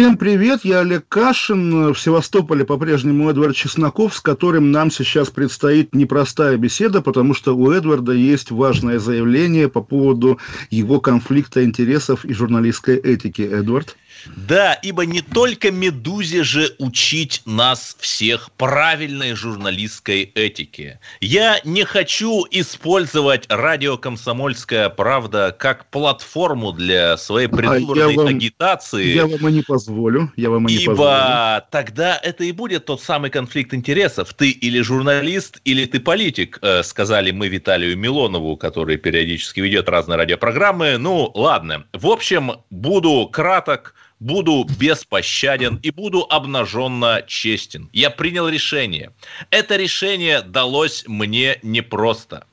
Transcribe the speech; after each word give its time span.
Всем 0.00 0.16
привет, 0.16 0.60
я 0.64 0.80
Олег 0.80 1.04
Кашин. 1.10 1.92
В 1.92 2.00
Севастополе 2.00 2.64
по-прежнему 2.64 3.28
Эдвард 3.28 3.54
Чесноков, 3.54 4.14
с 4.14 4.20
которым 4.22 4.70
нам 4.70 4.90
сейчас 4.90 5.28
предстоит 5.28 5.94
непростая 5.94 6.56
беседа, 6.56 7.02
потому 7.02 7.34
что 7.34 7.54
у 7.54 7.70
Эдварда 7.70 8.12
есть 8.12 8.50
важное 8.50 8.98
заявление 8.98 9.68
по 9.68 9.82
поводу 9.82 10.38
его 10.70 11.00
конфликта 11.00 11.62
интересов 11.64 12.24
и 12.24 12.32
журналистской 12.32 12.96
этики. 12.96 13.42
Эдвард? 13.42 13.94
Да, 14.36 14.74
ибо 14.74 15.06
не 15.06 15.20
только 15.22 15.70
«Медузе» 15.70 16.42
же 16.42 16.74
учить 16.78 17.42
нас 17.46 17.96
всех 18.00 18.50
правильной 18.52 19.34
журналистской 19.34 20.22
этике. 20.34 21.00
Я 21.20 21.60
не 21.64 21.84
хочу 21.84 22.44
использовать 22.50 23.46
радио 23.48 23.96
«Комсомольская 23.98 24.88
правда» 24.88 25.54
как 25.58 25.86
платформу 25.90 26.72
для 26.72 27.16
своей 27.16 27.48
А 27.48 27.76
я 27.76 28.08
вам- 28.08 28.26
агитации. 28.26 29.14
Я 29.14 29.26
вам 29.26 29.48
и 29.48 29.52
не 29.52 29.62
позволю. 29.62 30.32
Я 30.36 30.50
вам 30.50 30.68
и 30.68 30.72
не 30.72 30.82
Ибо 30.84 30.94
позволю. 30.94 31.62
тогда 31.70 32.18
это 32.22 32.44
и 32.44 32.52
будет 32.52 32.86
тот 32.86 33.02
самый 33.02 33.30
конфликт 33.30 33.74
интересов. 33.74 34.34
Ты 34.34 34.50
или 34.50 34.80
журналист, 34.80 35.60
или 35.64 35.84
ты 35.86 36.00
политик, 36.00 36.58
э, 36.62 36.82
сказали 36.82 37.30
мы 37.30 37.48
Виталию 37.48 37.96
Милонову, 37.96 38.56
который 38.56 38.96
периодически 38.96 39.60
ведет 39.60 39.88
разные 39.88 40.16
радиопрограммы. 40.16 40.98
Ну, 40.98 41.30
ладно. 41.34 41.84
В 41.92 42.06
общем, 42.06 42.52
буду 42.70 43.28
краток, 43.32 43.94
буду 44.20 44.64
беспощаден 44.78 45.80
и 45.82 45.90
буду 45.90 46.26
обнаженно 46.28 47.24
честен. 47.26 47.88
Я 47.92 48.10
принял 48.10 48.48
решение. 48.48 49.12
Это 49.50 49.76
решение 49.76 50.42
далось 50.42 51.04
мне 51.06 51.58
непросто. 51.62 52.44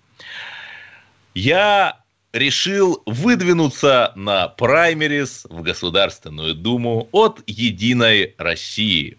Я 1.36 2.00
решил 2.34 3.04
выдвинуться 3.06 4.14
на 4.16 4.48
праймерис 4.48 5.46
в 5.50 5.62
Государственную 5.62 6.56
Думу 6.56 7.10
от 7.12 7.44
«Единой 7.46 8.34
России». 8.38 9.18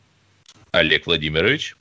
Олег 0.72 1.06
Владимирович. 1.06 1.76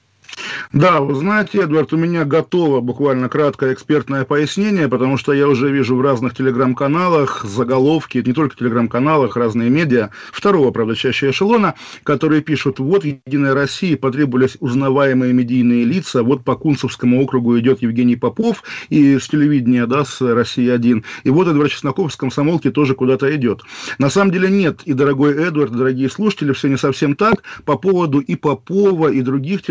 Да, 0.73 1.00
вы 1.00 1.16
знаете, 1.16 1.61
Эдвард, 1.61 1.94
у 1.94 1.97
меня 1.97 2.25
готово 2.25 2.81
буквально 2.81 3.30
краткое 3.30 3.73
экспертное 3.73 4.25
пояснение, 4.25 4.88
потому 4.88 5.17
что 5.17 5.34
я 5.34 5.47
уже 5.47 5.72
вижу 5.72 5.95
в 5.95 6.02
разных 6.02 6.36
телеграм-каналах 6.36 7.44
заголовки, 7.44 8.22
не 8.25 8.34
только 8.34 8.56
телеграм-каналах, 8.58 9.38
разные 9.38 9.69
медиа, 9.69 10.09
второго, 10.31 10.72
правда, 10.72 10.95
чаще 10.95 11.30
эшелона, 11.30 11.75
которые 12.03 12.42
пишут, 12.42 12.80
вот 12.80 13.03
в 13.03 13.06
«Единой 13.06 13.53
России» 13.53 13.95
потребовались 13.95 14.58
узнаваемые 14.59 15.34
медийные 15.34 15.86
лица, 15.86 16.23
вот 16.23 16.44
по 16.44 16.56
Кунцевскому 16.56 17.23
округу 17.23 17.58
идет 17.59 17.81
Евгений 17.81 18.16
Попов 18.16 18.64
и 18.89 19.17
с 19.19 19.28
телевидения, 19.28 19.86
да, 19.86 20.03
с 20.03 20.22
«России-1», 20.22 21.03
и 21.23 21.30
вот 21.30 21.47
Эдвард 21.47 21.72
Чесноков 21.72 22.12
с 22.12 22.16
комсомолки 22.17 22.72
тоже 22.72 22.94
куда-то 22.94 23.34
идет. 23.36 23.62
На 24.00 24.09
самом 24.09 24.31
деле 24.31 24.50
нет, 24.50 24.81
и, 24.86 24.94
дорогой 24.94 25.36
Эдвард, 25.36 25.72
дорогие 25.72 26.09
слушатели, 26.09 26.52
все 26.52 26.67
не 26.67 26.78
совсем 26.78 27.16
так, 27.16 27.44
по 27.64 27.78
поводу 27.78 28.19
и 28.19 28.36
Попова, 28.36 29.09
и 29.12 29.22
других 29.22 29.62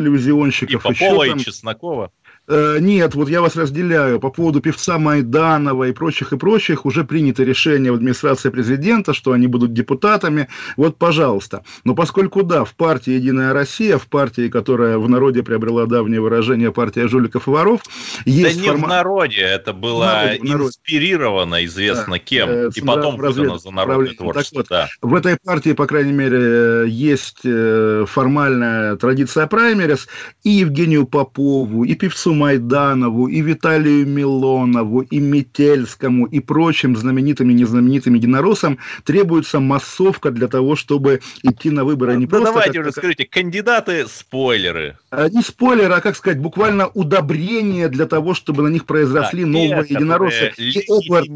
телевизионщиков, 0.51 0.87
И 0.87 0.89
еще 0.95 1.05
Попова, 1.07 1.27
там- 1.27 1.39
и 1.39 1.41
Чеснокова. 1.45 2.13
Э, 2.49 2.79
Нет, 2.81 3.15
вот 3.15 3.29
я 3.29 3.41
вас 3.41 3.57
разделяю. 3.57 4.21
По 4.21 4.31
поводу 4.31 4.61
певца 4.61 4.99
Майданова 4.99 5.85
и 5.85 5.93
прочих 5.93 6.33
и 6.33 6.37
прочих 6.37 6.87
уже 6.87 7.05
принято 7.05 7.43
решение 7.43 7.91
в 7.91 7.97
администрации 7.97 8.51
президента, 8.51 9.15
что 9.15 9.33
они 9.33 9.47
будут 9.47 9.73
депутатами. 9.73 10.49
Вот, 10.77 10.97
пожалуйста. 10.97 11.65
Но 11.85 11.95
поскольку, 11.95 12.43
да, 12.43 12.65
в 12.65 12.75
партии 12.75 13.13
«Единая 13.13 13.53
Россия», 13.53 13.99
в 13.99 14.07
партии, 14.07 14.49
которая 14.49 14.99
в 14.99 15.09
народе 15.09 15.43
приобрела 15.43 15.87
давнее 15.87 16.21
выражение 16.21 16.73
«партия 16.73 17.09
жуликов 17.09 17.49
и 17.49 17.51
воров», 17.51 17.81
Да 18.25 18.31
есть 18.31 18.61
не 18.61 18.69
в 18.69 18.73
форма- 18.73 18.89
народе, 18.89 19.41
это 19.41 19.73
было 19.73 20.05
В 20.05 20.45
народе, 20.45 20.65
в 20.65 20.69
инспирировано 20.69 21.65
известно 21.65 22.15
Да, 22.15 22.19
кем, 22.19 22.49
э, 22.49 22.71
и 22.75 22.81
потом 22.81 23.17
выдано 23.17 23.59
за 23.59 23.71
народное 23.71 24.15
творчество. 24.15 24.63
Так 24.63 24.71
да. 24.71 24.89
В 25.03 25.15
этой 25.15 25.37
партии, 25.43 25.73
по 25.73 25.87
крайней 25.87 26.13
мере, 26.13 26.85
есть 26.89 27.41
э, 27.45 28.05
формальная 28.07 28.97
традиция 28.97 29.47
праймерис. 29.47 30.07
И 30.45 30.51
Евгению 30.51 31.07
Попову, 31.07 31.85
и 31.85 31.95
певцу 31.95 32.36
Майданову, 32.37 33.27
и 33.29 33.41
Виталию 33.41 34.07
Милонову, 34.07 35.01
и 35.01 35.19
Метельскому, 35.19 36.27
и 36.27 36.41
прочим 36.41 36.97
знаменитым 36.97 37.51
и 37.51 37.55
незнаменитым 37.55 38.15
единороссам 38.15 38.79
требуется 39.05 39.61
массовка 39.61 40.31
для 40.31 40.49
того, 40.49 40.77
чтобы 40.77 41.21
идти 41.43 41.71
на 41.71 41.85
выборы 41.85 42.17
не 42.17 42.27
Да 42.27 42.31
просто 42.31 42.47
давайте 42.53 42.73
как- 42.73 42.83
уже 42.83 42.93
скажите, 42.93 43.25
кандидаты 43.25 44.07
спойлеры. 44.07 44.97
а, 45.11 45.29
не 45.29 45.43
спойлер, 45.43 45.91
а, 45.93 46.01
как 46.01 46.17
сказать, 46.17 46.39
буквально 46.39 46.89
удобрение 46.89 47.89
для 47.89 48.07
того, 48.07 48.35
чтобы 48.35 48.63
на 48.63 48.69
них 48.69 48.85
произросли 48.85 49.43
Да, 49.45 49.51
новые 49.51 49.87
единороссы. 49.89 50.53
И 50.59 50.79
Эдвард 50.89 51.29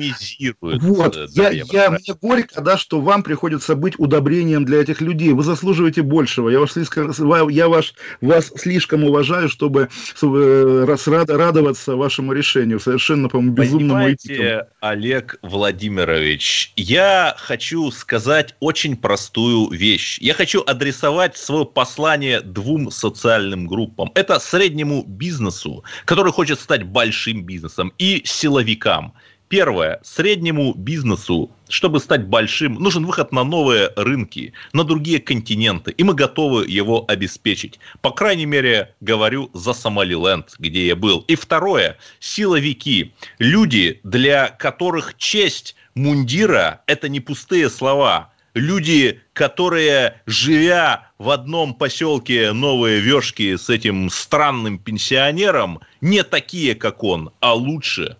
вот, 0.61 1.17
э, 1.17 1.27
я, 1.31 1.51
я, 1.51 1.91
мне 1.91 2.15
горько, 2.21 2.61
да, 2.61 2.77
что 2.77 3.01
вам 3.01 3.23
приходится 3.23 3.75
быть 3.75 3.95
удобрением 3.99 4.65
для 4.65 4.81
этих 4.83 5.01
людей. 5.01 5.33
Вы 5.33 5.43
заслуживаете 5.43 6.03
большего. 6.03 6.49
Я 6.49 6.61
вас 6.61 6.73
слишком, 6.73 7.13
я 7.49 7.69
ваш, 7.69 7.95
вас 8.21 8.53
слишком 8.57 9.05
уважаю, 9.05 9.49
чтобы 9.49 9.89
э, 10.23 10.85
раз, 10.91 11.09
рад- 11.09 11.31
радоваться 11.31 11.97
вашему 11.97 12.33
решению. 12.33 12.81
Совершенно, 12.81 13.29
по-моему, 13.29 13.55
безумному. 13.55 13.95
Понимаете, 13.95 14.67
Олег 14.81 15.39
Владимирович, 15.43 16.73
я 16.77 17.35
хочу 17.39 17.91
сказать 17.91 18.55
очень 18.61 18.97
простую 18.97 19.71
вещь. 19.71 20.19
Я 20.21 20.35
хочу 20.35 20.63
адресовать 20.67 21.37
свое 21.37 21.65
послание 21.65 22.41
двум 22.41 22.91
социальным 22.91 23.67
группам. 23.67 24.11
Это 24.15 24.39
среднему 24.39 25.05
бизнесу, 25.07 25.85
который 26.05 26.33
хочет 26.33 26.61
стать 26.61 26.83
большим 26.83 27.45
бизнесом, 27.45 27.93
и 27.99 28.23
силовикам. 28.25 29.15
Первое. 29.51 29.99
Среднему 30.05 30.75
бизнесу, 30.75 31.51
чтобы 31.69 31.99
стать 31.99 32.25
большим, 32.29 32.75
нужен 32.75 33.05
выход 33.05 33.33
на 33.33 33.43
новые 33.43 33.91
рынки, 33.97 34.53
на 34.73 34.85
другие 34.85 35.19
континенты. 35.19 35.91
И 35.91 36.05
мы 36.05 36.15
готовы 36.15 36.69
его 36.69 37.05
обеспечить. 37.09 37.81
По 38.01 38.13
крайней 38.13 38.47
мере, 38.47 38.95
говорю 39.01 39.51
за 39.53 39.73
Сомалиленд, 39.73 40.55
где 40.61 40.87
я 40.87 40.95
был. 40.95 41.25
И 41.27 41.35
второе. 41.35 41.99
Силовики. 42.21 43.13
Люди, 43.41 44.01
для 44.05 44.51
которых 44.51 45.17
честь 45.17 45.75
мундира– 45.97 46.83
это 46.87 47.09
не 47.09 47.19
пустые 47.19 47.71
слова. 47.71 48.33
Люди, 48.55 49.21
которые, 49.33 50.23
живя 50.27 51.11
в 51.19 51.29
одном 51.29 51.75
поселке 51.75 52.53
Новые 52.53 53.01
Вешки 53.01 53.57
с 53.57 53.69
этим 53.69 54.11
странным 54.11 54.79
пенсионером, 54.79 55.81
не 56.01 56.23
такие, 56.23 56.77
как 56.77 57.03
он, 57.03 57.33
а 57.41 57.53
лучше 57.53 58.17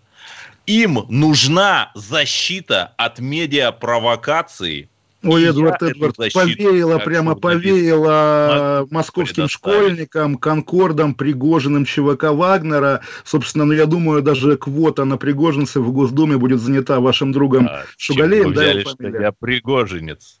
им 0.71 1.05
нужна 1.09 1.91
защита 1.95 2.93
от 2.97 3.19
медиапровокаций. 3.19 4.89
Ой, 5.23 5.45
Эдвард, 5.45 5.83
Эдвард, 5.83 6.15
повеяло, 6.33 6.97
прямо 6.97 7.35
повеяло 7.35 8.87
московским 8.89 9.47
школьникам, 9.47 10.35
конкордам, 10.35 11.13
Пригожиным, 11.13 11.85
ЧВК 11.85 12.31
Вагнера. 12.31 13.01
Собственно, 13.23 13.65
ну, 13.65 13.73
я 13.73 13.85
думаю, 13.85 14.23
даже 14.23 14.57
квота 14.57 15.05
на 15.05 15.17
пригожинцев 15.17 15.83
в 15.83 15.91
Госдуме 15.91 16.37
будет 16.37 16.59
занята 16.59 16.99
вашим 16.99 17.31
другом 17.31 17.67
А, 17.67 17.83
Шугалеем, 17.97 18.53
да, 18.53 18.61
взяли, 18.61 18.81
что 18.81 19.07
я 19.07 19.31
пригожинец. 19.31 20.40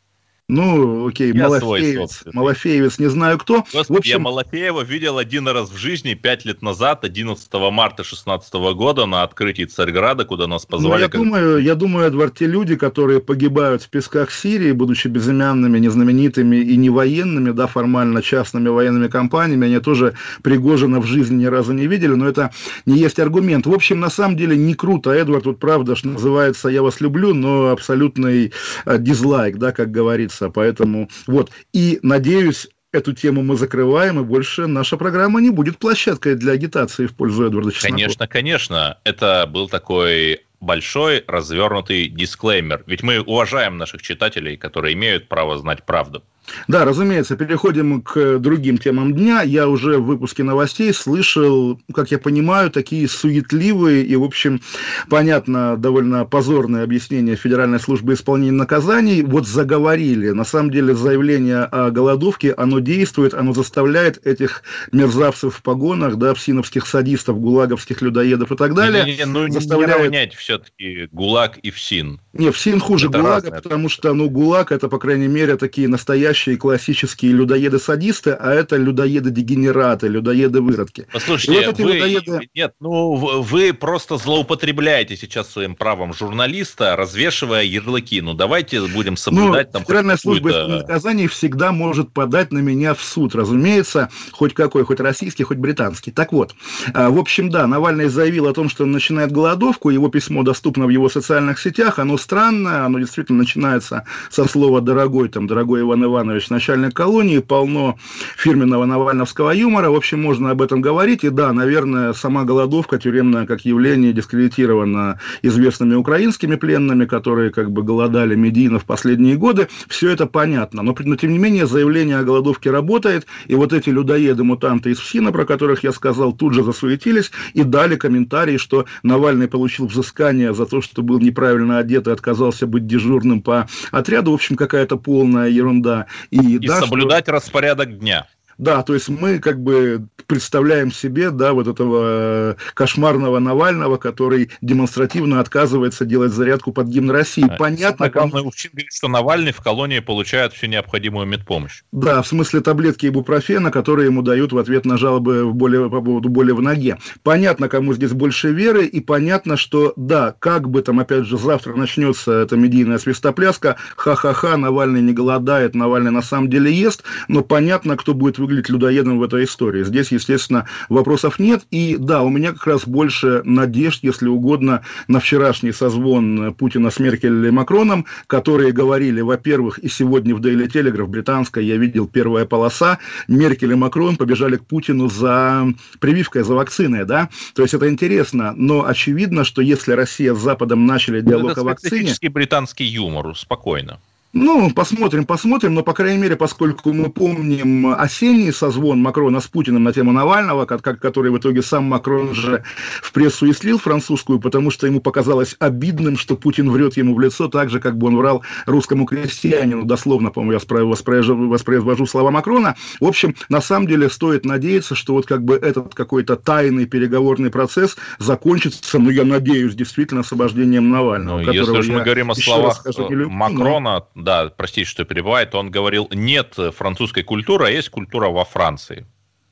Ну, 0.51 1.07
окей, 1.07 1.31
Я 1.33 1.47
свой 1.47 1.61
Малафеевец, 1.61 1.99
собственный. 1.99 2.35
Малафеевец, 2.35 2.99
не 2.99 3.09
знаю 3.09 3.37
кто. 3.37 3.63
Господи, 3.73 3.87
в 3.87 3.97
общем, 3.99 4.11
я 4.11 4.19
Малафеева 4.19 4.81
видел 4.81 5.17
один 5.17 5.47
раз 5.47 5.71
в 5.71 5.77
жизни 5.77 6.13
пять 6.13 6.43
лет 6.43 6.61
назад, 6.61 7.05
11 7.05 7.71
марта 7.71 8.03
16 8.03 8.53
года 8.73 9.05
на 9.05 9.23
открытии 9.23 9.63
Царьграда, 9.63 10.25
куда 10.25 10.47
нас 10.47 10.63
Ну, 10.69 10.75
позвали. 10.77 11.03
я 11.03 11.07
как- 11.07 11.21
думаю, 11.21 11.59
я 11.59 11.75
думаю, 11.75 12.07
Эдвард, 12.07 12.37
те 12.37 12.47
люди, 12.47 12.75
которые 12.75 13.21
погибают 13.21 13.81
в 13.83 13.89
песках 13.89 14.29
Сирии, 14.29 14.73
будучи 14.73 15.07
безымянными, 15.07 15.79
незнаменитыми 15.79 16.57
и 16.57 16.75
не 16.75 16.89
военными, 16.89 17.51
да, 17.51 17.67
формально 17.67 18.21
частными 18.21 18.67
военными 18.67 19.07
компаниями, 19.07 19.67
они 19.67 19.79
тоже 19.79 20.15
Пригожина 20.43 20.99
в 20.99 21.05
жизни 21.05 21.43
ни 21.43 21.45
разу 21.45 21.71
не 21.71 21.87
видели, 21.87 22.13
но 22.15 22.27
это 22.27 22.51
не 22.85 22.97
есть 22.97 23.19
аргумент. 23.19 23.65
В 23.67 23.73
общем, 23.73 24.01
на 24.01 24.09
самом 24.09 24.35
деле 24.35 24.57
не 24.57 24.73
круто. 24.73 25.11
Эдвард, 25.11 25.45
вот 25.45 25.59
правда, 25.59 25.95
что 25.95 26.09
называется, 26.09 26.67
я 26.67 26.81
вас 26.81 26.99
люблю, 26.99 27.33
но 27.33 27.69
абсолютный 27.69 28.51
э, 28.85 28.97
дизлайк, 28.97 29.57
да, 29.57 29.71
как 29.71 29.91
говорится. 29.91 30.40
Поэтому 30.49 31.09
вот. 31.27 31.51
И 31.73 31.99
надеюсь, 32.01 32.67
эту 32.91 33.13
тему 33.13 33.43
мы 33.43 33.55
закрываем, 33.55 34.19
и 34.19 34.23
больше 34.23 34.67
наша 34.67 34.97
программа 34.97 35.41
не 35.41 35.49
будет 35.49 35.77
площадкой 35.77 36.35
для 36.35 36.53
агитации 36.53 37.05
в 37.05 37.15
пользу 37.15 37.45
Эдварда 37.45 37.71
Чеснокова. 37.71 37.97
Конечно, 37.97 38.27
конечно. 38.27 38.97
Это 39.03 39.47
был 39.47 39.69
такой 39.69 40.41
большой 40.61 41.23
развернутый 41.27 42.07
дисклеймер. 42.07 42.83
Ведь 42.85 43.03
мы 43.03 43.19
уважаем 43.19 43.77
наших 43.77 44.01
читателей, 44.01 44.55
которые 44.55 44.93
имеют 44.93 45.27
право 45.27 45.57
знать 45.57 45.83
правду. 45.85 46.23
Да, 46.67 46.85
разумеется, 46.85 47.35
переходим 47.35 48.01
к 48.01 48.39
другим 48.39 48.77
темам 48.77 49.13
дня. 49.13 49.41
Я 49.41 49.67
уже 49.67 49.97
в 49.97 50.05
выпуске 50.05 50.43
новостей 50.43 50.93
слышал, 50.93 51.79
как 51.93 52.11
я 52.11 52.19
понимаю, 52.19 52.71
такие 52.71 53.07
суетливые 53.07 54.03
и, 54.03 54.15
в 54.15 54.23
общем, 54.23 54.61
понятно, 55.09 55.77
довольно 55.77 56.25
позорные 56.25 56.83
объяснения 56.83 57.35
Федеральной 57.35 57.79
службы 57.79 58.13
исполнения 58.13 58.51
наказаний. 58.51 59.21
Вот 59.21 59.47
заговорили. 59.47 60.31
На 60.31 60.43
самом 60.43 60.71
деле 60.71 60.95
заявление 60.95 61.63
о 61.63 61.91
голодовке, 61.91 62.53
оно 62.57 62.79
действует, 62.79 63.33
оно 63.33 63.53
заставляет 63.53 64.25
этих 64.25 64.63
мерзавцев 64.91 65.55
в 65.55 65.61
погонах, 65.61 66.17
да, 66.17 66.33
псиновских 66.33 66.87
садистов, 66.87 67.39
гулаговских 67.39 68.01
людоедов 68.01 68.51
и 68.51 68.55
так 68.55 68.73
далее. 68.73 69.05
Не, 69.05 69.17
не, 69.17 69.25
ну, 69.25 69.47
заставляет... 69.49 69.97
не 69.97 70.03
равнять 70.03 70.33
все-таки 70.51 71.07
ГУЛАГ 71.11 71.59
и 71.59 71.71
ФСИН. 71.71 72.19
Не, 72.33 72.51
ФСИН 72.51 72.79
хуже 72.79 73.07
это 73.07 73.19
ГУЛАГа, 73.19 73.35
разное. 73.35 73.61
потому 73.61 73.89
что, 73.89 74.13
ну, 74.13 74.29
ГУЛАГ 74.29 74.71
это, 74.71 74.89
по 74.89 74.99
крайней 74.99 75.27
мере, 75.27 75.55
такие 75.57 75.87
настоящие 75.87 76.57
классические 76.57 77.31
людоеды-садисты, 77.31 78.31
а 78.31 78.51
это 78.51 78.75
людоеды-дегенераты, 78.77 80.07
людоеды-выродки. 80.07 81.07
Послушайте, 81.11 81.67
вот 81.67 81.79
вы, 81.79 81.93
людоеды... 81.93 82.49
нет, 82.53 82.73
ну 82.79 83.15
вы 83.15 83.73
просто 83.73 84.17
злоупотребляете 84.17 85.15
сейчас 85.15 85.49
своим 85.49 85.75
правом 85.75 86.13
журналиста, 86.13 86.95
развешивая 86.95 87.63
ярлыки. 87.63 88.21
Ну 88.21 88.33
давайте 88.33 88.81
будем 88.81 89.17
соблюдать 89.17 89.67
ну, 89.67 89.73
там 89.73 89.83
Федеральная 89.83 90.17
служба 90.17 90.67
наказаний 90.67 91.27
всегда 91.27 91.71
может 91.71 92.11
подать 92.11 92.51
на 92.51 92.59
меня 92.59 92.93
в 92.93 93.01
суд, 93.01 93.35
разумеется, 93.35 94.09
хоть 94.31 94.53
какой, 94.53 94.83
хоть 94.83 94.99
российский, 94.99 95.43
хоть 95.43 95.57
британский. 95.57 96.11
Так 96.11 96.33
вот, 96.33 96.55
а, 96.93 97.09
в 97.09 97.17
общем, 97.17 97.49
да, 97.49 97.67
Навальный 97.67 98.07
заявил 98.07 98.47
о 98.47 98.53
том, 98.53 98.69
что 98.69 98.83
он 98.83 98.91
начинает 98.91 99.31
голодовку, 99.31 99.89
его 99.89 100.09
письмо 100.09 100.40
доступно 100.43 100.85
в 100.85 100.89
его 100.89 101.09
социальных 101.09 101.59
сетях, 101.59 101.99
оно 101.99 102.17
странное, 102.17 102.85
оно 102.85 102.99
действительно 102.99 103.39
начинается 103.39 104.05
со 104.29 104.45
слова 104.45 104.81
«дорогой», 104.81 105.29
там, 105.29 105.47
«дорогой 105.47 105.81
Иван 105.81 106.03
Иванович», 106.03 106.49
начальник 106.49 106.93
колонии, 106.93 107.39
полно 107.39 107.97
фирменного 108.37 108.85
навальновского 108.85 109.51
юмора. 109.51 109.89
В 109.89 109.95
общем, 109.95 110.21
можно 110.21 110.51
об 110.51 110.61
этом 110.61 110.81
говорить. 110.81 111.23
И 111.23 111.29
да, 111.29 111.53
наверное, 111.53 112.13
сама 112.13 112.43
голодовка 112.43 112.97
тюремная 112.97 113.45
как 113.45 113.65
явление 113.65 114.13
дискредитирована 114.13 115.19
известными 115.41 115.95
украинскими 115.95 116.55
пленными, 116.55 117.05
которые 117.05 117.51
как 117.51 117.71
бы 117.71 117.83
голодали 117.83 118.35
медийно 118.35 118.79
в 118.79 118.85
последние 118.85 119.35
годы. 119.35 119.67
Все 119.87 120.09
это 120.09 120.25
понятно. 120.25 120.81
Но, 120.83 120.95
но 120.99 121.15
тем 121.15 121.31
не 121.31 121.37
менее, 121.37 121.67
заявление 121.67 122.17
о 122.17 122.23
голодовке 122.23 122.71
работает. 122.71 123.27
И 123.47 123.55
вот 123.55 123.73
эти 123.73 123.89
людоеды-мутанты 123.89 124.91
из 124.91 124.99
ФСИНа, 124.99 125.31
про 125.31 125.45
которых 125.45 125.83
я 125.83 125.91
сказал, 125.91 126.33
тут 126.33 126.53
же 126.53 126.63
засуетились 126.63 127.31
и 127.53 127.63
дали 127.63 127.95
комментарий, 127.95 128.57
что 128.57 128.85
Навальный 129.03 129.47
получил 129.47 129.87
взыскание 129.87 130.30
за 130.53 130.65
то, 130.65 130.81
что 130.81 131.01
был 131.01 131.19
неправильно 131.19 131.79
одет 131.79 132.07
и 132.07 132.11
отказался 132.11 132.67
быть 132.67 132.87
дежурным 132.87 133.41
по 133.41 133.67
отряду. 133.91 134.31
В 134.31 134.35
общем, 134.35 134.55
какая-то 134.55 134.97
полная 134.97 135.49
ерунда. 135.49 136.07
И, 136.29 136.55
и 136.55 136.67
да, 136.67 136.81
соблюдать 136.81 137.25
что... 137.25 137.33
распорядок 137.33 137.99
дня. 137.99 138.27
Да, 138.61 138.83
то 138.83 138.93
есть 138.93 139.09
мы 139.09 139.39
как 139.39 139.59
бы 139.59 140.07
представляем 140.27 140.91
себе, 140.91 141.31
да, 141.31 141.53
вот 141.53 141.67
этого 141.67 142.51
э, 142.51 142.55
кошмарного 142.75 143.39
Навального, 143.39 143.97
который 143.97 144.51
демонстративно 144.61 145.39
отказывается 145.39 146.05
делать 146.05 146.31
зарядку 146.31 146.71
под 146.71 146.87
гимн 146.87 147.09
России. 147.09 147.43
А, 147.49 147.57
Понятно. 147.57 148.07
Главное, 148.07 148.43
Учин 148.43 148.69
говорит, 148.71 148.93
что 148.93 149.07
Навальный 149.07 149.51
в 149.51 149.61
колонии 149.61 149.99
получает 149.99 150.53
всю 150.53 150.67
необходимую 150.67 151.25
медпомощь. 151.25 151.81
Да, 151.91 152.21
в 152.21 152.27
смысле 152.27 152.61
таблетки 152.61 153.07
ибупрофена, 153.07 153.71
которые 153.71 154.05
ему 154.05 154.21
дают 154.21 154.53
в 154.53 154.59
ответ 154.59 154.85
на 154.85 154.95
жалобы 154.95 155.43
в 155.43 155.55
более, 155.55 155.89
по 155.89 155.99
поводу 155.99 156.29
боли 156.29 156.51
в 156.51 156.61
ноге. 156.61 156.99
Понятно, 157.23 157.67
кому 157.67 157.95
здесь 157.95 158.11
больше 158.11 158.51
веры, 158.51 158.85
и 158.85 159.01
понятно, 159.01 159.57
что 159.57 159.93
да, 159.95 160.35
как 160.37 160.69
бы 160.69 160.83
там, 160.83 160.99
опять 160.99 161.25
же, 161.25 161.35
завтра 161.35 161.73
начнется 161.73 162.31
эта 162.31 162.55
медийная 162.55 162.99
свистопляска, 162.99 163.77
ха-ха-ха, 163.95 164.55
Навальный 164.55 165.01
не 165.01 165.13
голодает, 165.13 165.73
Навальный 165.73 166.11
на 166.11 166.21
самом 166.21 166.47
деле 166.47 166.71
ест, 166.71 167.01
но 167.27 167.41
понятно, 167.43 167.97
кто 167.97 168.13
будет 168.13 168.37
выглядеть 168.37 168.50
выглядеть 168.51 168.69
людоедом 168.69 169.17
в 169.19 169.23
этой 169.23 169.45
истории. 169.45 169.83
Здесь, 169.83 170.11
естественно, 170.11 170.67
вопросов 170.89 171.39
нет. 171.39 171.63
И 171.71 171.95
да, 171.97 172.21
у 172.21 172.29
меня 172.29 172.51
как 172.51 172.67
раз 172.67 172.85
больше 172.85 173.41
надежд, 173.45 174.03
если 174.03 174.27
угодно, 174.27 174.81
на 175.07 175.19
вчерашний 175.19 175.71
созвон 175.71 176.53
Путина 176.53 176.91
с 176.91 176.99
Меркель 176.99 177.45
и 177.45 177.51
Макроном, 177.51 178.05
которые 178.27 178.73
говорили, 178.73 179.21
во-первых, 179.21 179.79
и 179.79 179.87
сегодня 179.87 180.35
в 180.35 180.41
Daily 180.41 180.67
Telegraph 180.67 181.07
британской 181.07 181.65
я 181.65 181.77
видел 181.77 182.07
первая 182.07 182.45
полоса, 182.45 182.99
Меркель 183.27 183.71
и 183.71 183.75
Макрон 183.75 184.17
побежали 184.17 184.57
к 184.57 184.65
Путину 184.65 185.09
за 185.09 185.65
прививкой, 185.99 186.43
за 186.43 186.53
вакциной, 186.53 187.05
да? 187.05 187.29
То 187.55 187.61
есть 187.61 187.73
это 187.73 187.89
интересно, 187.89 188.53
но 188.55 188.85
очевидно, 188.85 189.43
что 189.45 189.61
если 189.61 189.93
Россия 189.93 190.33
с 190.33 190.39
Западом 190.39 190.85
начали 190.85 191.21
диалог 191.21 191.51
это 191.51 191.61
о 191.61 191.63
вакцине... 191.63 192.11
Это 192.11 192.31
британский 192.31 192.85
юмор, 192.85 193.35
спокойно. 193.37 193.99
Ну, 194.33 194.71
посмотрим, 194.71 195.25
посмотрим, 195.25 195.73
но, 195.73 195.83
по 195.83 195.93
крайней 195.93 196.21
мере, 196.21 196.37
поскольку 196.37 196.93
мы 196.93 197.09
помним 197.09 197.87
осенний 197.87 198.51
созвон 198.53 199.01
Макрона 199.01 199.41
с 199.41 199.47
Путиным 199.47 199.83
на 199.83 199.91
тему 199.91 200.13
Навального, 200.13 200.65
который 200.65 201.31
в 201.31 201.37
итоге 201.37 201.61
сам 201.61 201.83
Макрон 201.85 202.33
же 202.33 202.63
в 203.01 203.11
прессу 203.11 203.47
и 203.47 203.53
слил 203.53 203.77
французскую, 203.77 204.39
потому 204.39 204.71
что 204.71 204.87
ему 204.87 205.01
показалось 205.01 205.57
обидным, 205.59 206.17
что 206.17 206.37
Путин 206.37 206.71
врет 206.71 206.95
ему 206.95 207.13
в 207.13 207.19
лицо 207.19 207.49
так 207.49 207.69
же, 207.69 207.81
как 207.81 207.97
бы 207.97 208.07
он 208.07 208.15
врал 208.15 208.41
русскому 208.65 209.05
крестьянину, 209.05 209.83
дословно, 209.83 210.29
по-моему, 210.29 210.53
я 210.53 210.59
воспроизвожу 210.59 212.05
слова 212.05 212.31
Макрона. 212.31 212.75
В 213.01 213.07
общем, 213.07 213.35
на 213.49 213.59
самом 213.59 213.87
деле 213.87 214.09
стоит 214.09 214.45
надеяться, 214.45 214.95
что 214.95 215.13
вот 215.13 215.25
как 215.25 215.43
бы 215.43 215.55
этот 215.55 215.93
какой-то 215.93 216.37
тайный 216.37 216.85
переговорный 216.85 217.49
процесс 217.49 217.97
закончится, 218.17 218.97
ну, 218.97 219.09
я 219.09 219.25
надеюсь, 219.25 219.75
действительно 219.75 220.21
освобождением 220.21 220.89
Навального. 220.89 221.41
Ну, 221.41 221.51
если 221.51 221.71
уж 221.71 221.87
мы 221.89 222.01
говорим 222.01 222.31
о 222.31 222.35
словах 222.35 222.77
скажу, 222.77 223.09
люблю, 223.09 223.29
Макрона, 223.29 224.05
но 224.15 224.20
да, 224.23 224.49
простите, 224.55 224.89
что 224.89 225.05
перебивает, 225.05 225.55
он 225.55 225.71
говорил, 225.71 226.07
нет 226.11 226.55
французской 226.75 227.23
культуры, 227.23 227.67
а 227.67 227.69
есть 227.69 227.89
культура 227.89 228.29
во 228.29 228.45
Франции. 228.45 229.05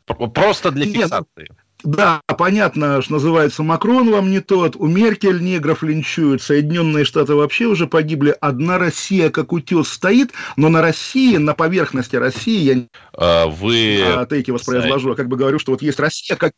Просто 0.05 0.71
для 0.71 0.85
фиксации. 0.85 1.49
Да, 1.83 2.21
понятно, 2.37 3.01
что 3.01 3.13
называется 3.13 3.63
Макрон 3.63 4.11
вам 4.11 4.31
не 4.31 4.41
тот, 4.41 4.75
у 4.75 4.85
Меркель 4.85 5.41
негров 5.41 5.81
линчуют, 5.81 6.41
Соединенные 6.41 7.05
Штаты 7.05 7.35
вообще 7.35 7.65
уже 7.67 7.87
погибли, 7.87 8.35
одна 8.41 8.77
Россия 8.77 9.29
как 9.29 9.53
утес 9.53 9.87
стоит, 9.87 10.33
но 10.57 10.67
на 10.67 10.81
России, 10.81 11.37
на 11.37 11.53
поверхности 11.53 12.17
России, 12.17 12.59
я 12.59 12.83
а, 13.13 13.47
вы... 13.47 14.01
а, 14.03 14.25
тейки 14.25 14.51
воспроизвожу, 14.51 15.13
а 15.13 15.15
как 15.15 15.29
бы 15.29 15.37
говорю, 15.37 15.57
что 15.57 15.71
вот 15.71 15.81
есть 15.81 16.01
Россия 16.01 16.35
как, 16.35 16.51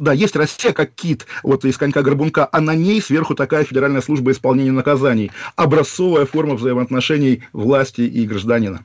да, 0.00 0.14
есть 0.14 0.34
Россия 0.34 0.72
как 0.72 0.94
кит, 0.94 1.26
вот 1.42 1.64
из 1.64 1.76
конька-горбунка, 1.76 2.48
а 2.50 2.60
на 2.60 2.74
ней 2.74 3.02
сверху 3.02 3.34
такая 3.34 3.64
Федеральная 3.64 4.00
служба 4.00 4.32
исполнения 4.32 4.72
наказаний. 4.72 5.30
Образцовая 5.56 6.24
форма 6.24 6.54
взаимоотношений 6.54 7.44
власти 7.52 8.00
и 8.00 8.26
гражданина. 8.26 8.84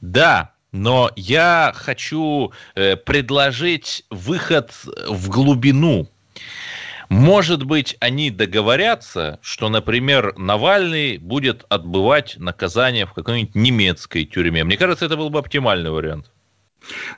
Да, 0.00 0.52
но 0.72 1.10
я 1.16 1.72
хочу 1.76 2.52
э, 2.74 2.96
предложить 2.96 4.04
выход 4.10 4.72
в 5.06 5.28
глубину. 5.28 6.08
Может 7.10 7.64
быть, 7.64 7.96
они 8.00 8.30
договорятся, 8.30 9.38
что, 9.42 9.68
например, 9.68 10.34
Навальный 10.38 11.18
будет 11.18 11.66
отбывать 11.68 12.36
наказание 12.38 13.04
в 13.04 13.12
какой-нибудь 13.12 13.54
немецкой 13.54 14.24
тюрьме. 14.24 14.64
Мне 14.64 14.78
кажется, 14.78 15.04
это 15.04 15.16
был 15.18 15.28
бы 15.28 15.38
оптимальный 15.38 15.90
вариант. 15.90 16.30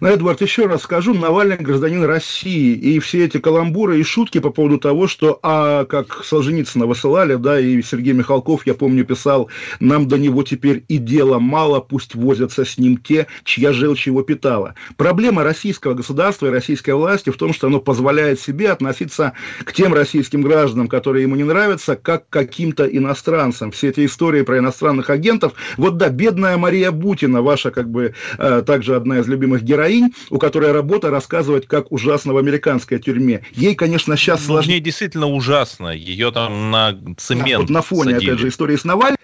Но, 0.01 0.09
Эдвард, 0.09 0.41
еще 0.41 0.67
раз 0.67 0.83
скажу, 0.83 1.15
Навальный 1.15 1.57
гражданин 1.57 2.05
России, 2.05 2.75
и 2.75 2.99
все 2.99 3.25
эти 3.25 3.39
каламбуры 3.39 3.99
и 3.99 4.03
шутки 4.03 4.39
по 4.39 4.51
поводу 4.51 4.79
того, 4.79 5.07
что, 5.07 5.39
а, 5.43 5.85
как 5.85 6.25
Солженицына 6.25 6.87
высылали, 6.87 7.35
да, 7.35 7.61
и 7.61 7.83
Сергей 7.83 8.13
Михалков, 8.13 8.67
я 8.67 8.75
помню, 8.75 9.05
писал, 9.05 9.49
нам 9.81 10.09
до 10.09 10.19
него 10.19 10.43
теперь 10.43 10.85
и 10.89 10.99
дела 10.99 11.39
мало, 11.39 11.81
пусть 11.81 12.15
возятся 12.15 12.65
с 12.65 12.79
ним 12.79 12.97
те, 12.99 13.27
чья 13.45 13.73
желчь 13.73 14.07
его 14.07 14.23
питала. 14.23 14.75
Проблема 14.97 15.45
российского 15.45 15.95
государства 15.95 16.47
и 16.47 16.51
российской 16.51 16.93
власти 16.93 17.31
в 17.31 17.37
том, 17.37 17.53
что 17.53 17.67
оно 17.67 17.81
позволяет 17.81 18.41
себе 18.41 18.71
относиться 18.71 19.33
к 19.65 19.73
тем 19.73 19.95
российским 19.95 20.43
гражданам, 20.43 20.89
которые 20.89 21.23
ему 21.23 21.37
не 21.37 21.45
нравятся, 21.45 21.97
как 21.97 22.29
к 22.29 22.33
каким-то 22.33 22.85
иностранцам. 22.87 23.71
Все 23.71 23.89
эти 23.89 24.05
истории 24.07 24.43
про 24.43 24.59
иностранных 24.59 25.11
агентов, 25.11 25.55
вот 25.77 25.97
да, 25.97 26.09
бедная 26.09 26.57
Мария 26.57 26.91
Бутина, 26.91 27.43
ваша, 27.43 27.71
как 27.71 27.91
бы, 27.91 28.15
э, 28.39 28.63
также 28.67 28.97
одна 28.97 29.19
из 29.21 29.29
любимых 29.29 29.58
главных 29.59 29.63
героинь, 29.63 30.15
у 30.31 30.39
которой 30.39 30.73
работа 30.73 31.11
рассказывать, 31.11 31.67
как 31.67 31.93
ужасно 31.93 32.33
в 32.33 32.37
американской 32.39 32.99
тюрьме. 32.99 33.43
Ей, 33.53 33.75
конечно, 33.75 34.17
сейчас 34.17 34.41
ну, 34.41 34.55
сложнее. 34.55 34.81
действительно 34.81 35.27
ужасно. 35.27 35.89
Ее 35.89 36.31
там 36.33 36.71
на 36.71 36.97
цемент 37.17 37.49
да, 37.49 37.59
вот 37.59 37.71
На 37.71 37.83
фоне, 37.83 38.13
садили. 38.15 38.31
опять 38.31 38.41
же, 38.41 38.49
истории 38.49 38.77
с 38.77 38.85
Навальным. 38.85 39.19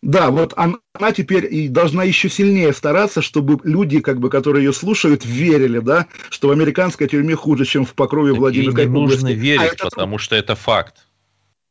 Да, 0.00 0.30
вот 0.30 0.52
она, 0.56 0.76
она 0.92 1.10
теперь 1.10 1.52
и 1.52 1.66
должна 1.66 2.04
еще 2.04 2.28
сильнее 2.28 2.72
стараться, 2.72 3.20
чтобы 3.20 3.58
люди, 3.64 3.98
как 3.98 4.20
бы, 4.20 4.30
которые 4.30 4.64
ее 4.64 4.72
слушают, 4.72 5.24
верили, 5.24 5.80
да, 5.80 6.06
что 6.30 6.48
в 6.48 6.50
американской 6.52 7.08
тюрьме 7.08 7.34
хуже, 7.34 7.64
чем 7.64 7.84
в 7.84 7.94
Покрове 7.94 8.32
Владимирской 8.32 8.86
области. 8.86 8.94
не 8.94 9.00
нужно 9.00 9.28
верить, 9.32 9.80
а 9.80 9.86
потому 9.86 10.16
это... 10.16 10.24
что 10.24 10.36
это 10.36 10.54
факт. 10.54 11.07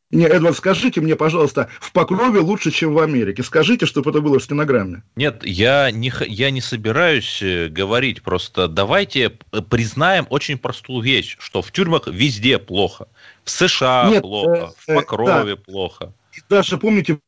Не, 0.10 0.26
Эдвард, 0.26 0.56
скажите 0.56 1.02
мне, 1.02 1.18
пожалуйста, 1.18 1.70
в 1.82 1.92
Покрове 1.92 2.40
лучше, 2.40 2.72
чем 2.72 2.94
в 2.94 3.00
Америке. 3.00 3.44
Скажите, 3.44 3.86
чтобы 3.86 4.12
это 4.12 4.22
было 4.22 4.40
в 4.40 4.44
стенограмме. 4.44 5.04
Нет, 5.18 5.46
я 5.46 5.92
не, 5.92 6.14
я 6.28 6.50
не 6.50 6.62
собираюсь 6.62 7.42
э, 7.42 7.68
говорить. 7.68 8.24
Просто 8.24 8.70
давайте 8.70 9.32
признаем 9.70 10.26
очень 10.30 10.58
простую 10.58 11.02
вещь, 11.02 11.36
что 11.40 11.62
в 11.62 11.74
тюрьмах 11.74 12.08
везде 12.08 12.58
плохо. 12.58 13.10
В 13.44 13.50
США 13.50 14.10
Нет, 14.10 14.22
плохо, 14.22 14.74
э, 14.88 14.94
в 14.94 14.96
Покрове 14.96 15.54
э, 15.54 15.56
да. 15.58 15.62
плохо. 15.62 16.14
Даже 16.50 16.78
помните, 16.78 17.20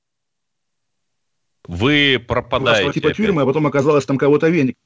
Вы 1.68 2.24
пропадаете. 2.26 2.94
Типа 2.94 3.14
тюрьмы, 3.14 3.42
а 3.42 3.46
потом 3.46 3.68
оказалось 3.68 4.06
там 4.06 4.18
кого-то 4.18 4.48
веник. 4.48 4.78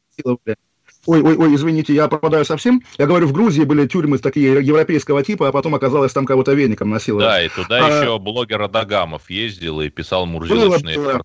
Ой, 1.06 1.22
ой, 1.22 1.36
ой, 1.36 1.56
извините, 1.56 1.94
я 1.94 2.08
пропадаю 2.08 2.46
совсем. 2.46 2.82
Я 2.98 3.08
говорю, 3.08 3.28
в 3.28 3.34
Грузии 3.34 3.64
были 3.64 3.88
тюрьмы 3.88 4.18
такие 4.20 4.66
европейского 4.66 5.24
типа, 5.24 5.50
а 5.50 5.52
потом 5.52 5.76
оказалось 5.76 6.14
там 6.14 6.26
кого-то 6.26 6.54
веником 6.54 6.90
насиловали. 6.90 7.26
Да, 7.26 7.44
и 7.44 7.50
туда 7.50 7.86
а... 7.86 8.02
еще 8.02 8.20
блогер 8.20 8.62
Адагамов 8.62 9.30
ездил 9.30 9.82
и 9.82 9.90
писал 9.90 10.26
мурзилочные 10.26 10.98
было, 10.98 11.22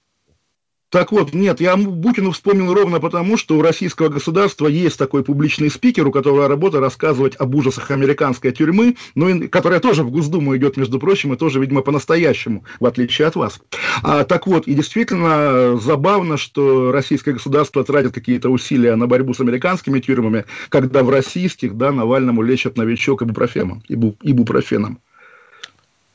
так 0.90 1.12
вот, 1.12 1.34
нет, 1.34 1.60
я 1.60 1.76
Букину 1.76 2.30
вспомнил 2.30 2.72
ровно 2.72 2.98
потому, 2.98 3.36
что 3.36 3.58
у 3.58 3.62
российского 3.62 4.08
государства 4.08 4.66
есть 4.66 4.98
такой 4.98 5.22
публичный 5.22 5.70
спикер, 5.70 6.06
у 6.06 6.12
которого 6.12 6.48
работа 6.48 6.80
рассказывать 6.80 7.36
об 7.36 7.54
ужасах 7.54 7.90
американской 7.90 8.52
тюрьмы, 8.52 8.96
ну, 9.14 9.28
и, 9.28 9.48
которая 9.48 9.80
тоже 9.80 10.02
в 10.02 10.10
Госдуму 10.10 10.56
идет, 10.56 10.78
между 10.78 10.98
прочим, 10.98 11.34
и 11.34 11.36
тоже, 11.36 11.60
видимо, 11.60 11.82
по-настоящему, 11.82 12.64
в 12.80 12.86
отличие 12.86 13.28
от 13.28 13.36
вас. 13.36 13.60
А, 14.02 14.24
так 14.24 14.46
вот, 14.46 14.66
и 14.66 14.72
действительно 14.72 15.76
забавно, 15.76 16.38
что 16.38 16.90
российское 16.90 17.32
государство 17.32 17.84
тратит 17.84 18.14
какие-то 18.14 18.48
усилия 18.48 18.96
на 18.96 19.06
борьбу 19.06 19.34
с 19.34 19.40
американскими 19.40 20.00
тюрьмами, 20.00 20.46
когда 20.70 21.02
в 21.02 21.10
российских, 21.10 21.76
да, 21.76 21.92
Навальному 21.92 22.42
лечат 22.42 22.78
новичок 22.78 23.22
ибупрофеном. 23.22 23.82
Ибу, 23.88 24.16
ибупрофеном 24.22 25.00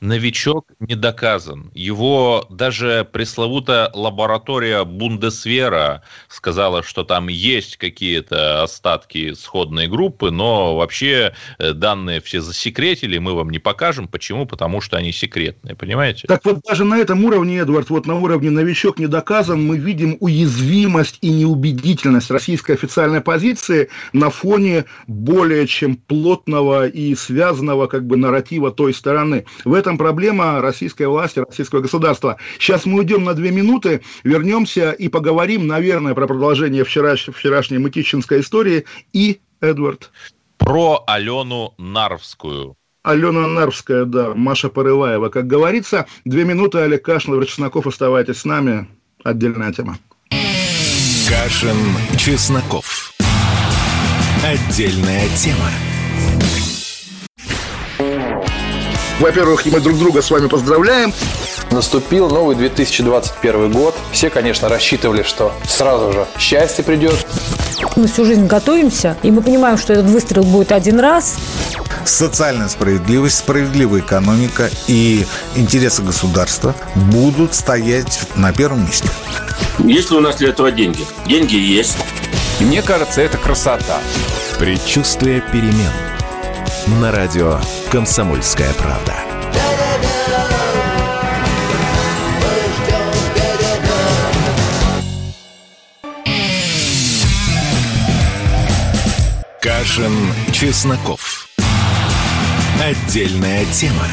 новичок 0.03 0.67
не 0.79 0.95
доказан. 0.95 1.71
Его 1.73 2.45
даже 2.49 3.07
пресловутая 3.11 3.89
лаборатория 3.93 4.83
Бундесвера 4.83 6.03
сказала, 6.27 6.83
что 6.83 7.03
там 7.03 7.29
есть 7.29 7.77
какие-то 7.77 8.63
остатки 8.63 9.33
сходной 9.33 9.87
группы, 9.87 10.29
но 10.29 10.75
вообще 10.75 11.33
э, 11.57 11.71
данные 11.71 12.19
все 12.19 12.41
засекретили, 12.41 13.17
мы 13.17 13.33
вам 13.33 13.49
не 13.49 13.59
покажем. 13.59 14.07
Почему? 14.09 14.45
Потому 14.45 14.81
что 14.81 14.97
они 14.97 15.13
секретные, 15.13 15.75
понимаете? 15.75 16.27
Так 16.27 16.43
вот 16.43 16.59
даже 16.67 16.83
на 16.83 16.97
этом 16.97 17.23
уровне, 17.23 17.59
Эдвард, 17.59 17.89
вот 17.89 18.05
на 18.05 18.19
уровне 18.19 18.49
новичок 18.49 18.99
не 18.99 19.07
доказан, 19.07 19.65
мы 19.65 19.77
видим 19.77 20.17
уязвимость 20.19 21.17
и 21.21 21.29
неубедительность 21.29 22.29
российской 22.29 22.73
официальной 22.73 23.21
позиции 23.21 23.89
на 24.11 24.29
фоне 24.29 24.83
более 25.07 25.65
чем 25.65 25.95
плотного 25.95 26.87
и 26.87 27.15
связанного 27.15 27.87
как 27.87 28.05
бы 28.05 28.17
нарратива 28.17 28.71
той 28.71 28.93
стороны. 28.93 29.45
В 29.63 29.73
этом 29.73 29.92
этом 29.93 29.97
проблема 29.97 30.61
российской 30.61 31.07
власти, 31.07 31.39
российского 31.39 31.81
государства. 31.81 32.37
Сейчас 32.59 32.85
мы 32.85 32.99
уйдем 32.99 33.23
на 33.23 33.33
две 33.33 33.51
минуты, 33.51 34.01
вернемся 34.23 34.91
и 34.91 35.07
поговорим, 35.07 35.67
наверное, 35.67 36.13
про 36.13 36.27
продолжение 36.27 36.83
вчераш... 36.83 37.29
вчерашней 37.33 37.77
мытищинской 37.77 38.41
истории 38.41 38.85
и, 39.13 39.39
Эдвард. 39.61 40.11
Про 40.57 41.03
Алену 41.07 41.73
Нарвскую. 41.77 42.75
Алена 43.03 43.47
Нарвская, 43.47 44.05
да, 44.05 44.33
Маша 44.33 44.69
Порываева. 44.69 45.29
Как 45.29 45.45
говорится, 45.45 46.05
две 46.25 46.45
минуты, 46.45 46.79
Олег 46.79 47.03
Кашин, 47.03 47.43
Чесноков, 47.45 47.85
оставайтесь 47.85 48.37
с 48.37 48.45
нами. 48.45 48.87
Отдельная 49.23 49.73
тема. 49.73 49.97
Кашин, 51.27 51.77
Чесноков. 52.17 53.11
Отдельная 54.43 55.27
тема. 55.37 55.92
Во-первых, 59.19 59.65
мы 59.65 59.79
друг 59.79 59.97
друга 59.97 60.21
с 60.21 60.31
вами 60.31 60.47
поздравляем. 60.47 61.13
Наступил 61.71 62.29
новый 62.29 62.55
2021 62.55 63.71
год. 63.71 63.95
Все, 64.11 64.29
конечно, 64.29 64.69
рассчитывали, 64.69 65.23
что 65.23 65.53
сразу 65.67 66.11
же 66.11 66.27
счастье 66.39 66.83
придет. 66.83 67.25
Мы 67.95 68.07
всю 68.07 68.25
жизнь 68.25 68.47
готовимся, 68.47 69.17
и 69.23 69.31
мы 69.31 69.41
понимаем, 69.41 69.77
что 69.77 69.93
этот 69.93 70.07
выстрел 70.07 70.43
будет 70.43 70.71
один 70.71 70.99
раз. 70.99 71.37
Социальная 72.05 72.67
справедливость, 72.67 73.37
справедливая 73.37 74.01
экономика 74.01 74.69
и 74.87 75.25
интересы 75.55 76.01
государства 76.01 76.75
будут 76.95 77.53
стоять 77.53 78.21
на 78.35 78.51
первом 78.51 78.85
месте. 78.85 79.07
Есть 79.79 80.11
ли 80.11 80.17
у 80.17 80.21
нас 80.21 80.37
для 80.37 80.49
этого 80.49 80.71
деньги? 80.71 81.05
Деньги 81.27 81.55
есть. 81.55 81.97
Мне 82.59 82.81
кажется, 82.81 83.21
это 83.21 83.37
красота. 83.37 83.99
Предчувствие 84.59 85.41
перемен– 85.51 85.91
на 86.87 87.11
радио 87.11 87.59
«Комсомольская 87.91 88.73
правда». 88.73 89.13
Кашин, 99.61 100.11
Чесноков. 100.51 101.47
Отдельная 102.81 103.65
тема. 103.65 104.07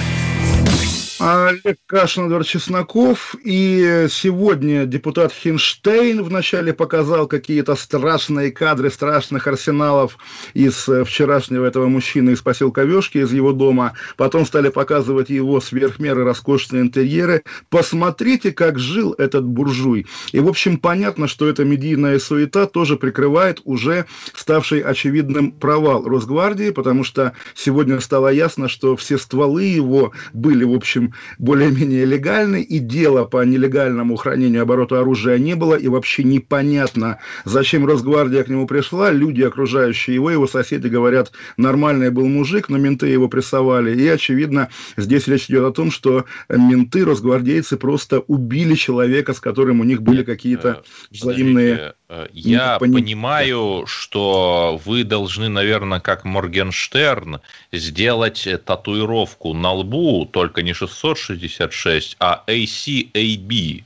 Олег 1.20 1.76
Кашин, 1.86 2.28
Эдвард 2.28 2.46
Чесноков. 2.46 3.34
И 3.44 4.06
сегодня 4.08 4.86
депутат 4.86 5.34
Хинштейн 5.34 6.22
вначале 6.22 6.72
показал 6.72 7.26
какие-то 7.26 7.76
страшные 7.76 8.50
кадры 8.50 8.90
страшных 8.90 9.46
арсеналов 9.46 10.16
из 10.54 10.88
э, 10.88 11.04
вчерашнего 11.04 11.66
этого 11.66 11.88
мужчины 11.88 12.30
из 12.30 12.40
поселка 12.40 12.84
Вешки, 12.84 13.18
из 13.18 13.34
его 13.34 13.52
дома. 13.52 13.92
Потом 14.16 14.46
стали 14.46 14.70
показывать 14.70 15.28
его 15.28 15.60
сверхмеры 15.60 16.24
роскошные 16.24 16.80
интерьеры. 16.80 17.42
Посмотрите, 17.68 18.50
как 18.52 18.78
жил 18.78 19.14
этот 19.18 19.44
буржуй. 19.44 20.06
И, 20.32 20.40
в 20.40 20.48
общем, 20.48 20.78
понятно, 20.78 21.28
что 21.28 21.46
эта 21.46 21.66
медийная 21.66 22.18
суета 22.18 22.64
тоже 22.64 22.96
прикрывает 22.96 23.60
уже 23.64 24.06
ставший 24.34 24.80
очевидным 24.80 25.52
провал 25.52 26.02
Росгвардии, 26.02 26.70
потому 26.70 27.04
что 27.04 27.34
сегодня 27.54 28.00
стало 28.00 28.28
ясно, 28.28 28.70
что 28.70 28.96
все 28.96 29.18
стволы 29.18 29.64
его 29.64 30.12
были, 30.32 30.64
в 30.64 30.72
общем, 30.72 31.09
более-менее 31.38 32.04
легальный, 32.04 32.62
и 32.62 32.78
дела 32.78 33.24
по 33.24 33.44
нелегальному 33.44 34.16
хранению 34.16 34.62
обороту 34.62 34.96
оружия 34.96 35.38
не 35.38 35.54
было, 35.54 35.74
и 35.74 35.88
вообще 35.88 36.22
непонятно, 36.22 37.18
зачем 37.44 37.86
Росгвардия 37.86 38.44
к 38.44 38.48
нему 38.48 38.66
пришла, 38.66 39.10
люди, 39.10 39.42
окружающие 39.42 40.14
его, 40.14 40.30
его 40.30 40.46
соседи 40.46 40.88
говорят, 40.88 41.32
нормальный 41.56 42.10
был 42.10 42.26
мужик, 42.26 42.68
но 42.68 42.78
менты 42.78 43.08
его 43.08 43.28
прессовали, 43.28 43.98
и, 43.98 44.06
очевидно, 44.08 44.68
здесь 44.96 45.26
речь 45.26 45.46
идет 45.46 45.64
о 45.64 45.72
том, 45.72 45.90
что 45.90 46.24
менты, 46.48 47.04
росгвардейцы 47.04 47.76
просто 47.76 48.20
убили 48.20 48.74
человека, 48.74 49.34
с 49.34 49.40
которым 49.40 49.80
у 49.80 49.84
них 49.84 50.02
были 50.02 50.22
какие-то 50.22 50.68
э, 50.68 50.82
взаимные 51.10 51.94
Э, 52.12 52.26
я 52.32 52.76
понимаю, 52.80 53.84
что 53.86 54.80
вы 54.84 55.04
должны, 55.04 55.48
наверное, 55.48 56.00
как 56.00 56.24
Моргенштерн, 56.24 57.40
сделать 57.70 58.48
татуировку 58.66 59.54
на 59.54 59.72
лбу, 59.72 60.26
только 60.26 60.62
не 60.62 60.72
666, 60.72 62.16
а 62.18 62.42
ACAB. 62.48 63.84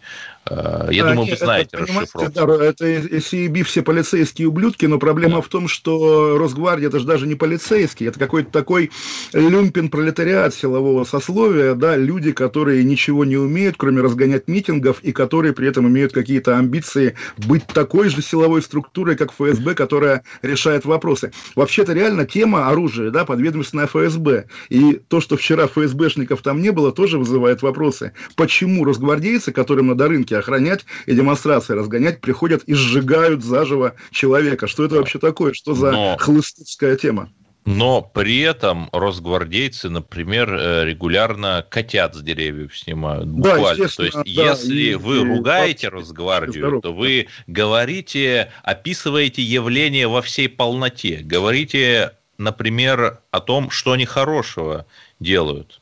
Э, 0.51 0.89
я 0.91 1.05
а, 1.05 1.11
думаю, 1.11 1.29
нет, 1.29 1.41
вы 1.41 1.45
знаете 1.45 1.71
это, 1.73 1.79
расшифровку. 1.79 2.33
Да, 2.35 2.65
это 2.65 2.87
CEB 2.87 3.63
все 3.63 3.83
полицейские 3.83 4.49
ублюдки, 4.49 4.87
но 4.87 4.99
проблема 4.99 5.37
да. 5.37 5.41
в 5.41 5.49
том, 5.49 5.69
что 5.69 6.37
Росгвардия 6.39 6.89
это 6.89 6.99
же 6.99 7.07
даже 7.07 7.27
не 7.27 7.35
полицейские, 7.35 8.11
это 8.11 8.19
какой-то 8.19 8.51
такой 8.51 8.91
люмпин 9.33 9.89
пролетариат 9.89 10.55
силового 10.55 11.05
сословия, 11.05 11.75
да, 11.75 11.97
люди, 11.97 12.33
которые 12.33 12.85
ничего 12.85 13.25
не 13.25 13.37
умеют, 13.37 13.77
кроме 13.79 14.03
разгонять 14.03 14.49
митингов, 14.49 15.01
и 15.03 15.13
которые 15.13 15.55
при 15.55 15.69
этом 15.69 15.89
имеют 15.89 16.13
какие-то 16.13 16.59
амбиции 16.59 17.15
быть 17.39 17.67
такой 17.67 18.09
же 18.11 18.21
силовой 18.23 18.63
структурой, 18.63 19.17
как 19.17 19.33
ФСБ, 19.33 19.75
которая 19.75 20.23
решает 20.43 20.85
вопросы. 20.85 21.33
Вообще-то 21.55 21.93
реально 21.93 22.27
тема 22.27 22.69
оружия, 22.69 23.11
да, 23.11 23.25
подведомственная 23.25 23.87
ФСБ. 23.87 24.47
И 24.69 25.01
то, 25.09 25.21
что 25.21 25.37
вчера 25.37 25.67
ФСБшников 25.67 26.43
там 26.43 26.61
не 26.61 26.71
было, 26.71 26.93
тоже 26.93 27.19
вызывает 27.19 27.63
вопросы. 27.63 28.13
Почему 28.37 28.85
росгвардейцы, 28.85 29.53
которым 29.53 29.89
надо 29.89 30.09
рынке 30.09 30.34
порядке 30.35 30.39
охранять 30.39 30.85
и 31.07 31.15
демонстрации 31.15 31.75
разгонять, 31.75 32.21
приходят 32.21 32.63
и 32.65 32.75
сжигают 32.75 33.45
заживо 33.45 33.95
человека. 34.11 34.67
Что 34.67 34.85
это 34.85 34.97
вообще 34.97 35.19
такое? 35.19 35.53
Что 35.53 35.75
за 35.75 35.93
Но... 35.93 36.17
хлыстовская 36.19 36.97
тема? 36.97 37.31
Но 37.67 38.03
при 38.03 38.41
этом 38.41 38.91
росгвардейцы, 38.93 39.89
например, 39.89 40.53
э, 40.53 40.85
регулярно 40.85 41.65
котят 41.67 42.15
с 42.15 42.21
деревьев 42.21 42.77
снимают. 42.77 43.27
Буквально. 43.27 43.85
Да, 43.85 43.89
то 43.89 44.05
есть, 44.05 44.17
да, 44.17 44.51
если 44.51 44.83
и, 44.83 44.95
вы 44.95 45.23
и, 45.23 45.25
ругаете 45.25 45.87
и, 45.87 45.91
Росгвардию, 45.91 46.83
то 46.83 46.93
вы 46.93 47.29
говорите, 47.47 48.53
описываете 48.63 49.41
явление 49.41 50.09
во 50.09 50.21
всей 50.21 50.51
полноте. 50.51 51.21
Говорите, 51.23 52.13
например, 52.37 53.21
о 53.31 53.41
том, 53.41 53.71
что 53.71 53.93
они 53.93 54.05
хорошего 54.05 54.85
делают. 55.19 55.81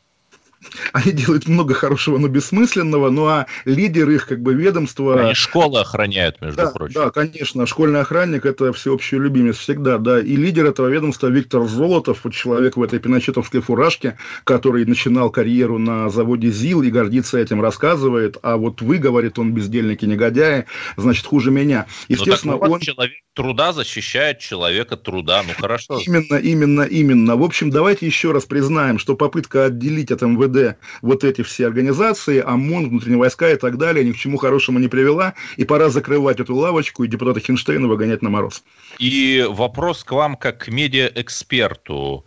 они 0.93 1.13
делают 1.13 1.49
много 1.49 1.75
хорошего, 1.75 2.19
но 2.19 2.29
бессмысленного, 2.29 3.11
ну 3.11 3.27
а 3.27 3.47
лидер 3.65 4.09
их 4.11 4.27
как 4.27 4.41
бы 4.41 4.55
ведомства... 4.55 5.21
Они 5.21 5.35
школы 5.35 5.81
охраняют, 5.81 6.41
между 6.41 6.57
да, 6.57 6.71
прочим. 6.71 6.95
Да, 6.95 7.11
конечно, 7.11 7.67
школьный 7.67 8.01
охранник– 8.01 8.47
это 8.47 8.73
всеобщий 8.73 9.19
любимец 9.19 9.57
всегда, 9.57 9.99
да. 9.99 10.21
И 10.21 10.37
лидер 10.37 10.67
этого 10.67 10.89
ведомства 10.89 11.29
Виктор 11.29 11.65
Золотов, 11.65 12.21
вот 12.25 12.35
человек 12.35 12.77
в 12.77 12.83
этой 12.83 12.99
пиночетовской 12.99 13.61
фуражке, 13.61 14.19
который 14.45 14.85
начинал 14.85 15.31
карьеру 15.31 15.79
на 15.79 16.09
заводе 16.11 16.51
ЗИЛ 16.51 16.83
и 16.83 16.91
гордится 16.91 17.39
этим, 17.39 17.61
рассказывает, 17.61 18.37
а 18.43 18.57
вот 18.57 18.83
вы, 18.83 18.99
говорит 18.99 19.39
он, 19.39 19.53
бездельники, 19.53 20.05
негодяи, 20.05 20.67
значит, 20.97 21.27
хуже 21.27 21.51
меня. 21.51 21.87
Ну, 22.09 22.17
Естественно, 22.17 22.57
вот 22.57 22.71
он... 22.71 22.81
человек 22.81 23.15
труда 23.35 23.73
защищает 23.73 24.39
человека 24.41 24.97
труда, 24.97 25.43
ну 25.47 25.55
хорошо. 25.59 25.99
Именно, 26.07 26.37
именно, 26.37 26.83
именно. 26.83 27.37
В 27.37 27.43
общем, 27.43 27.71
давайте 27.71 28.07
еще 28.07 28.33
раз 28.33 28.45
признаем, 28.45 28.99
что 28.99 29.17
попытка 29.17 29.67
отделить 29.67 30.11
от 30.11 30.23
МВД 30.23 30.52
НКВД, 30.53 30.77
вот 31.03 31.25
эти 31.25 31.43
все 31.43 31.67
организации, 31.67 32.41
ОМОН, 32.41 32.91
внутренние 32.91 33.19
войска 33.19 33.51
и 33.51 33.57
так 33.57 33.79
далее, 33.79 34.05
ни 34.05 34.13
к 34.13 34.17
чему 34.17 34.37
хорошему 34.37 34.79
не 34.79 34.89
привела, 34.89 35.35
и 35.57 35.65
пора 35.65 35.89
закрывать 35.89 36.41
эту 36.41 36.55
лавочку 36.55 37.05
и 37.05 37.09
депутата 37.09 37.41
Хинштейна 37.41 37.89
выгонять 37.89 38.23
на 38.23 38.31
мороз. 38.31 38.63
И 38.99 39.45
вопрос 39.49 40.05
к 40.05 40.13
вам 40.13 40.37
как 40.37 40.59
к 40.59 40.69
медиаэксперту 40.69 42.25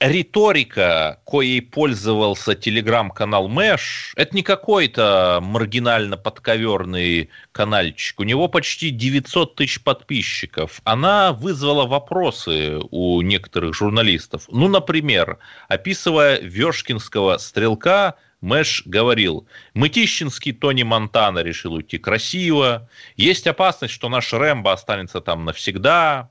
риторика, 0.00 1.20
коей 1.26 1.60
пользовался 1.60 2.54
телеграм-канал 2.54 3.48
Мэш, 3.48 4.12
это 4.16 4.34
не 4.34 4.42
какой-то 4.42 5.40
маргинально 5.42 6.16
подковерный 6.16 7.30
канальчик. 7.52 8.20
У 8.20 8.24
него 8.24 8.48
почти 8.48 8.90
900 8.90 9.56
тысяч 9.56 9.82
подписчиков. 9.82 10.80
Она 10.84 11.32
вызвала 11.32 11.86
вопросы 11.86 12.78
у 12.90 13.20
некоторых 13.22 13.74
журналистов. 13.74 14.44
Ну, 14.48 14.68
например, 14.68 15.38
описывая 15.68 16.40
Вешкинского 16.40 17.38
стрелка, 17.38 18.16
Мэш 18.40 18.84
говорил, 18.86 19.48
Мытищинский 19.74 20.52
Тони 20.52 20.84
Монтана 20.84 21.40
решил 21.40 21.72
уйти 21.74 21.98
красиво, 21.98 22.88
есть 23.16 23.48
опасность, 23.48 23.92
что 23.92 24.08
наш 24.08 24.32
Рэмбо 24.32 24.72
останется 24.72 25.20
там 25.20 25.44
навсегда, 25.44 26.30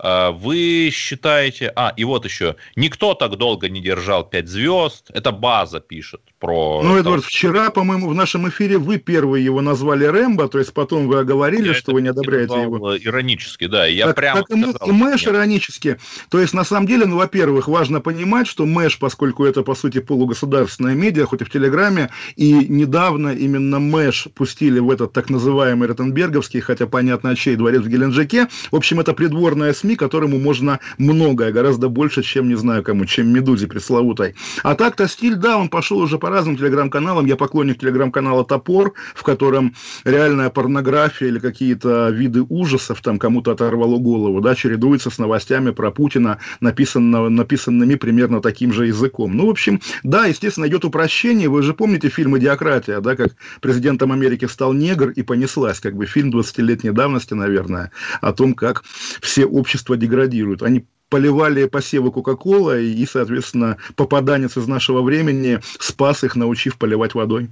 вы 0.00 0.90
считаете... 0.92 1.72
А, 1.74 1.92
и 1.96 2.04
вот 2.04 2.24
еще. 2.24 2.56
Никто 2.76 3.14
так 3.14 3.36
долго 3.36 3.68
не 3.68 3.80
держал 3.80 4.24
пять 4.24 4.48
звезд. 4.48 5.10
Это 5.12 5.32
база 5.32 5.80
пишет 5.80 6.20
про... 6.38 6.82
Ну, 6.82 6.96
Эдвард, 6.96 7.24
вчера, 7.24 7.70
по-моему, 7.70 8.08
в 8.08 8.14
нашем 8.14 8.48
эфире 8.48 8.78
вы 8.78 8.98
первые 8.98 9.44
его 9.44 9.60
назвали 9.60 10.04
Рэмбо, 10.04 10.48
то 10.48 10.58
есть 10.58 10.72
потом 10.72 11.08
вы 11.08 11.18
оговорили, 11.18 11.68
я 11.68 11.74
что 11.74 11.92
вы 11.92 12.02
не 12.02 12.08
одобряете 12.08 12.62
его. 12.62 12.96
Иронически, 12.96 13.66
да. 13.66 13.86
Я 13.86 14.06
так, 14.06 14.16
прямо 14.16 14.42
так 14.42 14.46
сказал, 14.46 14.88
и 14.88 14.92
Мэш 14.92 15.26
нет. 15.26 15.34
иронически. 15.34 15.98
То 16.28 16.40
есть, 16.40 16.54
на 16.54 16.64
самом 16.64 16.86
деле, 16.86 17.06
ну, 17.06 17.16
во-первых, 17.16 17.68
важно 17.68 18.00
понимать, 18.00 18.46
что 18.46 18.66
Мэш, 18.66 18.98
поскольку 18.98 19.44
это, 19.44 19.62
по 19.62 19.74
сути, 19.74 20.00
полугосударственная 20.00 20.94
медиа, 20.94 21.26
хоть 21.26 21.42
и 21.42 21.44
в 21.44 21.50
Телеграме, 21.50 22.10
и 22.36 22.52
недавно 22.52 23.28
именно 23.28 23.78
Мэш 23.78 24.28
пустили 24.34 24.78
в 24.78 24.90
этот 24.90 25.12
так 25.12 25.30
называемый 25.30 25.88
Ротенберговский, 25.88 26.60
хотя 26.60 26.86
понятно, 26.86 27.34
чей 27.36 27.56
дворец 27.56 27.82
в 27.82 27.88
Геленджике. 27.88 28.48
В 28.70 28.76
общем, 28.76 29.00
это 29.00 29.12
придворная 29.12 29.72
СМИ, 29.72 29.96
которому 29.96 30.38
можно 30.38 30.78
многое, 30.98 31.52
гораздо 31.52 31.88
больше, 31.88 32.22
чем, 32.22 32.48
не 32.48 32.54
знаю 32.54 32.82
кому, 32.82 33.06
чем 33.06 33.28
Медузе 33.28 33.66
пресловутой. 33.66 34.34
А 34.62 34.74
так-то 34.74 35.08
стиль, 35.08 35.34
да, 35.34 35.58
он 35.58 35.68
пошел 35.68 35.98
уже 35.98 36.18
по 36.18 36.27
разным 36.28 36.56
телеграм-каналам. 36.56 37.26
Я 37.26 37.36
поклонник 37.36 37.80
телеграм-канала 37.80 38.44
«Топор», 38.44 38.94
в 39.14 39.22
котором 39.22 39.74
реальная 40.04 40.50
порнография 40.50 41.28
или 41.28 41.38
какие-то 41.38 42.10
виды 42.10 42.42
ужасов, 42.42 43.00
там 43.00 43.18
кому-то 43.18 43.52
оторвало 43.52 43.98
голову, 43.98 44.40
да, 44.40 44.54
чередуется 44.54 45.10
с 45.10 45.18
новостями 45.18 45.70
про 45.70 45.90
Путина, 45.90 46.38
написанного, 46.60 47.28
написанными 47.28 47.94
примерно 47.94 48.40
таким 48.40 48.72
же 48.72 48.86
языком. 48.86 49.36
Ну, 49.36 49.46
в 49.46 49.50
общем, 49.50 49.80
да, 50.02 50.26
естественно, 50.26 50.66
идет 50.66 50.84
упрощение. 50.84 51.48
Вы 51.48 51.62
же 51.62 51.74
помните 51.74 52.08
фильм 52.08 52.36
«Идиократия», 52.38 53.00
да, 53.00 53.16
как 53.16 53.36
президентом 53.60 54.12
Америки 54.12 54.44
стал 54.46 54.72
негр 54.72 55.10
и 55.10 55.22
понеслась, 55.22 55.80
как 55.80 55.96
бы 55.96 56.06
фильм 56.06 56.30
20-летней 56.30 56.90
давности, 56.90 57.34
наверное, 57.34 57.90
о 58.20 58.32
том, 58.32 58.54
как 58.54 58.82
все 59.20 59.44
общества 59.44 59.96
деградируют. 59.96 60.62
Они 60.62 60.86
поливали 61.08 61.66
посевы 61.66 62.10
Кока-Кола, 62.10 62.78
и, 62.78 63.06
соответственно, 63.06 63.76
попаданец 63.96 64.56
из 64.56 64.66
нашего 64.66 65.02
времени 65.02 65.60
спас 65.78 66.24
их, 66.24 66.36
научив 66.36 66.78
поливать 66.78 67.14
водой. 67.14 67.50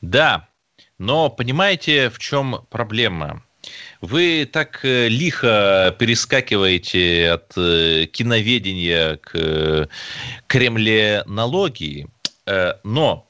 Да, 0.00 0.48
но 0.98 1.30
понимаете, 1.30 2.10
в 2.10 2.18
чем 2.18 2.66
проблема? 2.70 3.42
Вы 4.00 4.48
так 4.50 4.84
э, 4.84 5.08
лихо 5.08 5.94
перескакиваете 5.98 7.32
от 7.32 7.52
э, 7.56 8.06
киноведения 8.06 9.16
к 9.16 9.30
э, 9.34 9.86
кремлеологии, 10.46 12.08
но 12.84 13.28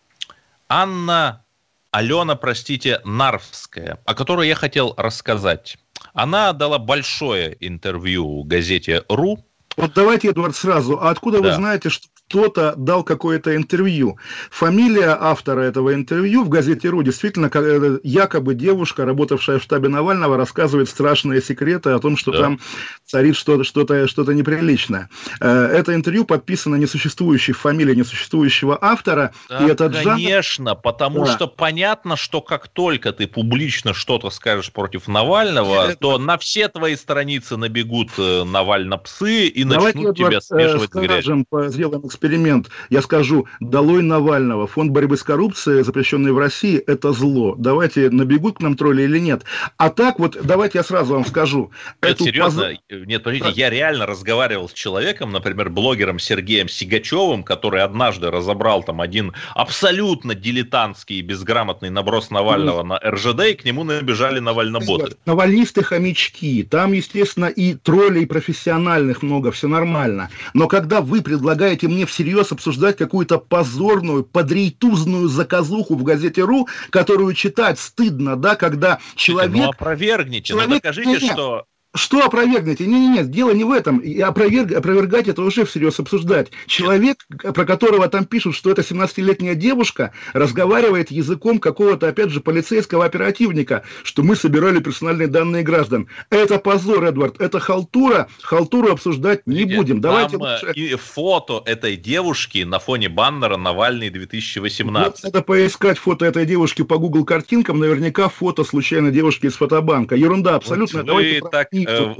Анна, 0.68 1.42
Алена, 1.90 2.36
простите, 2.36 3.00
Нарвская, 3.04 3.98
о 4.04 4.14
которой 4.14 4.46
я 4.46 4.54
хотел 4.54 4.92
рассказать, 4.98 5.78
она 6.16 6.52
дала 6.52 6.78
большое 6.78 7.56
интервью 7.60 8.42
газете 8.42 9.04
«Ру», 9.08 9.38
вот 9.76 9.92
давайте, 9.94 10.28
Эдвард, 10.28 10.56
сразу. 10.56 10.98
А 10.98 11.10
откуда 11.10 11.42
да. 11.42 11.50
вы 11.50 11.54
знаете, 11.54 11.90
что 11.90 12.08
кто-то 12.28 12.74
дал 12.76 13.04
какое-то 13.04 13.54
интервью. 13.54 14.18
Фамилия 14.50 15.16
автора 15.18 15.60
этого 15.60 15.94
интервью 15.94 16.42
в 16.44 16.48
газете 16.48 16.88
«Ру» 16.88 17.02
действительно 17.02 17.50
э, 17.52 17.98
якобы 18.02 18.54
девушка, 18.54 19.04
работавшая 19.04 19.58
в 19.58 19.62
штабе 19.62 19.88
Навального, 19.88 20.36
рассказывает 20.36 20.88
страшные 20.88 21.40
секреты 21.40 21.90
о 21.90 21.98
том, 22.00 22.16
что 22.16 22.32
да. 22.32 22.40
там 22.40 22.60
царит 23.04 23.36
что-то 23.36 23.62
что 23.64 24.06
что 24.06 24.32
неприличное. 24.32 25.08
Э, 25.40 25.66
это 25.66 25.94
интервью 25.94 26.24
подписано 26.24 26.74
несуществующей 26.76 27.54
фамилией 27.54 27.96
несуществующего 27.96 28.76
автора. 28.80 29.32
Да, 29.48 29.64
и 29.64 29.70
этот 29.70 29.96
конечно, 29.96 30.70
жанр... 30.70 30.80
потому 30.82 31.24
да. 31.26 31.32
что 31.32 31.46
понятно, 31.46 32.16
что 32.16 32.40
как 32.40 32.66
только 32.66 33.12
ты 33.12 33.28
публично 33.28 33.94
что-то 33.94 34.30
скажешь 34.30 34.72
против 34.72 35.06
Навального, 35.06 35.90
это... 35.90 35.96
то 35.96 36.18
на 36.18 36.38
все 36.38 36.68
твои 36.68 36.96
страницы 36.96 37.56
набегут 37.56 38.10
э, 38.18 38.42
Навально-псы 38.42 39.46
и 39.46 39.62
Давайте 39.62 39.98
начнут 39.98 40.16
тебя 40.16 40.40
смешивать 40.40 40.90
скажем, 40.90 41.04
с 41.04 41.08
грязью. 41.08 41.46
Сделаем 41.70 42.02
эксперимент. 42.16 42.70
Я 42.88 43.02
скажу, 43.02 43.46
долой 43.60 44.02
Навального, 44.02 44.66
фонд 44.66 44.90
борьбы 44.90 45.16
с 45.16 45.22
коррупцией, 45.22 45.82
запрещенный 45.82 46.32
в 46.32 46.38
России, 46.38 46.78
это 46.78 47.12
зло. 47.12 47.54
Давайте, 47.58 48.10
набегут 48.10 48.58
к 48.58 48.60
нам 48.60 48.76
тролли 48.76 49.02
или 49.02 49.18
нет. 49.18 49.44
А 49.76 49.90
так 49.90 50.18
вот, 50.18 50.38
давайте 50.42 50.78
я 50.78 50.84
сразу 50.84 51.14
вам 51.14 51.26
скажу. 51.26 51.70
Это 52.00 52.24
серьезно? 52.24 52.70
Поз... 52.88 53.06
Нет, 53.06 53.22
подождите, 53.22 53.50
я 53.54 53.70
реально 53.70 54.06
разговаривал 54.06 54.68
с 54.68 54.72
человеком, 54.72 55.30
например, 55.30 55.68
блогером 55.70 56.18
Сергеем 56.18 56.68
Сигачевым, 56.68 57.42
который 57.42 57.82
однажды 57.82 58.30
разобрал 58.30 58.82
там 58.82 59.00
один 59.00 59.34
абсолютно 59.54 60.34
дилетантский 60.34 61.18
и 61.18 61.22
безграмотный 61.22 61.90
наброс 61.90 62.30
Навального 62.30 62.82
на 62.82 62.98
РЖД, 62.98 63.40
и 63.50 63.54
к 63.54 63.64
нему 63.64 63.84
набежали 63.84 64.38
Навальноботы. 64.38 65.16
Навалисты 65.26 65.82
хомячки. 65.82 66.62
Там, 66.62 66.92
естественно, 66.92 67.46
и 67.46 67.74
троллей 67.74 68.26
профессиональных 68.26 69.22
много, 69.22 69.50
все 69.52 69.68
нормально. 69.68 70.30
Но 70.54 70.66
когда 70.66 71.00
вы 71.00 71.20
предлагаете 71.20 71.88
мне 71.88 72.05
всерьез 72.06 72.52
обсуждать 72.52 72.96
какую-то 72.96 73.38
позорную, 73.38 74.24
подрейтузную 74.24 75.28
заказуху 75.28 75.96
в 75.96 76.02
газете 76.02 76.42
РУ, 76.42 76.68
которую 76.90 77.34
читать 77.34 77.78
стыдно, 77.78 78.36
да, 78.36 78.56
когда 78.56 78.98
человек... 79.14 79.56
Ну, 79.56 79.70
опровергните, 79.70 80.54
ну, 80.54 80.60
человек... 80.60 80.84
ну 80.84 80.90
докажите, 80.90 81.32
что 81.32 81.66
что 81.96 82.24
опровергнете? 82.24 82.86
Не-не-не, 82.86 83.24
дело 83.24 83.52
не 83.52 83.64
в 83.64 83.72
этом. 83.72 83.98
И 83.98 84.20
опроверг, 84.20 84.72
опровергать 84.72 85.28
это 85.28 85.42
уже 85.42 85.64
всерьез 85.64 85.98
обсуждать. 85.98 86.50
Человек, 86.66 87.18
про 87.28 87.64
которого 87.64 88.08
там 88.08 88.24
пишут, 88.24 88.54
что 88.54 88.70
это 88.70 88.82
17-летняя 88.82 89.54
девушка, 89.54 90.12
разговаривает 90.32 91.10
языком 91.10 91.58
какого-то, 91.58 92.08
опять 92.08 92.30
же, 92.30 92.40
полицейского 92.40 93.04
оперативника, 93.04 93.82
что 94.02 94.22
мы 94.22 94.36
собирали 94.36 94.80
персональные 94.80 95.28
данные 95.28 95.62
граждан. 95.62 96.08
Это 96.30 96.58
позор, 96.58 97.04
Эдвард, 97.04 97.40
это 97.40 97.60
халтура. 97.60 98.28
Халтуру 98.42 98.92
обсуждать 98.92 99.46
не 99.46 99.64
Нет, 99.64 99.76
будем. 99.76 100.00
Давайте 100.00 100.36
лучше... 100.36 100.72
и 100.74 100.94
фото 100.94 101.62
этой 101.64 101.96
девушки 101.96 102.62
на 102.64 102.78
фоне 102.78 103.08
баннера 103.08 103.56
Навальный 103.56 104.10
2018. 104.10 105.24
Вот 105.24 105.32
надо 105.32 105.44
поискать 105.44 105.98
фото 105.98 106.24
этой 106.24 106.46
девушки 106.46 106.82
по 106.82 106.98
Google 106.98 107.24
картинкам. 107.24 107.78
Наверняка 107.78 108.28
фото 108.28 108.64
случайно 108.64 109.10
девушки 109.10 109.46
из 109.46 109.54
фотобанка. 109.54 110.14
Ерунда 110.14 110.56
абсолютно. 110.56 111.02
Вот 111.02 111.14
вы 111.14 111.40
так 111.50 111.68
Э, 111.86 112.14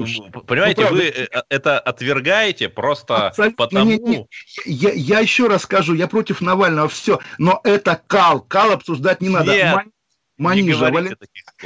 понимаете, 0.47 0.83
ну, 0.83 0.97
вы 0.97 1.03
э, 1.09 1.27
это 1.49 1.79
отвергаете 1.79 2.69
просто 2.69 3.29
Абсолютно. 3.29 3.57
потому... 3.57 3.91
Не, 3.91 3.99
не, 3.99 4.27
Я, 4.65 4.93
я 4.93 5.21
еще 5.21 5.49
раз 5.49 5.63
скажу, 5.63 5.95
я 5.95 6.07
против 6.09 6.41
Навального, 6.41 6.89
все, 6.89 7.19
но 7.39 7.61
это 7.65 8.01
кал, 8.07 8.41
кал 8.41 8.73
обсуждать 8.73 9.21
не 9.21 9.29
надо. 9.29 9.53
Нет. 9.53 9.77
Манижа. 10.39 10.91
Валерия 10.91 11.17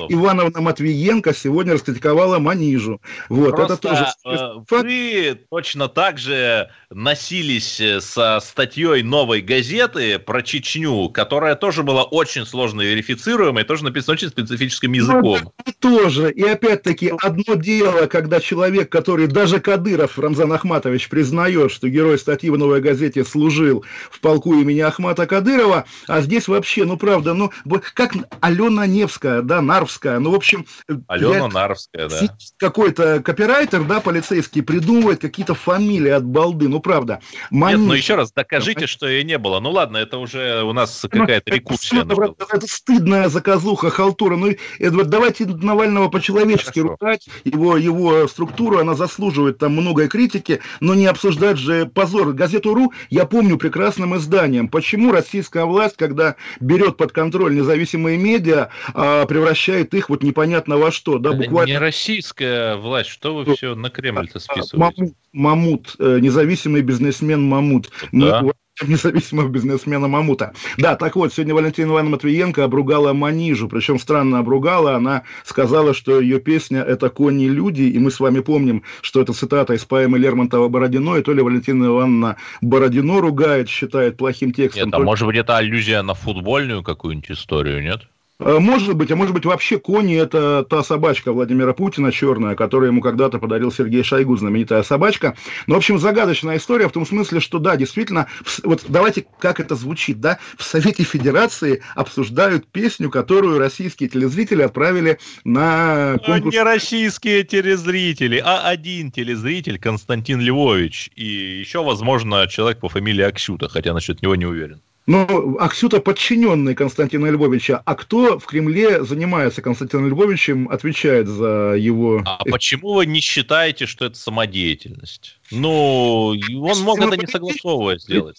Ивановна 0.09 0.61
Матвиенко 0.61 1.35
сегодня 1.35 1.75
раскритиковала 1.75 2.39
Манижу. 2.39 3.01
Вот, 3.29 3.57
Просто, 3.57 3.75
это 3.75 3.83
тоже... 3.83 4.07
Э, 4.25 4.63
вы 4.71 5.39
точно 5.51 5.89
так 5.89 6.19
же 6.19 6.71
носились 6.91 7.81
э, 7.81 8.01
со 8.01 8.41
статьей 8.41 9.03
новой 9.03 9.41
газеты 9.41 10.19
про 10.19 10.43
Чечню, 10.43 11.09
которая 11.09 11.57
тоже 11.57 11.83
была 11.83 12.05
очень 12.05 12.47
сложно 12.47 12.83
верифицируемой, 12.83 13.65
тоже 13.65 13.85
написана 13.85 14.15
очень 14.15 14.29
специфическим 14.29 14.93
языком. 14.93 15.39
Ну, 15.67 15.73
тоже. 15.81 16.31
И 16.31 16.43
опять-таки, 16.43 17.13
одно 17.21 17.55
дело, 17.55 18.07
когда 18.07 18.41
человек, 18.41 18.91
который 18.91 19.27
даже 19.27 19.61
Кадыров, 19.61 20.19
Рамзан 20.19 20.53
Ахматович, 20.53 21.09
признает, 21.09 21.73
что 21.73 21.89
герой 21.89 22.19
статьи 22.19 22.51
в 22.51 22.59
новой 22.59 22.81
газете 22.81 23.25
служил 23.25 23.85
в 24.11 24.21
полку 24.21 24.55
имени 24.55 24.81
Ахмата 24.81 25.27
Кадырова, 25.27 25.87
а 26.07 26.21
здесь 26.21 26.47
вообще, 26.47 26.85
ну 26.85 26.97
правда, 26.97 27.35
ну 27.35 27.51
как 27.95 28.13
Алена 28.61 28.87
Невская, 28.87 29.43
да, 29.43 29.61
Нарвская, 29.61 30.19
ну, 30.19 30.31
в 30.33 30.35
общем... 30.35 30.67
Алена 31.09 31.37
я... 31.37 31.49
Нарвская, 31.49 32.09
да. 32.09 32.37
Какой-то 32.59 33.23
копирайтер, 33.23 33.85
да, 33.85 34.01
полицейский, 34.01 34.63
придумывает 34.63 35.21
какие-то 35.21 35.55
фамилии 35.55 36.11
от 36.11 36.25
балды, 36.25 36.69
ну, 36.69 36.81
правда. 36.81 37.21
Мани... 37.51 37.79
Нет, 37.79 37.89
ну, 37.89 37.95
еще 37.95 38.15
раз, 38.15 38.33
докажите, 38.33 38.87
что 38.87 39.09
ее 39.09 39.25
не 39.25 39.39
было. 39.39 39.61
Ну, 39.61 39.71
ладно, 39.71 39.97
это 39.97 40.19
уже 40.19 40.63
у 40.63 40.73
нас 40.73 41.01
ну, 41.03 41.21
какая-то 41.21 41.51
рекурсия. 41.51 42.03
Это, 42.03 42.35
это 42.51 42.67
стыдная 42.67 43.29
заказуха, 43.29 43.91
халтура. 43.91 44.37
Ну, 44.37 44.55
Эдвард, 44.79 45.09
давайте 45.09 45.47
Навального 45.47 46.09
по-человечески 46.09 46.81
ругать, 46.81 47.29
его, 47.45 47.77
его 47.77 48.29
структуру, 48.29 48.79
она 48.79 48.95
заслуживает 48.95 49.59
там 49.59 49.73
многое 49.73 50.09
критики, 50.09 50.61
но 50.81 50.95
не 50.95 51.07
обсуждать 51.07 51.57
же 51.59 51.87
позор. 51.87 52.33
Газету 52.33 52.75
«Ру» 52.75 52.93
я 53.09 53.25
помню 53.25 53.57
прекрасным 53.57 54.17
изданием. 54.17 54.69
Почему 54.69 55.13
российская 55.13 55.65
власть, 55.65 55.97
когда 55.97 56.37
берет 56.61 56.97
под 56.97 57.13
контроль 57.13 57.55
независимые 57.55 58.19
медиа, 58.19 58.50
а, 58.95 59.27
превращает 59.27 59.95
их 59.95 60.09
вот 60.09 60.23
непонятно 60.23 60.77
во 60.77 60.91
что? 60.91 61.19
Да, 61.19 61.33
буквально... 61.33 61.73
Не 61.73 61.79
российская 61.79 62.77
власть, 62.77 63.11
что 63.11 63.35
вы 63.35 63.55
все 63.55 63.75
на 63.75 63.91
Кремль-то 63.91 64.39
а, 64.39 64.41
списываете? 64.41 65.15
Мамут, 65.33 65.95
э, 65.99 66.19
независимый 66.21 66.83
бизнесмен 66.83 67.43
Мамут. 67.43 67.91
Да. 68.13 68.43
Мы 68.43 68.53
независимого 68.87 69.49
бизнесмена 69.49 70.09
Мамута. 70.09 70.53
Да, 70.79 70.97
так 70.97 71.17
вот, 71.17 71.33
сегодня 71.33 71.55
Валентина 71.55 71.91
Ивановна 71.91 72.13
Матвиенко 72.13 72.65
обругала 72.65 73.13
Манижу, 73.13 73.69
причем 73.69 73.99
странно 73.99 74.39
обругала, 74.39 74.95
она 74.95 75.25
сказала, 75.45 75.95
что 75.95 76.21
ее 76.21 76.41
песня– 76.41 76.83
это 76.87 77.11
«Кони-люди», 77.11 77.83
и 77.83 77.99
мы 77.99 78.11
с 78.11 78.21
вами 78.21 78.41
помним, 78.41 78.83
что 79.03 79.21
это 79.21 79.33
цитата 79.33 79.75
из 79.75 79.85
поэмы 79.85 80.19
Лермонтова 80.19 80.69
«Бородино», 80.69 81.17
и 81.17 81.23
то 81.23 81.33
ли 81.33 81.43
Валентина 81.43 81.87
Ивановна 81.87 82.37
Бородино 82.61 83.21
ругает, 83.21 83.69
считает 83.69 84.17
плохим 84.17 84.53
текстом. 84.53 84.87
Нет, 84.87 84.95
а 84.95 84.99
может 85.01 85.27
быть, 85.27 85.37
это 85.37 85.57
аллюзия 85.57 86.03
на 86.03 86.15
футбольную 86.15 86.83
какую-нибудь 86.83 87.31
историю, 87.31 87.83
нет? 87.83 88.03
Э, 88.41 88.59
может 88.59 88.95
быть, 88.95 89.11
а 89.11 89.17
может 89.17 89.35
быть 89.35 89.45
вообще 89.45 89.79
Кони 89.79 90.17
это 90.17 90.65
та 90.69 90.83
собачка 90.83 91.33
Владимира 91.33 91.75
Путина 91.75 92.11
черная, 92.11 92.55
которую 92.55 92.91
ему 92.91 93.03
когда-то 93.03 93.39
подарил 93.39 93.71
Сергей 93.71 94.03
Шойгу, 94.03 94.37
знаменитая 94.37 94.83
собачка. 94.83 95.37
Но, 95.67 95.75
в 95.75 95.79
общем, 95.79 95.99
загадочная 95.99 96.57
история 96.57 96.89
в 96.89 96.93
том 96.93 97.07
смысле, 97.07 97.41
что 97.41 97.59
да, 97.59 97.77
действительно, 97.77 98.29
вот 98.65 98.85
давайте, 98.89 99.27
как 99.39 99.61
это 99.61 99.75
звучит, 99.75 100.21
да, 100.21 100.39
в 100.57 100.63
Совете 100.63 101.03
Федерации 101.05 101.83
обсуждают 101.95 102.67
песню, 102.67 103.11
которую 103.11 103.59
российские 103.59 104.09
телезрители 104.09 104.63
отправили 104.63 105.19
на 105.45 106.17
конкурс. 106.25 106.55
Не 106.55 106.63
российские 106.63 107.45
телезрители, 107.45 108.43
а 108.43 108.63
один 108.69 109.11
телезритель 109.11 109.79
Константин 109.79 110.41
Львович 110.41 111.11
и 111.15 111.27
еще, 111.27 111.85
возможно, 111.85 112.47
человек 112.49 112.81
по 112.81 112.89
фамилии 112.89 113.23
Аксюта, 113.23 113.69
хотя 113.69 113.93
насчет 113.93 114.23
него 114.23 114.35
не 114.35 114.47
уверен. 114.47 114.81
Но 115.11 115.57
Аксюта 115.59 116.01
подчиненный 116.01 116.77
Константина 116.77 117.27
Львовича. 117.27 117.83
А 117.85 117.97
кто 117.97 118.39
в 118.39 118.47
Кремле 118.47 119.03
занимается 119.03 119.61
Константином 119.61 120.07
Львовичем, 120.07 120.69
отвечает 120.69 121.27
за 121.27 121.75
его... 121.77 122.23
А 122.25 122.45
почему 122.45 122.93
вы 122.93 123.07
не 123.07 123.19
считаете, 123.19 123.87
что 123.87 124.05
это 124.05 124.17
самодеятельность? 124.17 125.41
Ну, 125.51 126.37
он 126.63 126.81
мог 126.83 127.01
это 127.01 127.17
не 127.17 127.27
согласовывая 127.27 127.99
сделать. 127.99 128.39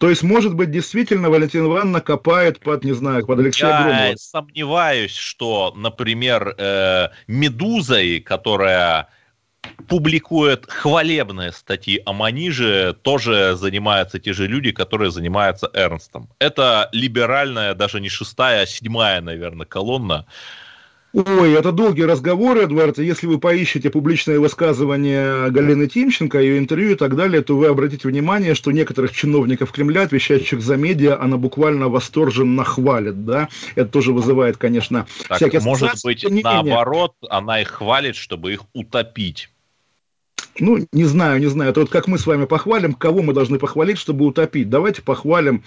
То 0.00 0.10
есть, 0.10 0.24
может 0.24 0.56
быть, 0.56 0.72
действительно 0.72 1.30
Валентина 1.30 1.66
Ивановна 1.66 2.00
копает 2.00 2.58
под, 2.58 2.82
не 2.82 2.92
знаю, 2.92 3.24
под 3.24 3.38
Алексея 3.38 3.70
Я 3.70 3.82
Громова. 3.84 4.16
сомневаюсь, 4.16 5.14
что, 5.14 5.72
например, 5.76 6.56
э, 6.58 7.10
«Медузой», 7.28 8.18
которая 8.18 9.10
публикует 9.88 10.66
хвалебные 10.68 11.52
статьи 11.52 12.00
о 12.04 12.12
Маниже, 12.12 12.96
тоже 13.02 13.56
занимаются 13.56 14.18
те 14.18 14.32
же 14.32 14.46
люди, 14.46 14.72
которые 14.72 15.10
занимаются 15.10 15.70
Эрнстом. 15.72 16.28
Это 16.38 16.88
либеральная, 16.92 17.74
даже 17.74 18.00
не 18.00 18.08
шестая, 18.08 18.62
а 18.62 18.66
седьмая, 18.66 19.20
наверное, 19.20 19.66
колонна. 19.66 20.26
Ой, 21.14 21.52
это 21.52 21.70
долгие 21.70 22.02
разговоры, 22.02 22.64
Эдвард. 22.64 22.98
Если 22.98 23.28
вы 23.28 23.38
поищете 23.38 23.88
публичное 23.88 24.40
высказывание 24.40 25.48
Галины 25.48 25.86
Тимченко, 25.86 26.40
ее 26.40 26.58
интервью 26.58 26.90
и 26.90 26.94
так 26.96 27.14
далее, 27.14 27.40
то 27.40 27.56
вы 27.56 27.68
обратите 27.68 28.08
внимание, 28.08 28.56
что 28.56 28.72
некоторых 28.72 29.12
чиновников 29.12 29.70
Кремля, 29.70 30.02
отвечающих 30.02 30.60
за 30.60 30.76
медиа, 30.76 31.20
она 31.20 31.36
буквально 31.36 31.88
восторженно 31.88 32.64
хвалит, 32.64 33.24
да? 33.24 33.48
Это 33.76 33.90
тоже 33.90 34.12
вызывает, 34.12 34.56
конечно, 34.56 35.06
так, 35.28 35.36
всякие 35.36 35.60
Может 35.60 35.92
быть, 36.02 36.26
наоборот, 36.28 37.14
она 37.30 37.60
их 37.60 37.68
хвалит, 37.68 38.16
чтобы 38.16 38.52
их 38.52 38.62
утопить. 38.72 39.50
Ну, 40.58 40.86
не 40.92 41.04
знаю, 41.04 41.40
не 41.40 41.46
знаю. 41.46 41.70
Это 41.70 41.80
вот 41.80 41.90
как 41.90 42.06
мы 42.06 42.18
с 42.18 42.26
вами 42.26 42.46
похвалим, 42.46 42.94
кого 42.94 43.22
мы 43.22 43.32
должны 43.32 43.58
похвалить, 43.58 43.98
чтобы 43.98 44.24
утопить. 44.24 44.70
Давайте 44.70 45.02
похвалим, 45.02 45.62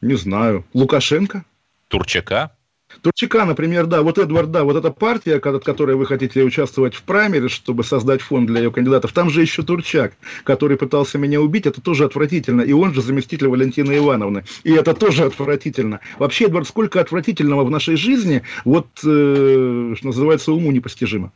не 0.00 0.14
знаю, 0.14 0.64
Лукашенко. 0.74 1.44
Турчака. 1.88 2.52
Турчака, 3.00 3.44
например, 3.44 3.86
да, 3.86 4.02
вот 4.02 4.18
Эдвард, 4.18 4.50
да, 4.50 4.64
вот 4.64 4.76
эта 4.76 4.90
партия, 4.90 5.36
от 5.36 5.64
которой 5.64 5.96
вы 5.96 6.06
хотите 6.06 6.42
участвовать 6.42 6.94
в 6.94 7.02
праймере, 7.02 7.48
чтобы 7.48 7.84
создать 7.84 8.20
фонд 8.20 8.48
для 8.48 8.60
ее 8.60 8.70
кандидатов, 8.70 9.12
там 9.12 9.30
же 9.30 9.40
еще 9.40 9.62
Турчак, 9.62 10.12
который 10.44 10.76
пытался 10.76 11.18
меня 11.18 11.40
убить, 11.40 11.66
это 11.66 11.80
тоже 11.80 12.04
отвратительно, 12.04 12.60
и 12.60 12.72
он 12.72 12.92
же 12.92 13.00
заместитель 13.00 13.48
Валентины 13.48 13.96
Ивановны, 13.96 14.44
и 14.62 14.72
это 14.72 14.94
тоже 14.94 15.24
отвратительно. 15.24 16.00
Вообще, 16.18 16.46
Эдвард, 16.46 16.68
сколько 16.68 17.00
отвратительного 17.00 17.64
в 17.64 17.70
нашей 17.70 17.96
жизни, 17.96 18.42
вот, 18.64 18.86
э, 19.04 19.94
что 19.96 20.06
называется, 20.06 20.52
уму 20.52 20.70
непостижимо. 20.70 21.32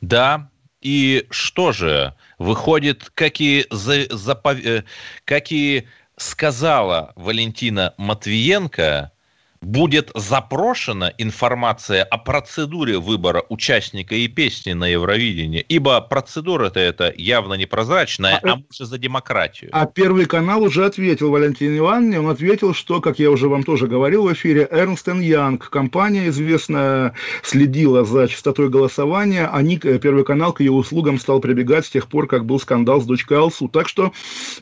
Да, 0.00 0.48
и 0.80 1.26
что 1.30 1.72
же, 1.72 2.14
выходит, 2.38 3.10
как 3.14 3.40
и, 3.40 3.66
за, 3.70 4.06
запов... 4.14 4.58
Э, 4.64 4.84
как 5.24 5.50
и 5.50 5.86
сказала 6.16 7.12
Валентина 7.16 7.94
Матвиенко, 7.96 9.12
будет 9.60 10.10
запрошена 10.14 11.12
информация 11.18 12.04
о 12.04 12.18
процедуре 12.18 12.98
выбора 12.98 13.44
участника 13.48 14.14
и 14.14 14.28
песни 14.28 14.72
на 14.72 14.86
Евровидении, 14.86 15.64
ибо 15.68 16.00
процедура-то 16.00 16.80
это 16.80 17.12
явно 17.16 17.54
непрозрачная, 17.54 18.40
а, 18.42 18.52
а 18.52 18.56
мы 18.56 18.64
же 18.72 18.86
за 18.86 18.98
демократию. 18.98 19.70
А 19.72 19.86
Первый 19.86 20.26
канал 20.26 20.62
уже 20.62 20.84
ответил 20.84 21.30
Валентине 21.30 21.78
Ивановне, 21.78 22.20
он 22.20 22.30
ответил, 22.30 22.74
что, 22.74 23.00
как 23.00 23.18
я 23.18 23.30
уже 23.30 23.48
вам 23.48 23.62
тоже 23.62 23.86
говорил 23.86 24.28
в 24.28 24.32
эфире, 24.32 24.68
Эрнст 24.70 25.08
Янг, 25.08 25.70
компания 25.70 26.28
известная, 26.28 27.14
следила 27.42 28.04
за 28.04 28.28
частотой 28.28 28.68
голосования, 28.68 29.46
они, 29.46 29.80
э, 29.82 29.98
Первый 29.98 30.24
канал 30.24 30.52
к 30.52 30.60
ее 30.60 30.72
услугам 30.72 31.18
стал 31.18 31.40
прибегать 31.40 31.86
с 31.86 31.90
тех 31.90 32.08
пор, 32.08 32.26
как 32.26 32.44
был 32.44 32.60
скандал 32.60 33.00
с 33.00 33.06
дочкой 33.06 33.38
Алсу. 33.38 33.68
Так 33.68 33.88
что, 33.88 34.12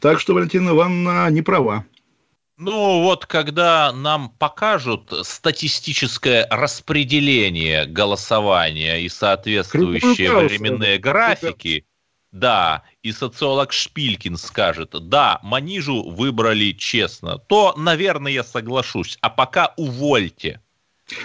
так 0.00 0.20
что 0.20 0.34
Валентина 0.34 0.70
Ивановна 0.70 1.28
не 1.30 1.42
права. 1.42 1.84
Ну 2.58 3.02
вот, 3.02 3.26
когда 3.26 3.92
нам 3.92 4.30
покажут 4.30 5.12
статистическое 5.22 6.46
распределение 6.50 7.84
голосования 7.84 9.00
и 9.02 9.10
соответствующие 9.10 10.32
временные 10.32 10.98
графики, 10.98 11.84
да, 12.32 12.82
и 13.02 13.12
социолог 13.12 13.72
Шпилькин 13.72 14.38
скажет, 14.38 14.94
да, 15.08 15.38
Манижу 15.42 16.02
выбрали 16.02 16.72
честно, 16.72 17.38
то, 17.38 17.74
наверное, 17.76 18.32
я 18.32 18.44
соглашусь. 18.44 19.18
А 19.20 19.28
пока 19.28 19.74
увольте. 19.76 20.62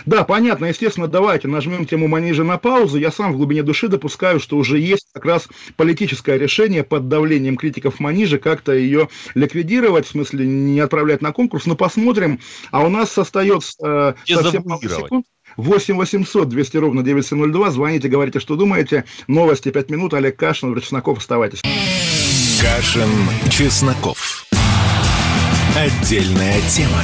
Да, 0.06 0.24
понятно, 0.24 0.66
естественно, 0.66 1.08
давайте 1.08 1.48
нажмем 1.48 1.86
тему 1.86 2.08
Манижа 2.08 2.44
на 2.44 2.58
паузу. 2.58 2.98
Я 2.98 3.12
сам 3.12 3.34
в 3.34 3.38
глубине 3.38 3.64
души 3.64 3.88
допускаю, 3.88 4.40
что 4.40 4.58
уже 4.58 4.78
есть 4.78 5.08
как 5.14 5.26
раз 5.26 5.48
политическое 5.76 6.38
решение 6.38 6.84
под 6.84 7.08
давлением 7.08 7.58
критиков 7.58 8.00
Манижа 8.00 8.38
как-то 8.38 8.74
ее 8.74 9.10
ликвидировать, 9.34 10.06
в 10.06 10.12
смысле 10.12 10.46
не 10.46 10.80
отправлять 10.80 11.22
на 11.22 11.32
конкурс, 11.32 11.66
но 11.66 11.76
посмотрим. 11.76 12.40
А 12.72 12.86
у 12.86 12.90
нас 12.90 13.18
остается 13.18 14.16
э, 14.28 14.34
совсем 14.34 14.64
мало 14.66 14.82
секунд. 14.82 15.26
8 15.58 15.96
800 15.96 16.48
200 16.48 16.78
ровно 16.78 17.04
9702. 17.04 17.72
Звоните, 17.72 18.08
говорите, 18.08 18.40
что 18.40 18.56
думаете. 18.56 19.06
Новости 19.28 19.70
5 19.70 19.90
минут. 19.90 20.14
Олег 20.14 20.38
Кашин, 20.38 20.80
Чесноков. 20.80 21.18
Оставайтесь. 21.18 21.62
Кашин, 22.62 23.10
Чесноков. 23.50 24.46
Отдельная 25.76 26.62
тема. 26.70 27.04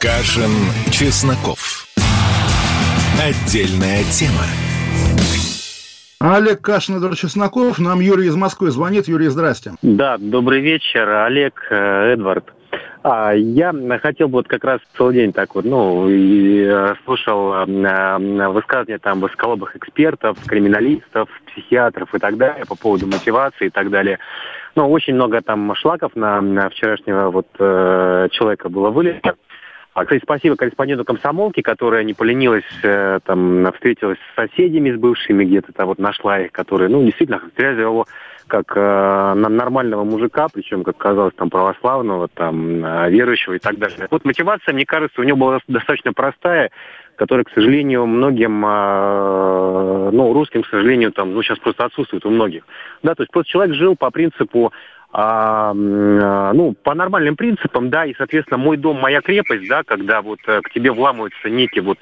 Кашин, 0.00 0.50
Чесноков. 0.92 1.86
Отдельная 3.20 4.04
тема. 4.04 4.44
Олег 6.20 6.60
Кашин, 6.60 6.96
Эдвард 6.96 7.18
Чесноков. 7.18 7.78
Нам 7.78 8.00
Юрий 8.00 8.26
из 8.26 8.34
Москвы 8.36 8.70
звонит. 8.70 9.08
Юрий, 9.08 9.28
здрасте. 9.28 9.72
Да, 9.82 10.16
добрый 10.18 10.60
вечер, 10.60 11.08
Олег, 11.08 11.54
э, 11.70 12.12
Эдвард. 12.12 12.44
А, 13.02 13.32
я 13.32 13.72
хотел 14.02 14.28
бы 14.28 14.38
вот 14.38 14.48
как 14.48 14.64
раз 14.64 14.80
целый 14.96 15.14
день 15.14 15.32
так 15.32 15.54
вот, 15.54 15.64
ну, 15.64 16.08
и, 16.08 16.64
э, 16.64 16.94
слушал 17.04 17.54
э, 17.54 18.48
высказывания 18.48 18.98
там 18.98 19.20
высоколобых 19.20 19.76
экспертов, 19.76 20.36
криминалистов, 20.46 21.28
психиатров 21.46 22.12
и 22.14 22.18
так 22.18 22.36
далее 22.36 22.64
по 22.66 22.74
поводу 22.74 23.06
мотивации 23.06 23.66
и 23.66 23.70
так 23.70 23.90
далее. 23.90 24.18
Ну, 24.74 24.90
очень 24.90 25.14
много 25.14 25.40
там 25.42 25.74
шлаков 25.76 26.16
на, 26.16 26.40
на 26.40 26.68
вчерашнего 26.70 27.30
вот 27.30 27.46
э, 27.58 28.28
человека 28.32 28.68
было 28.68 28.90
вылито. 28.90 29.36
А, 29.94 30.04
кстати, 30.04 30.22
спасибо 30.22 30.54
корреспонденту 30.54 31.04
комсомолки, 31.04 31.60
которая 31.60 32.04
не 32.04 32.14
поленилась, 32.14 32.64
э, 32.82 33.20
там, 33.24 33.72
встретилась 33.72 34.18
с 34.18 34.36
соседями, 34.36 34.92
с 34.92 34.96
бывшими 34.96 35.44
где-то, 35.44 35.72
там, 35.72 35.88
вот 35.88 35.98
нашла 35.98 36.40
их, 36.40 36.52
которые, 36.52 36.88
ну, 36.88 37.02
действительно, 37.02 37.40
его 37.56 38.06
как 38.48 38.72
э, 38.74 39.34
нормального 39.34 40.04
мужика, 40.04 40.48
причем, 40.52 40.82
как 40.82 40.96
казалось, 40.96 41.34
там, 41.36 41.50
православного, 41.50 42.28
там, 42.28 42.84
э, 42.84 43.10
верующего 43.10 43.54
и 43.54 43.58
так 43.58 43.78
далее. 43.78 44.08
Вот 44.10 44.24
мотивация, 44.24 44.74
мне 44.74 44.84
кажется, 44.84 45.20
у 45.20 45.24
него 45.24 45.36
была 45.36 45.60
достаточно 45.68 46.12
простая, 46.12 46.70
которая, 47.16 47.44
к 47.44 47.50
сожалению, 47.50 48.06
многим, 48.06 48.64
э, 48.64 50.10
ну, 50.12 50.32
русским, 50.32 50.62
к 50.62 50.68
сожалению, 50.68 51.12
там, 51.12 51.34
ну, 51.34 51.42
сейчас 51.42 51.58
просто 51.58 51.84
отсутствует 51.84 52.24
у 52.26 52.30
многих. 52.30 52.64
Да, 53.02 53.14
то 53.14 53.22
есть 53.22 53.32
просто 53.32 53.50
человек 53.50 53.74
жил 53.74 53.96
по 53.96 54.10
принципу 54.10 54.72
а, 55.10 55.70
а, 55.70 56.52
ну, 56.52 56.74
по 56.74 56.94
нормальным 56.94 57.34
принципам, 57.34 57.88
да, 57.88 58.04
и, 58.04 58.14
соответственно, 58.14 58.58
мой 58.58 58.76
дом, 58.76 59.00
моя 59.00 59.22
крепость, 59.22 59.66
да, 59.66 59.82
когда 59.82 60.20
вот 60.20 60.38
э, 60.46 60.60
к 60.60 60.70
тебе 60.70 60.92
вламывается 60.92 61.48
некий 61.48 61.80
вот 61.80 61.98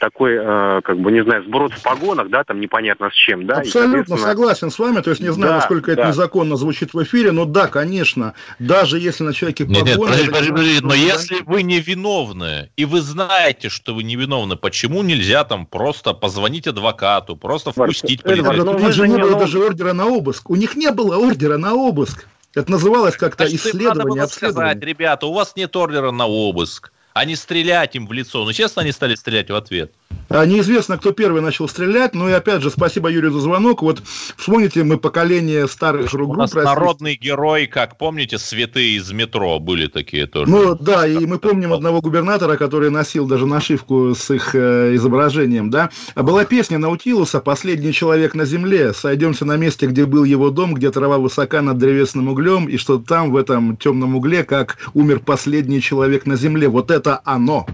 такой, 0.00 0.34
э, 0.34 0.80
как 0.82 0.98
бы, 0.98 1.12
не 1.12 1.22
знаю, 1.22 1.44
сброд 1.44 1.72
в 1.72 1.80
погонах, 1.82 2.30
да, 2.30 2.42
там 2.42 2.60
непонятно 2.60 3.10
с 3.10 3.14
чем, 3.14 3.46
да. 3.46 3.58
Абсолютно 3.58 4.14
и, 4.14 4.18
согласен 4.18 4.70
с 4.70 4.78
вами, 4.80 5.00
то 5.02 5.10
есть 5.10 5.22
не 5.22 5.32
знаю, 5.32 5.52
да, 5.52 5.56
насколько 5.58 5.94
да. 5.94 6.02
это 6.02 6.08
незаконно 6.08 6.56
звучит 6.56 6.94
в 6.94 7.02
эфире, 7.04 7.30
но 7.30 7.44
да, 7.44 7.68
конечно, 7.68 8.34
даже 8.58 8.98
если 8.98 9.22
на 9.22 9.32
человеке 9.32 9.64
погоны... 9.64 9.84
Нет, 9.84 9.86
нет, 9.86 10.00
подожди, 10.00 10.26
подожди, 10.26 10.50
подожди, 10.50 10.80
но 10.82 10.94
если 10.94 11.36
вы 11.44 11.62
не 11.62 11.78
виновны, 11.78 12.70
и 12.76 12.84
вы 12.84 13.02
знаете, 13.02 13.68
что 13.68 13.94
вы 13.94 14.02
не 14.02 14.16
виновны, 14.16 14.56
почему 14.56 15.04
нельзя 15.04 15.44
там 15.44 15.64
просто 15.64 16.12
позвонить 16.12 16.66
адвокату, 16.66 17.36
просто 17.36 17.70
впустить 17.70 18.24
полицейского? 18.24 18.64
Ну, 18.64 18.72
у 18.72 18.78
них 18.80 18.92
же 18.92 19.06
не 19.06 19.16
было 19.16 19.38
даже 19.38 19.64
ордера 19.64 19.92
на 19.92 20.06
обыск, 20.06 20.50
у 20.50 20.56
них 20.56 20.74
не 20.74 20.90
было 20.90 21.16
ордера 21.16 21.56
на 21.56 21.74
обыск. 21.74 22.26
Это 22.54 22.70
называлось 22.70 23.16
как-то 23.16 23.44
исследование, 23.46 23.88
надо 23.88 24.04
было 24.04 24.26
сказать, 24.26 24.80
ребята, 24.80 25.26
у 25.26 25.32
вас 25.32 25.54
нет 25.56 25.74
ордера 25.76 26.10
на 26.10 26.26
обыск, 26.26 26.92
а 27.12 27.24
не 27.24 27.36
стрелять 27.36 27.94
им 27.94 28.06
в 28.06 28.12
лицо. 28.12 28.44
Ну, 28.44 28.52
честно, 28.52 28.82
они 28.82 28.92
стали 28.92 29.14
стрелять 29.14 29.50
в 29.50 29.54
ответ. 29.54 29.92
А, 30.30 30.44
неизвестно, 30.44 30.98
кто 30.98 31.12
первый 31.12 31.40
начал 31.40 31.68
стрелять, 31.68 32.14
ну 32.14 32.28
и 32.28 32.32
опять 32.32 32.60
же, 32.60 32.70
спасибо 32.70 33.10
Юрию 33.10 33.32
за 33.32 33.40
звонок. 33.40 33.80
Вот 33.80 34.02
вспомните, 34.36 34.84
мы 34.84 34.98
поколение 34.98 35.66
старых 35.66 36.10
групп. 36.12 36.30
У 36.30 36.34
нас 36.34 36.52
народный 36.52 37.16
герой, 37.16 37.66
как 37.66 37.96
помните, 37.96 38.38
святые 38.38 38.96
из 38.96 39.10
метро 39.10 39.58
были 39.58 39.86
такие 39.86 40.26
тоже. 40.26 40.50
Ну 40.50 40.74
да, 40.74 41.06
и 41.06 41.24
мы 41.24 41.38
помним 41.38 41.72
одного 41.72 42.02
губернатора, 42.02 42.56
который 42.56 42.90
носил 42.90 43.26
даже 43.26 43.46
нашивку 43.46 44.14
с 44.14 44.30
их 44.30 44.54
э, 44.54 44.94
изображением, 44.96 45.70
да. 45.70 45.88
А 46.14 46.22
была 46.22 46.44
песня 46.44 46.76
Наутилуса 46.78 47.40
«Последний 47.40 47.94
человек 47.94 48.34
на 48.34 48.44
земле». 48.44 48.92
Сойдемся 48.92 49.46
на 49.46 49.56
месте, 49.56 49.86
где 49.86 50.04
был 50.04 50.24
его 50.24 50.50
дом, 50.50 50.74
где 50.74 50.90
трава 50.90 51.16
высока 51.16 51.62
над 51.62 51.78
древесным 51.78 52.28
углем, 52.28 52.68
и 52.68 52.76
что 52.76 52.98
там, 52.98 53.30
в 53.30 53.36
этом 53.36 53.78
темном 53.78 54.16
угле, 54.16 54.44
как 54.44 54.76
умер 54.92 55.20
последний 55.20 55.80
человек 55.80 56.26
на 56.26 56.36
земле. 56.36 56.68
Вот 56.68 56.90
это 56.90 57.22
оно. 57.24 57.66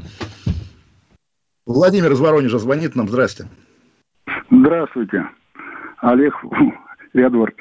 Владимир 1.67 2.13
из 2.13 2.21
Воронежа 2.21 2.59
звонит 2.59 2.95
нам. 2.95 3.09
Здрасте. 3.09 3.45
Здравствуйте. 4.51 5.27
Олег 5.99 6.35
Эдвард. 7.15 7.55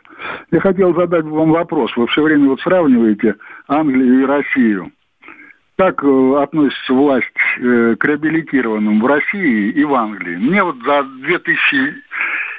Я 0.52 0.60
хотел 0.60 0.94
задать 0.94 1.24
вам 1.26 1.52
вопрос. 1.52 1.96
Вы 1.96 2.08
все 2.08 2.22
время 2.24 2.50
вот 2.50 2.60
сравниваете 2.62 3.36
Англию 3.68 4.22
и 4.22 4.26
Россию. 4.26 4.92
Как 5.78 6.04
э, 6.04 6.36
относится 6.42 6.94
власть 6.94 7.28
э, 7.60 7.96
к 7.98 8.06
реабилитированным 8.06 9.02
в 9.02 9.06
России 9.06 9.72
и 9.72 9.84
в 9.84 9.94
Англии? 9.94 10.36
Мне 10.36 10.64
вот 10.64 10.76
за 10.86 11.04
2000 11.04 11.96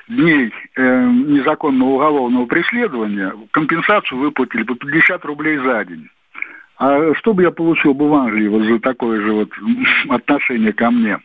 дней 0.09 0.53
э, 0.77 1.11
незаконного 1.11 1.91
уголовного 1.91 2.47
преследования 2.47 3.33
компенсацию 3.53 4.19
выплатили 4.19 4.63
по 4.65 4.75
50 4.75 5.25
рублей 5.27 5.59
за 5.59 5.85
день. 5.85 6.09
А 6.79 7.15
что 7.15 7.35
бы 7.35 7.43
я 7.43 7.51
получил 7.51 7.95
бы 7.95 8.09
в 8.09 8.15
Англии 8.15 8.49
вот 8.49 8.63
за 8.65 8.81
такое 8.81 9.21
же 9.21 9.33
вот 9.33 9.51
отношение 10.09 10.73
ко 10.73 10.91
мне? 10.91 11.19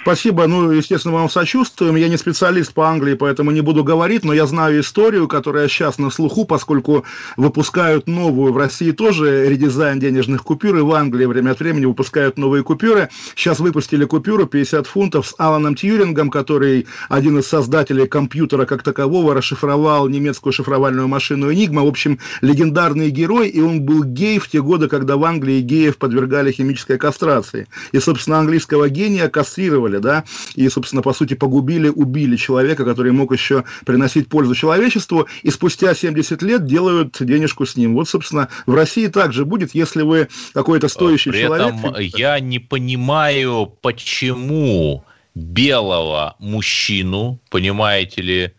Спасибо. 0.00 0.46
Ну, 0.46 0.70
естественно, 0.70 1.14
вам 1.14 1.28
сочувствуем. 1.28 1.96
Я 1.96 2.08
не 2.08 2.16
специалист 2.16 2.72
по 2.72 2.88
Англии, 2.88 3.14
поэтому 3.14 3.50
не 3.50 3.60
буду 3.60 3.82
говорить, 3.82 4.24
но 4.24 4.32
я 4.32 4.46
знаю 4.46 4.80
историю, 4.80 5.26
которая 5.26 5.68
сейчас 5.68 5.98
на 5.98 6.10
слуху, 6.10 6.44
поскольку 6.44 7.04
выпускают 7.36 8.06
новую 8.06 8.52
в 8.52 8.56
России 8.56 8.92
тоже 8.92 9.48
редизайн 9.48 9.98
денежных 9.98 10.44
купюр, 10.44 10.78
и 10.78 10.82
в 10.82 10.92
Англии 10.92 11.26
время 11.26 11.50
от 11.50 11.60
времени 11.60 11.84
выпускают 11.84 12.38
новые 12.38 12.62
купюры. 12.62 13.08
Сейчас 13.34 13.58
выпустили 13.58 14.04
купюру 14.04 14.46
50 14.46 14.86
фунтов 14.86 15.26
с 15.26 15.34
Аланом 15.36 15.74
Тьюрингом, 15.74 16.30
который 16.30 16.86
один 17.08 17.38
из 17.38 17.48
создателей 17.48 18.06
компьютера 18.06 18.66
как 18.66 18.82
такового, 18.82 19.34
расшифровал 19.34 20.08
немецкую 20.08 20.52
шифровальную 20.52 21.08
машину 21.08 21.50
Enigma. 21.50 21.82
В 21.84 21.88
общем, 21.88 22.18
легендарный 22.40 23.10
герой, 23.10 23.48
и 23.48 23.60
он 23.60 23.82
был 23.82 24.04
гей 24.04 24.38
в 24.38 24.48
те 24.48 24.62
годы, 24.62 24.88
когда 24.88 25.16
в 25.16 25.24
Англии 25.24 25.60
геев 25.60 25.98
подвергали 25.98 26.52
химической 26.52 26.98
кастрации. 26.98 27.66
И, 27.92 27.98
собственно, 27.98 28.38
английского 28.38 28.88
гения 28.88 29.28
кастрировали 29.28 29.87
изнасиловали, 29.88 29.98
да, 29.98 30.24
и, 30.54 30.68
собственно, 30.68 31.02
по 31.02 31.12
сути, 31.12 31.34
погубили, 31.34 31.88
убили 31.88 32.36
человека, 32.36 32.84
который 32.84 33.12
мог 33.12 33.32
еще 33.32 33.64
приносить 33.84 34.28
пользу 34.28 34.54
человечеству, 34.54 35.26
и 35.42 35.50
спустя 35.50 35.94
70 35.94 36.42
лет 36.42 36.66
делают 36.66 37.16
денежку 37.20 37.66
с 37.66 37.76
ним. 37.76 37.94
Вот, 37.94 38.08
собственно, 38.08 38.48
в 38.66 38.74
России 38.74 39.06
также 39.08 39.44
будет, 39.44 39.74
если 39.74 40.02
вы 40.02 40.28
какой-то 40.54 40.88
стоящий 40.88 41.30
При 41.30 41.42
человек... 41.42 41.74
Этом 41.74 41.94
я 41.98 42.40
не 42.40 42.58
понимаю, 42.58 43.72
почему 43.80 45.04
белого 45.34 46.34
мужчину, 46.38 47.40
понимаете 47.50 48.22
ли, 48.22 48.52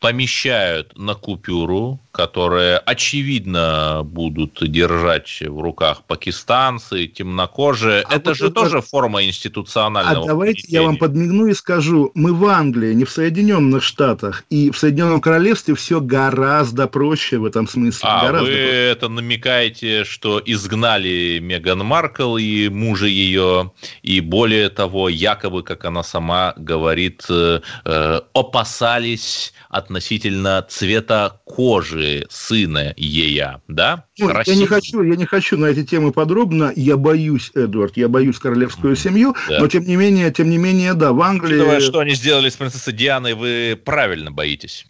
помещают 0.00 0.96
на 0.96 1.14
купюру, 1.14 2.00
которые, 2.12 2.78
очевидно, 2.78 4.02
будут 4.04 4.58
держать 4.60 5.40
в 5.40 5.60
руках 5.60 6.02
пакистанцы, 6.06 7.06
темнокожие. 7.06 8.02
А 8.08 8.14
это 8.14 8.30
вот 8.30 8.36
же 8.36 8.46
это... 8.46 8.54
тоже 8.54 8.80
форма 8.80 9.24
институционального 9.24 10.24
А 10.24 10.26
давайте 10.26 10.66
я 10.68 10.82
вам 10.82 10.96
подмигну 10.96 11.46
и 11.46 11.54
скажу, 11.54 12.10
мы 12.14 12.34
в 12.34 12.44
Англии, 12.46 12.92
не 12.94 13.04
в 13.04 13.10
Соединенных 13.10 13.82
Штатах, 13.82 14.44
и 14.50 14.70
в 14.70 14.78
Соединенном 14.78 15.20
Королевстве 15.20 15.74
все 15.74 16.00
гораздо 16.00 16.88
проще 16.88 17.38
в 17.38 17.44
этом 17.44 17.66
смысле. 17.66 18.08
А 18.08 18.26
гораздо 18.26 18.46
вы 18.46 18.56
проще. 18.56 18.90
это 18.90 19.08
намекаете, 19.08 20.04
что 20.04 20.42
изгнали 20.44 21.38
Меган 21.42 21.80
Маркл 21.80 22.36
и 22.36 22.68
мужа 22.68 23.06
ее, 23.06 23.72
и 24.02 24.20
более 24.20 24.68
того, 24.68 25.08
якобы, 25.08 25.62
как 25.62 25.84
она 25.84 26.02
сама 26.02 26.54
говорит, 26.56 27.24
э, 27.28 27.60
э 27.84 28.20
опасались 28.32 29.52
относительно 29.86 30.66
цвета 30.68 31.40
кожи 31.44 32.26
сына 32.28 32.92
ея, 32.96 33.62
да? 33.68 34.04
Ну, 34.18 34.30
я 34.44 34.54
не 34.56 34.66
хочу, 34.66 35.02
я 35.02 35.16
не 35.16 35.24
хочу 35.24 35.56
на 35.56 35.66
эти 35.66 35.84
темы 35.84 36.12
подробно. 36.12 36.72
Я 36.74 36.96
боюсь, 36.96 37.52
Эдвард, 37.54 37.96
я 37.96 38.08
боюсь 38.08 38.38
королевскую 38.38 38.94
mm-hmm. 38.94 38.98
семью, 38.98 39.36
да. 39.48 39.60
но 39.60 39.68
тем 39.68 39.84
не 39.84 39.96
менее, 39.96 40.30
тем 40.32 40.50
не 40.50 40.58
менее, 40.58 40.94
да, 40.94 41.12
в 41.12 41.20
Англии. 41.22 41.54
Учитывая, 41.54 41.80
что 41.80 42.00
они 42.00 42.14
сделали 42.14 42.48
с 42.48 42.56
принцессой 42.56 42.92
Дианой, 42.92 43.34
вы 43.34 43.80
правильно 43.82 44.30
боитесь. 44.30 44.86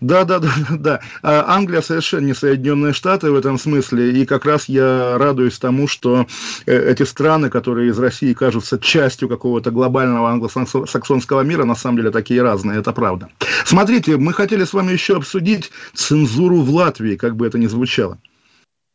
Да, 0.00 0.24
да, 0.24 0.38
да, 0.38 0.50
да. 0.70 1.00
А 1.22 1.54
Англия 1.54 1.80
совершенно 1.80 2.26
не 2.26 2.34
Соединенные 2.34 2.92
Штаты 2.92 3.30
в 3.30 3.34
этом 3.34 3.58
смысле, 3.58 4.12
и 4.12 4.26
как 4.26 4.44
раз 4.44 4.68
я 4.68 5.18
радуюсь 5.18 5.58
тому, 5.58 5.88
что 5.88 6.26
э, 6.66 6.90
эти 6.92 7.02
страны, 7.02 7.50
которые 7.50 7.90
из 7.90 7.98
России 7.98 8.32
кажутся 8.32 8.78
частью 8.78 9.28
какого-то 9.28 9.70
глобального 9.70 10.30
англосаксонского 10.30 11.42
мира, 11.42 11.64
на 11.64 11.74
самом 11.74 11.98
деле 11.98 12.10
такие 12.10 12.42
разные, 12.42 12.80
это 12.80 12.92
правда. 12.92 13.28
Смотрите, 13.64 14.16
мы 14.16 14.32
хотели 14.32 14.64
с 14.64 14.72
вами 14.72 14.92
еще 14.92 15.16
обсудить 15.16 15.70
цензуру 15.94 16.60
в 16.60 16.70
Латвии, 16.70 17.16
как 17.16 17.36
бы 17.36 17.46
это 17.46 17.58
ни 17.58 17.66
звучало. 17.66 18.18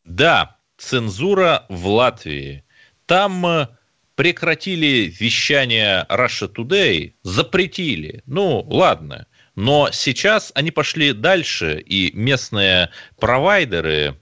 Да, 0.06 0.58
цензура 0.78 1.66
в 1.70 1.88
Латвии. 1.88 2.64
Там 3.06 3.46
э, 3.46 3.68
прекратили 4.16 5.14
вещание 5.20 6.06
Russia 6.10 6.54
Today, 6.54 7.14
запретили. 7.24 8.22
Ну, 8.26 8.62
ладно. 8.68 9.28
Но 9.60 9.90
сейчас 9.92 10.54
они 10.56 10.72
пошли 10.72 11.12
дальше, 11.12 11.84
и 11.86 12.12
местные 12.14 12.92
провайдеры 13.20 14.16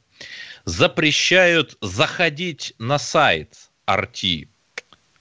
запрещают 0.66 1.78
заходить 1.80 2.74
на 2.80 2.98
сайт 2.98 3.70
RT. 3.86 4.48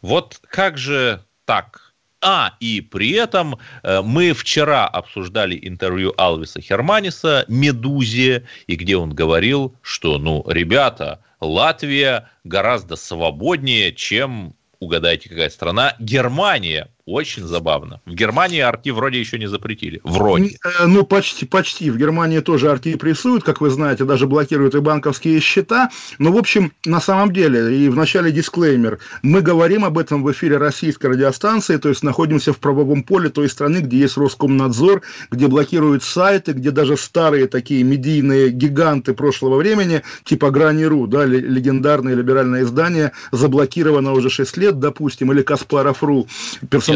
Вот 0.00 0.40
как 0.48 0.78
же 0.78 1.22
так? 1.44 1.92
А, 2.22 2.54
и 2.60 2.80
при 2.80 3.10
этом 3.10 3.58
э, 3.82 4.00
мы 4.00 4.32
вчера 4.32 4.86
обсуждали 4.86 5.60
интервью 5.62 6.14
Алвиса 6.16 6.62
Херманиса 6.62 7.44
«Медузе», 7.46 8.46
и 8.66 8.76
где 8.76 8.96
он 8.96 9.10
говорил, 9.14 9.76
что, 9.82 10.16
ну, 10.16 10.42
ребята, 10.48 11.22
Латвия 11.42 12.30
гораздо 12.42 12.96
свободнее, 12.96 13.92
чем, 13.92 14.56
угадайте, 14.80 15.28
какая 15.28 15.50
страна, 15.50 15.94
Германия 15.98 16.88
Очень 17.06 17.46
забавно. 17.46 18.00
В 18.04 18.14
Германии 18.14 18.58
арти 18.58 18.90
вроде 18.90 19.20
еще 19.20 19.38
не 19.38 19.46
запретили. 19.46 20.00
Вроде. 20.02 20.56
Э, 20.64 20.86
ну, 20.86 21.04
почти, 21.06 21.46
почти. 21.46 21.88
В 21.88 21.96
Германии 21.96 22.40
тоже 22.40 22.68
арти 22.68 22.96
прессуют, 22.96 23.44
как 23.44 23.60
вы 23.60 23.70
знаете, 23.70 24.04
даже 24.04 24.26
блокируют 24.26 24.74
и 24.74 24.80
банковские 24.80 25.38
счета. 25.38 25.90
Но, 26.18 26.32
в 26.32 26.36
общем, 26.36 26.72
на 26.84 27.00
самом 27.00 27.32
деле, 27.32 27.78
и 27.78 27.88
в 27.88 27.94
начале 27.94 28.32
дисклеймер, 28.32 28.98
мы 29.22 29.40
говорим 29.40 29.84
об 29.84 29.98
этом 29.98 30.24
в 30.24 30.32
эфире 30.32 30.56
российской 30.56 31.06
радиостанции, 31.06 31.76
то 31.76 31.88
есть 31.90 32.02
находимся 32.02 32.52
в 32.52 32.58
правовом 32.58 33.04
поле 33.04 33.28
той 33.28 33.48
страны, 33.48 33.78
где 33.78 33.98
есть 33.98 34.16
Роскомнадзор, 34.16 35.02
где 35.30 35.46
блокируют 35.46 36.02
сайты, 36.02 36.54
где 36.54 36.72
даже 36.72 36.96
старые 36.96 37.46
такие 37.46 37.84
медийные 37.84 38.50
гиганты 38.50 39.14
прошлого 39.14 39.58
времени, 39.58 40.02
типа 40.24 40.50
Грани.ру, 40.50 41.06
да, 41.06 41.24
легендарное 41.24 42.16
либеральное 42.16 42.64
издание, 42.64 43.12
заблокировано 43.30 44.12
уже 44.12 44.28
6 44.28 44.56
лет, 44.56 44.80
допустим, 44.80 45.30
или 45.30 45.42
Каспаров.ру, 45.42 46.26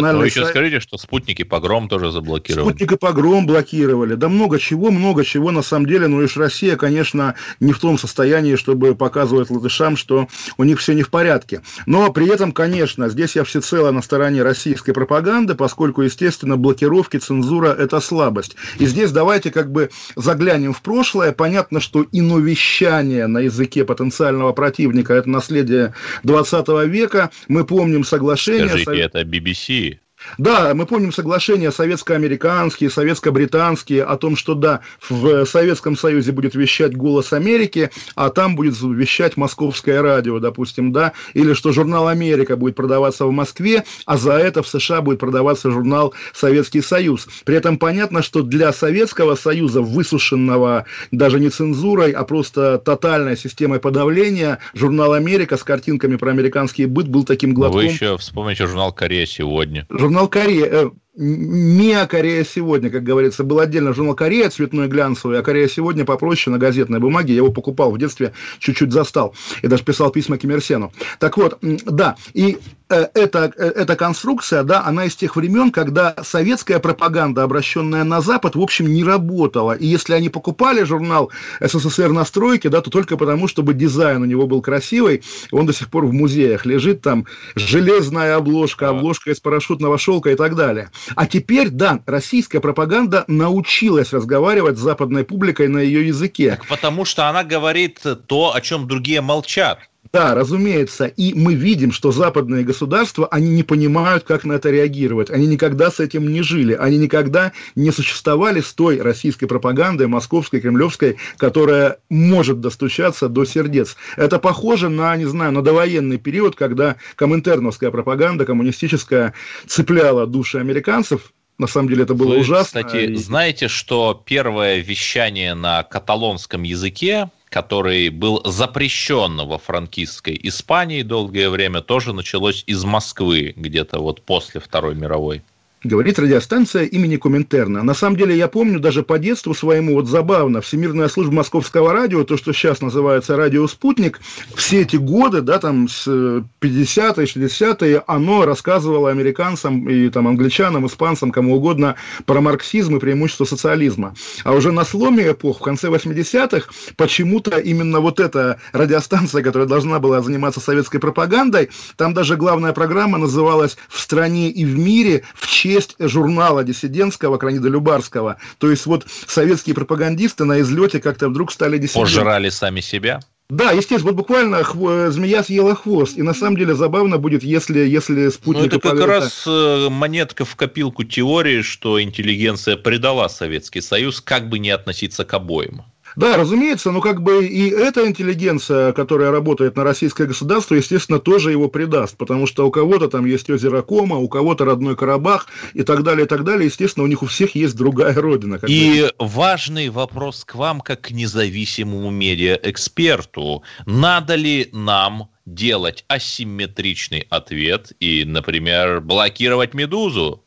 персональный 0.00 0.26
Нет, 0.26 0.34
ну 0.36 0.42
вы 0.42 0.44
еще 0.44 0.50
скажите, 0.50 0.80
что 0.80 0.98
спутники 0.98 1.42
погром 1.42 1.88
тоже 1.88 2.10
заблокировали. 2.10 2.68
Спутник 2.68 2.92
и 2.92 2.96
погром 2.96 3.46
блокировали. 3.46 4.14
Да 4.14 4.28
много 4.28 4.58
чего, 4.58 4.90
много 4.90 5.24
чего 5.24 5.50
на 5.50 5.62
самом 5.62 5.86
деле. 5.86 6.08
Ну, 6.08 6.20
лишь 6.20 6.36
Россия, 6.36 6.76
конечно, 6.76 7.34
не 7.60 7.72
в 7.72 7.78
том 7.78 7.98
состоянии, 7.98 8.56
чтобы 8.56 8.94
показывать 8.94 9.50
латышам, 9.50 9.96
что 9.96 10.28
у 10.56 10.64
них 10.64 10.78
все 10.78 10.94
не 10.94 11.02
в 11.02 11.10
порядке. 11.10 11.62
Но 11.86 12.12
при 12.12 12.28
этом, 12.28 12.52
конечно, 12.52 13.08
здесь 13.08 13.36
я 13.36 13.44
всецело 13.44 13.90
на 13.90 14.02
стороне 14.02 14.42
российской 14.42 14.92
пропаганды, 14.92 15.54
поскольку, 15.54 16.02
естественно, 16.02 16.56
блокировки, 16.56 17.18
цензура– 17.18 17.68
это 17.78 18.00
слабость. 18.00 18.56
И 18.78 18.86
здесь 18.86 19.12
давайте 19.12 19.50
как 19.50 19.70
бы 19.70 19.90
заглянем 20.16 20.72
в 20.72 20.82
прошлое. 20.82 21.32
Понятно, 21.32 21.80
что 21.80 22.06
иновещание 22.12 23.26
на 23.26 23.38
языке 23.38 23.84
потенциального 23.84 24.52
противника– 24.52 25.14
это 25.14 25.28
наследие 25.28 25.94
20 26.24 26.68
века. 26.88 27.30
Мы 27.48 27.64
помним 27.64 28.04
соглашение... 28.04 28.68
Скажите, 28.68 29.00
это 29.00 29.22
BBC? 29.22 29.89
Да, 30.38 30.74
мы 30.74 30.86
помним 30.86 31.12
соглашения 31.12 31.70
советско-американские, 31.70 32.90
советско-британские 32.90 34.04
о 34.04 34.16
том, 34.16 34.36
что 34.36 34.54
да, 34.54 34.80
в 35.08 35.44
Советском 35.44 35.96
Союзе 35.96 36.32
будет 36.32 36.54
вещать 36.54 36.96
«Голос 36.96 37.32
Америки», 37.32 37.90
а 38.14 38.30
там 38.30 38.56
будет 38.56 38.80
вещать 38.80 39.36
московское 39.36 40.02
радио, 40.02 40.38
допустим, 40.38 40.92
да, 40.92 41.12
или 41.34 41.54
что 41.54 41.72
журнал 41.72 42.08
«Америка» 42.08 42.56
будет 42.56 42.74
продаваться 42.74 43.26
в 43.26 43.32
Москве, 43.32 43.84
а 44.06 44.16
за 44.16 44.32
это 44.32 44.62
в 44.62 44.68
США 44.68 45.00
будет 45.00 45.18
продаваться 45.18 45.70
журнал 45.70 46.14
«Советский 46.32 46.82
Союз». 46.82 47.26
При 47.44 47.56
этом 47.56 47.78
понятно, 47.78 48.22
что 48.22 48.42
для 48.42 48.72
Советского 48.72 49.34
Союза, 49.34 49.82
высушенного 49.82 50.86
даже 51.10 51.40
не 51.40 51.48
цензурой, 51.48 52.12
а 52.12 52.24
просто 52.24 52.78
тотальной 52.78 53.36
системой 53.36 53.80
подавления, 53.80 54.58
журнал 54.74 55.14
«Америка» 55.14 55.56
с 55.56 55.64
картинками 55.64 56.16
про 56.16 56.30
американский 56.30 56.86
быт 56.86 57.08
был 57.08 57.24
таким 57.24 57.54
глотком. 57.54 57.80
Вы 57.80 57.86
еще 57.86 58.18
вспомните 58.18 58.66
журнал 58.66 58.92
«Корея 58.92 59.26
сегодня». 59.26 59.86
Журнал 59.88 60.09
«Корея», 60.28 60.66
э, 60.66 60.90
МИА 61.16 62.06
Корея 62.06 62.44
сегодня, 62.44 62.88
как 62.88 63.02
говорится, 63.02 63.42
был 63.42 63.58
отдельно 63.58 63.92
журнал 63.92 64.14
Корея 64.14 64.48
цветной 64.48 64.86
глянцевый, 64.86 65.40
а 65.40 65.42
Корея 65.42 65.66
сегодня 65.66 66.04
попроще 66.04 66.52
на 66.52 66.58
газетной 66.58 67.00
бумаге. 67.00 67.34
Я 67.34 67.38
его 67.38 67.50
покупал 67.50 67.90
в 67.90 67.98
детстве, 67.98 68.32
чуть-чуть 68.60 68.92
застал. 68.92 69.34
И 69.62 69.66
даже 69.66 69.82
писал 69.82 70.10
письма 70.10 70.38
Ким 70.38 70.52
Ир 70.52 70.62
Сену. 70.62 70.92
Так 71.18 71.36
вот, 71.36 71.58
да, 71.60 72.14
и 72.32 72.58
э, 72.90 73.08
эта, 73.14 73.52
э, 73.56 73.72
эта 73.74 73.96
конструкция, 73.96 74.62
да, 74.62 74.84
она 74.84 75.06
из 75.06 75.16
тех 75.16 75.34
времен, 75.34 75.72
когда 75.72 76.14
советская 76.22 76.78
пропаганда, 76.78 77.42
обращенная 77.42 78.04
на 78.04 78.20
Запад, 78.20 78.54
в 78.54 78.60
общем, 78.60 78.86
не 78.86 79.02
работала. 79.02 79.72
И 79.72 79.86
если 79.88 80.12
они 80.14 80.28
покупали 80.28 80.84
журнал 80.84 81.32
СССР 81.60 82.10
на 82.10 82.24
стройке, 82.24 82.68
да, 82.68 82.82
то 82.82 82.90
только 82.90 83.16
потому, 83.16 83.48
чтобы 83.48 83.74
дизайн 83.74 84.22
у 84.22 84.26
него 84.26 84.46
был 84.46 84.62
красивый, 84.62 85.24
он 85.50 85.66
до 85.66 85.72
сих 85.72 85.90
пор 85.90 86.06
в 86.06 86.12
музеях 86.12 86.64
лежит, 86.66 87.02
там 87.02 87.26
железная 87.56 88.36
обложка, 88.36 88.90
обложка 88.90 89.32
из 89.32 89.40
парашютного 89.40 89.98
шелка 89.98 90.30
и 90.30 90.36
так 90.36 90.54
далее. 90.54 90.90
А 91.16 91.26
теперь, 91.26 91.70
да, 91.70 92.00
российская 92.06 92.60
пропаганда 92.60 93.24
научилась 93.28 94.12
разговаривать 94.12 94.78
с 94.78 94.80
западной 94.80 95.24
публикой 95.24 95.68
на 95.68 95.78
ее 95.78 96.06
языке. 96.06 96.50
Так 96.50 96.66
потому 96.66 97.04
что 97.04 97.28
она 97.28 97.44
говорит 97.44 98.00
то, 98.26 98.54
о 98.54 98.60
чем 98.60 98.86
другие 98.86 99.20
молчат. 99.20 99.80
Да, 100.12 100.34
разумеется. 100.34 101.06
И 101.06 101.34
мы 101.34 101.54
видим, 101.54 101.92
что 101.92 102.10
западные 102.10 102.64
государства, 102.64 103.28
они 103.28 103.50
не 103.50 103.62
понимают, 103.62 104.24
как 104.24 104.44
на 104.44 104.54
это 104.54 104.70
реагировать. 104.70 105.30
Они 105.30 105.46
никогда 105.46 105.90
с 105.90 106.00
этим 106.00 106.28
не 106.28 106.42
жили. 106.42 106.72
Они 106.72 106.98
никогда 106.98 107.52
не 107.76 107.92
существовали 107.92 108.60
с 108.60 108.72
той 108.72 109.00
российской 109.00 109.46
пропагандой, 109.46 110.08
московской, 110.08 110.60
кремлевской, 110.60 111.16
которая 111.36 111.98
может 112.08 112.60
достучаться 112.60 113.28
до 113.28 113.44
сердец. 113.44 113.96
Это 114.16 114.40
похоже 114.40 114.88
на, 114.88 115.16
не 115.16 115.26
знаю, 115.26 115.52
на 115.52 115.62
довоенный 115.62 116.18
период, 116.18 116.56
когда 116.56 116.96
коминтерновская 117.14 117.92
пропаганда, 117.92 118.44
коммунистическая, 118.44 119.32
цепляла 119.68 120.26
души 120.26 120.58
американцев, 120.58 121.32
на 121.58 121.66
самом 121.66 121.90
деле 121.90 122.04
это 122.04 122.14
было 122.14 122.30
Вы, 122.30 122.38
ужасно. 122.38 122.82
Кстати, 122.82 123.04
и... 123.04 123.14
знаете, 123.16 123.68
что 123.68 124.20
первое 124.24 124.78
вещание 124.78 125.54
на 125.54 125.82
каталонском 125.82 126.62
языке 126.62 127.30
который 127.50 128.08
был 128.08 128.40
запрещен 128.44 129.36
во 129.36 129.58
франкистской 129.58 130.38
Испании 130.44 131.02
долгое 131.02 131.50
время, 131.50 131.82
тоже 131.82 132.12
началось 132.12 132.62
из 132.66 132.84
Москвы, 132.84 133.52
где-то 133.56 133.98
вот 133.98 134.22
после 134.22 134.60
Второй 134.60 134.94
мировой 134.94 135.42
говорит 135.82 136.18
радиостанция 136.18 136.84
имени 136.84 137.16
Коминтерна. 137.16 137.82
На 137.82 137.94
самом 137.94 138.16
деле, 138.16 138.36
я 138.36 138.48
помню 138.48 138.80
даже 138.80 139.02
по 139.02 139.18
детству 139.18 139.54
своему, 139.54 139.94
вот 139.94 140.08
забавно, 140.08 140.60
Всемирная 140.60 141.08
служба 141.08 141.34
московского 141.34 141.92
радио, 141.92 142.24
то, 142.24 142.36
что 142.36 142.52
сейчас 142.52 142.82
называется 142.82 143.36
радио 143.36 143.66
«Спутник», 143.66 144.20
все 144.54 144.82
эти 144.82 144.96
годы, 144.96 145.40
да, 145.40 145.58
там, 145.58 145.88
с 145.88 146.06
50-е, 146.06 147.24
60-е, 147.24 148.02
оно 148.06 148.44
рассказывало 148.44 149.10
американцам 149.10 149.88
и 149.88 150.10
там 150.10 150.28
англичанам, 150.28 150.86
испанцам, 150.86 151.30
кому 151.30 151.56
угодно, 151.56 151.96
про 152.26 152.40
марксизм 152.42 152.96
и 152.96 153.00
преимущество 153.00 153.44
социализма. 153.44 154.14
А 154.44 154.52
уже 154.52 154.72
на 154.72 154.84
сломе 154.84 155.30
эпох, 155.30 155.60
в 155.60 155.62
конце 155.62 155.88
80-х, 155.88 156.68
почему-то 156.96 157.58
именно 157.58 158.00
вот 158.00 158.20
эта 158.20 158.60
радиостанция, 158.72 159.42
которая 159.42 159.68
должна 159.68 159.98
была 159.98 160.20
заниматься 160.20 160.60
советской 160.60 160.98
пропагандой, 160.98 161.70
там 161.96 162.12
даже 162.12 162.36
главная 162.36 162.72
программа 162.72 163.16
называлась 163.16 163.78
«В 163.88 163.98
стране 163.98 164.50
и 164.50 164.64
в 164.66 164.78
мире 164.78 165.22
в 165.34 165.46
честь 165.46 165.69
честь 165.70 165.96
журнала 165.98 166.64
диссидентского 166.64 167.38
Кранида 167.38 167.68
Любарского. 167.68 168.36
То 168.58 168.70
есть 168.70 168.86
вот 168.86 169.06
советские 169.26 169.74
пропагандисты 169.74 170.44
на 170.44 170.60
излете 170.60 171.00
как-то 171.00 171.28
вдруг 171.28 171.52
стали 171.52 171.78
диссидентами. 171.78 172.16
Пожрали 172.16 172.48
сами 172.48 172.80
себя? 172.80 173.20
Да, 173.48 173.72
естественно, 173.72 174.12
вот 174.12 174.16
буквально 174.16 174.62
хво... 174.62 175.10
змея 175.10 175.42
съела 175.42 175.74
хвост. 175.74 176.16
И 176.16 176.22
на 176.22 176.34
самом 176.34 176.56
деле 176.56 176.74
забавно 176.74 177.18
будет, 177.18 177.42
если, 177.42 177.80
если 177.80 178.28
спутник... 178.28 178.72
Ну, 178.72 178.78
это 178.78 178.80
как 178.80 179.06
раз 179.06 179.44
э, 179.46 179.88
монетка 179.90 180.44
в 180.44 180.54
копилку 180.54 181.02
теории, 181.02 181.62
что 181.62 182.00
интеллигенция 182.00 182.76
предала 182.76 183.28
Советский 183.28 183.80
Союз, 183.80 184.20
как 184.20 184.48
бы 184.48 184.60
не 184.60 184.70
относиться 184.70 185.24
к 185.24 185.34
обоим. 185.34 185.82
Да, 186.16 186.36
разумеется, 186.36 186.90
но 186.90 187.00
как 187.00 187.22
бы 187.22 187.46
и 187.46 187.70
эта 187.70 188.06
интеллигенция, 188.06 188.92
которая 188.92 189.30
работает 189.30 189.76
на 189.76 189.84
российское 189.84 190.26
государство, 190.26 190.74
естественно, 190.74 191.18
тоже 191.18 191.52
его 191.52 191.68
предаст, 191.68 192.16
потому 192.16 192.46
что 192.46 192.66
у 192.66 192.70
кого-то 192.70 193.08
там 193.08 193.24
есть 193.26 193.48
озеро 193.50 193.82
Кома, 193.82 194.16
у 194.16 194.28
кого-то 194.28 194.64
родной 194.64 194.96
Карабах 194.96 195.46
и 195.74 195.82
так 195.82 196.02
далее, 196.02 196.26
и 196.26 196.28
так 196.28 196.44
далее. 196.44 196.66
Естественно, 196.66 197.04
у 197.04 197.08
них 197.08 197.22
у 197.22 197.26
всех 197.26 197.54
есть 197.54 197.76
другая 197.76 198.14
родина. 198.14 198.58
И 198.66 199.02
бы. 199.18 199.26
важный 199.26 199.88
вопрос 199.88 200.44
к 200.44 200.54
вам, 200.54 200.80
как 200.80 201.02
к 201.02 201.10
независимому 201.10 202.10
медиаэксперту. 202.10 203.62
Надо 203.86 204.34
ли 204.34 204.68
нам 204.72 205.28
делать 205.46 206.04
асимметричный 206.08 207.26
ответ 207.30 207.92
и, 208.00 208.24
например, 208.24 209.00
блокировать 209.00 209.74
«Медузу»? 209.74 210.44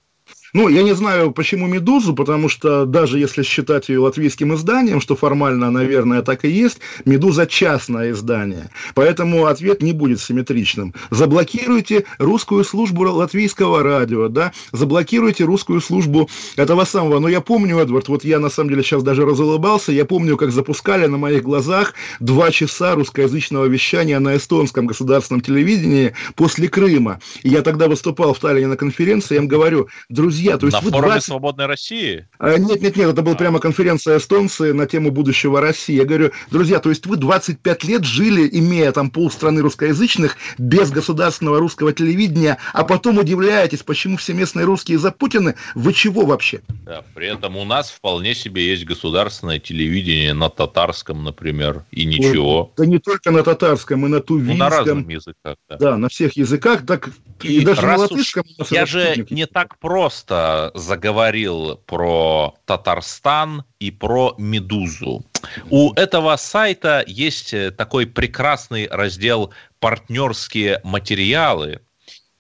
Ну, 0.54 0.70
я 0.70 0.84
не 0.84 0.94
знаю, 0.94 1.32
почему 1.32 1.66
«Медузу», 1.66 2.14
потому 2.14 2.48
что 2.48 2.86
даже 2.86 3.18
если 3.18 3.42
считать 3.42 3.90
ее 3.90 3.98
латвийским 3.98 4.54
изданием, 4.54 5.02
что 5.02 5.16
формально, 5.16 5.72
наверное, 5.72 6.22
так 6.22 6.46
и 6.46 6.50
есть, 6.50 6.78
«Медуза»– 7.06 7.48
частное 7.48 8.12
издание. 8.12 8.70
Поэтому 8.94 9.48
ответ 9.48 9.82
не 9.82 9.94
будет 9.94 10.22
симметричным. 10.22 10.94
Заблокируйте 11.10 12.06
русскую 12.20 12.64
службу 12.64 13.02
латвийского 13.02 13.82
радио, 13.82 14.28
да, 14.28 14.54
заблокируйте 14.72 15.44
русскую 15.44 15.82
службу 15.82 16.30
этого 16.56 16.84
самого. 16.84 17.18
Но 17.18 17.30
я 17.30 17.42
помню, 17.42 17.80
Эдвард, 17.80 18.08
вот 18.08 18.24
я 18.24 18.40
на 18.40 18.50
самом 18.50 18.70
деле 18.70 18.84
сейчас 18.84 19.02
даже 19.02 19.26
разулыбался, 19.26 19.92
я 19.92 20.06
помню, 20.06 20.38
как 20.38 20.52
запускали 20.52 21.08
на 21.08 21.18
моих 21.18 21.42
глазах 21.42 21.96
два 22.20 22.52
часа 22.52 22.94
русскоязычного 22.94 23.66
вещания 23.66 24.20
на 24.20 24.38
эстонском 24.38 24.86
государственном 24.86 25.42
телевидении 25.42 26.14
после 26.36 26.68
Крыма. 26.68 27.20
И 27.42 27.50
я 27.50 27.64
тогда 27.64 27.88
выступал 27.88 28.36
в 28.36 28.40
Таллине 28.40 28.68
на 28.68 28.78
конференции, 28.78 29.34
я 29.34 29.42
им 29.42 29.48
говорю, 29.48 29.88
друзья, 30.10 30.43
друзья, 30.44 30.58
то 30.58 30.66
есть 30.66 30.78
На 30.78 30.82
вы 30.82 30.92
форуме 30.92 31.12
20... 31.14 31.26
«Свободной 31.26 31.66
России»? 31.66 32.28
А, 32.40 32.58
Нет, 32.58 32.82
нет, 32.82 32.96
нет, 32.96 33.10
это 33.10 33.22
была 33.22 33.36
прямо 33.36 33.60
конференция 33.60 34.18
эстонцы 34.18 34.74
на 34.74 34.86
тему 34.88 35.12
будущего 35.12 35.62
России. 35.62 35.96
Я 35.96 36.06
говорю, 36.06 36.32
друзья, 36.52 36.80
то 36.80 36.90
есть 36.90 37.06
вы 37.06 37.18
25 37.18 37.84
лет 37.84 38.04
жили, 38.04 38.50
имея 38.52 38.92
там 38.92 39.10
полстраны 39.10 39.62
русскоязычных, 39.62 40.38
без 40.58 40.92
государственного 40.92 41.60
русского 41.60 41.94
телевидения, 41.94 42.58
а 42.74 42.84
потом 42.84 43.18
удивляетесь, 43.18 43.84
почему 43.84 44.18
все 44.18 44.34
местные 44.34 44.66
русские 44.66 44.98
за 44.98 45.12
Путина. 45.12 45.56
Вы 45.76 45.94
чего 45.94 46.26
вообще? 46.26 46.62
Да, 46.86 47.04
при 47.14 47.28
этом 47.28 47.58
у 47.58 47.66
нас 47.66 47.90
вполне 47.90 48.36
себе 48.36 48.68
есть 48.68 48.86
государственное 48.86 49.60
телевидение 49.60 50.34
на 50.34 50.50
татарском, 50.50 51.24
например, 51.24 51.84
и 51.92 52.06
ничего. 52.06 52.72
Да 52.78 52.86
не 52.86 53.00
только 53.00 53.32
на 53.32 53.44
татарском, 53.44 54.06
и 54.06 54.10
на 54.10 54.20
тувинском. 54.20 54.58
Ну, 54.58 54.64
на 54.64 54.70
разных 54.70 55.10
языках. 55.10 55.56
Да. 55.70 55.78
Да, 55.78 55.98
на 55.98 56.10
всех 56.10 56.36
языках, 56.38 56.86
так 56.86 57.10
и, 57.42 57.60
И 57.60 57.66
даже 57.66 57.82
на 57.82 57.96
уж 57.96 58.00
латышском. 58.02 58.44
я 58.72 58.86
же 58.86 59.26
не 59.30 59.46
так 59.46 59.78
просто 59.80 60.33
заговорил 60.74 61.78
про 61.86 62.56
Татарстан 62.66 63.64
и 63.80 63.92
про 63.92 64.36
Медузу. 64.38 65.26
У 65.70 65.94
этого 65.94 66.36
сайта 66.38 67.04
есть 67.06 67.54
э, 67.54 67.72
такой 67.72 68.08
прекрасный 68.08 68.88
раздел 68.88 69.54
«Партнерские 69.80 70.80
материалы», 70.84 71.82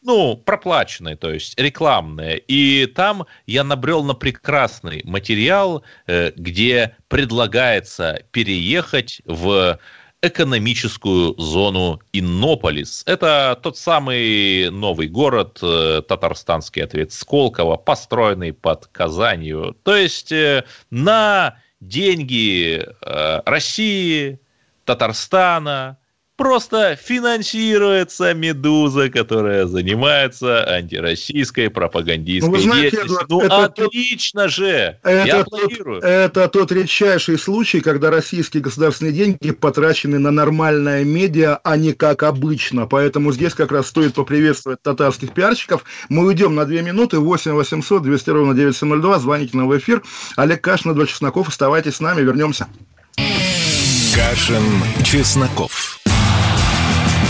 ну, 0.03 0.35
проплаченные, 0.35 1.15
то 1.15 1.31
есть 1.31 1.57
рекламные. 1.59 2.37
И 2.37 2.85
там 2.87 3.25
я 3.45 3.63
набрел 3.63 4.03
на 4.03 4.13
прекрасный 4.13 5.01
материал, 5.05 5.83
э, 6.07 6.31
где 6.35 6.95
предлагается 7.07 8.21
переехать 8.31 9.21
в 9.25 9.79
экономическую 10.23 11.35
зону 11.37 11.99
Иннополис. 12.13 13.03
Это 13.05 13.59
тот 13.61 13.77
самый 13.77 14.69
новый 14.71 15.09
город, 15.09 15.59
э, 15.61 16.01
татарстанский 16.07 16.81
ответ 16.81 17.11
Сколково, 17.11 17.75
построенный 17.75 18.53
под 18.53 18.87
Казанью. 18.87 19.75
То 19.83 19.95
есть 19.95 20.31
э, 20.31 20.63
на 20.89 21.57
деньги 21.81 22.81
э, 23.01 23.41
России, 23.45 24.39
Татарстана, 24.85 25.97
просто 26.35 26.95
финансируется 27.01 28.33
«Медуза», 28.33 29.09
которая 29.09 29.65
занимается 29.67 30.63
антироссийской 30.67 31.69
пропагандистской 31.69 32.49
Ну, 32.51 32.55
вы 32.57 32.61
знаете, 32.63 32.91
деятельностью. 32.97 33.25
Эдуард, 33.27 33.29
Ну, 33.29 33.41
это 33.41 33.69
тот- 33.75 33.87
отлично 33.87 34.47
же! 34.47 34.97
Я 35.03 35.11
Это 35.11 35.43
тот, 35.45 35.47
аплодирую. 35.53 36.01
это 36.01 36.47
тот 36.47 36.71
редчайший 36.71 37.37
случай, 37.37 37.81
когда 37.81 38.09
российские 38.09 38.63
государственные 38.63 39.13
деньги 39.13 39.51
потрачены 39.51 40.19
на 40.19 40.31
нормальное 40.31 41.03
медиа, 41.03 41.59
а 41.63 41.77
не 41.77 41.93
как 41.93 42.23
обычно. 42.23 42.87
Поэтому 42.87 43.31
здесь 43.31 43.53
как 43.53 43.71
раз 43.71 43.87
стоит 43.87 44.13
поприветствовать 44.15 44.81
татарских 44.81 45.33
пиарщиков. 45.33 45.83
Мы 46.09 46.25
уйдем 46.25 46.55
на 46.55 46.65
две 46.65 46.81
минуты. 46.81 47.19
8 47.19 47.51
800 47.53 48.01
200 48.03 48.29
ровно 48.31 48.53
9702. 48.55 49.19
Звоните 49.19 49.57
нам 49.57 49.67
в 49.67 49.77
эфир. 49.77 50.01
Олег 50.35 50.61
Кашин, 50.61 50.91
Эдвард 50.91 51.09
Чесноков. 51.09 51.47
Оставайтесь 51.49 51.95
с 51.95 51.99
нами. 51.99 52.21
Вернемся. 52.21 52.67
Кашин, 54.15 54.63
Чесноков. 55.03 55.99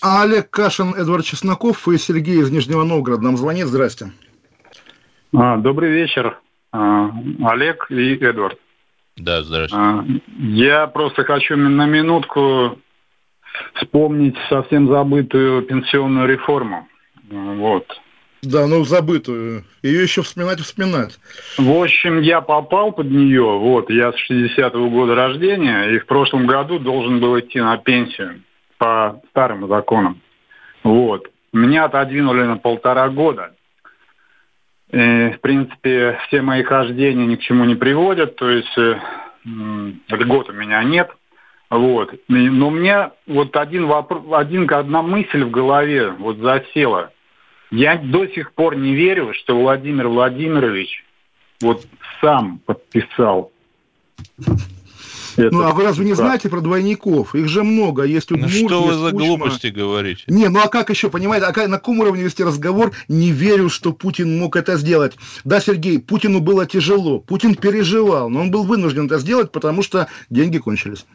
А 0.00 0.22
Олег 0.22 0.50
Кашин, 0.50 0.94
Эдвард 0.94 1.24
Чесноков 1.24 1.88
и 1.88 1.98
Сергей 1.98 2.40
из 2.40 2.50
Нижнего 2.50 2.84
Новгорода 2.84 3.22
нам 3.22 3.36
звонит. 3.36 3.66
Здрасте. 3.66 4.12
А, 5.34 5.56
добрый 5.56 5.90
вечер, 5.90 6.38
а, 6.72 7.10
Олег 7.44 7.90
и 7.90 8.14
Эдвард. 8.14 8.58
Да, 9.16 9.42
здравствуйте. 9.42 9.76
А, 9.76 10.04
я 10.38 10.86
просто 10.86 11.24
хочу 11.24 11.56
на 11.56 11.86
минутку 11.86 12.78
вспомнить 13.74 14.36
совсем 14.48 14.88
забытую 14.88 15.62
пенсионную 15.62 16.28
реформу. 16.28 16.86
Вот. 17.30 17.84
Да, 18.42 18.68
ну 18.68 18.84
забытую. 18.84 19.64
Ее 19.82 20.02
еще 20.04 20.22
вспоминать 20.22 20.60
и 20.60 20.62
вспоминать. 20.62 21.18
В 21.58 21.82
общем, 21.82 22.20
я 22.20 22.40
попал 22.40 22.92
под 22.92 23.10
нее, 23.10 23.58
вот, 23.58 23.90
я 23.90 24.12
с 24.12 24.30
60-го 24.30 24.88
года 24.90 25.16
рождения, 25.16 25.90
и 25.90 25.98
в 25.98 26.06
прошлом 26.06 26.46
году 26.46 26.78
должен 26.78 27.18
был 27.18 27.38
идти 27.40 27.60
на 27.60 27.76
пенсию 27.78 28.42
по 28.78 29.20
старым 29.30 29.68
законам. 29.68 30.20
Вот. 30.82 31.28
Меня 31.52 31.84
отодвинули 31.84 32.44
на 32.44 32.56
полтора 32.56 33.08
года. 33.08 33.54
И, 34.90 35.32
в 35.36 35.40
принципе, 35.40 36.18
все 36.26 36.40
мои 36.40 36.62
хождения 36.62 37.26
ни 37.26 37.36
к 37.36 37.40
чему 37.40 37.64
не 37.64 37.74
приводят, 37.74 38.36
то 38.36 38.48
есть 38.48 38.78
э, 38.78 38.98
льгот 39.44 40.48
у 40.48 40.52
меня 40.52 40.82
нет. 40.82 41.10
Вот. 41.68 42.14
Но 42.28 42.70
меня 42.70 43.12
вот 43.26 43.54
один 43.56 43.86
вопрос, 43.86 44.24
один, 44.32 44.72
одна 44.72 45.02
мысль 45.02 45.44
в 45.44 45.50
голове 45.50 46.10
вот 46.10 46.38
засела. 46.38 47.12
Я 47.70 47.96
до 47.96 48.26
сих 48.28 48.54
пор 48.54 48.76
не 48.76 48.94
верю, 48.94 49.34
что 49.34 49.60
Владимир 49.60 50.08
Владимирович 50.08 51.04
вот 51.60 51.84
сам 52.22 52.60
подписал. 52.64 53.52
Ну, 55.38 55.62
а 55.62 55.72
вы 55.72 55.84
разве 55.84 56.04
не 56.04 56.12
указ. 56.12 56.24
знаете 56.24 56.48
про 56.48 56.60
двойников? 56.60 57.34
Их 57.34 57.48
же 57.48 57.62
много. 57.62 58.02
Есть 58.02 58.30
Ну 58.30 58.36
Удмурт, 58.36 58.54
что 58.54 58.82
вы 58.82 58.92
есть 58.92 59.00
за 59.02 59.10
Кучма. 59.12 59.26
глупости 59.26 59.66
говорите? 59.68 60.24
Не, 60.26 60.48
ну 60.48 60.60
а 60.60 60.68
как 60.68 60.90
еще, 60.90 61.10
понимаете, 61.10 61.46
а 61.46 61.52
как- 61.52 61.68
на 61.68 61.76
каком 61.78 62.00
уровне 62.00 62.22
вести 62.24 62.42
разговор? 62.44 62.92
Не 63.08 63.30
верю, 63.30 63.68
что 63.68 63.92
Путин 63.92 64.38
мог 64.38 64.56
это 64.56 64.76
сделать. 64.76 65.16
Да, 65.44 65.60
Сергей, 65.60 65.98
Путину 65.98 66.40
было 66.40 66.66
тяжело, 66.66 67.20
Путин 67.20 67.54
переживал, 67.54 68.28
но 68.28 68.40
он 68.40 68.50
был 68.50 68.64
вынужден 68.64 69.06
это 69.06 69.18
сделать, 69.18 69.52
потому 69.52 69.82
что 69.82 70.08
деньги 70.30 70.58
кончились. 70.58 71.06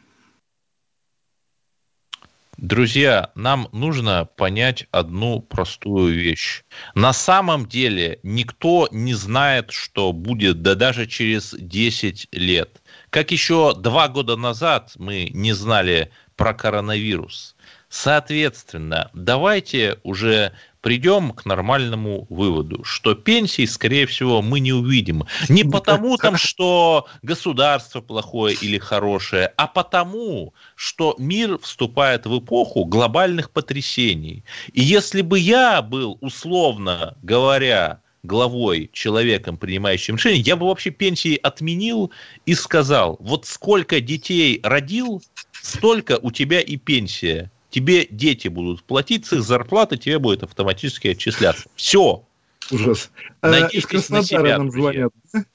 Друзья, 2.57 3.32
нам 3.36 3.67
нужно 3.71 4.26
понять 4.38 4.88
одну 4.91 5.41
простую 5.41 6.13
вещь. 6.13 6.61
На 6.93 7.11
самом 7.11 7.65
деле 7.65 8.19
никто 8.24 8.88
не 8.91 9.15
знает, 9.15 9.71
что 9.71 10.13
будет, 10.13 10.61
да 10.61 10.76
даже 10.76 11.07
через 11.07 11.55
10 11.57 12.28
лет. 12.32 12.82
Как 13.14 13.30
еще 13.30 13.76
два 13.76 14.07
года 14.07 14.36
назад 14.36 14.93
мы 14.95 15.30
не 15.36 15.53
знали 15.53 16.09
про 16.36 16.55
коронавирус. 16.55 17.55
Соответственно, 17.88 19.11
давайте 19.14 19.99
уже 20.01 20.51
придем 20.82 21.32
к 21.32 21.45
нормальному 21.45 22.26
выводу, 22.32 22.84
что 22.84 23.14
пенсии, 23.14 23.68
скорее 23.68 24.07
всего, 24.07 24.41
мы 24.41 24.59
не 24.59 24.74
увидим. 24.74 25.28
Не 25.47 25.64
потому, 25.64 26.18
там, 26.18 26.38
что 26.38 27.05
государство 27.22 28.01
плохое 28.01 28.57
или 28.59 28.80
хорошее, 28.80 29.53
а 29.57 29.68
потому, 29.68 30.55
что 30.76 31.14
мир 31.20 31.59
вступает 31.59 32.26
в 32.26 32.39
эпоху 32.39 32.84
глобальных 32.84 33.51
потрясений. 33.51 34.43
И 34.72 34.82
если 34.82 35.22
бы 35.22 35.38
я 35.38 35.84
был, 35.84 36.18
условно 36.20 37.16
говоря, 37.22 38.01
главой, 38.24 38.89
человеком, 38.93 39.57
принимающим 39.57 40.15
решения, 40.15 40.39
я 40.39 40.55
бы 40.55 40.65
вообще 40.67 40.89
пенсии 40.89 41.38
отменил 41.41 42.11
и 42.45 42.53
сказал, 42.55 43.17
вот 43.19 43.45
сколько 43.45 43.99
детей 43.99 44.59
родил, 44.63 45.21
столько 45.51 46.17
у 46.21 46.32
тебя 46.32 46.61
и 46.61 46.78
пенсия. 46.78 47.51
Тебе 47.69 48.05
дети 48.09 48.47
будут 48.47 48.84
платить 48.84 49.26
с 49.26 49.34
их 49.34 49.41
зарплаты, 49.43 49.97
тебе 49.97 50.19
будет 50.19 50.43
автоматически 50.43 51.09
отчисляться. 51.09 51.69
Все. 51.76 52.24
Ужас. 52.71 53.11
Э, 53.41 53.49
Надейтесь 53.49 53.80
из 53.80 53.86
Краснодара 53.88 54.21
на 54.21 54.26
себя, 54.45 54.57
нам 54.57 54.69
друзья. 54.69 55.09
звонят. 55.32 55.47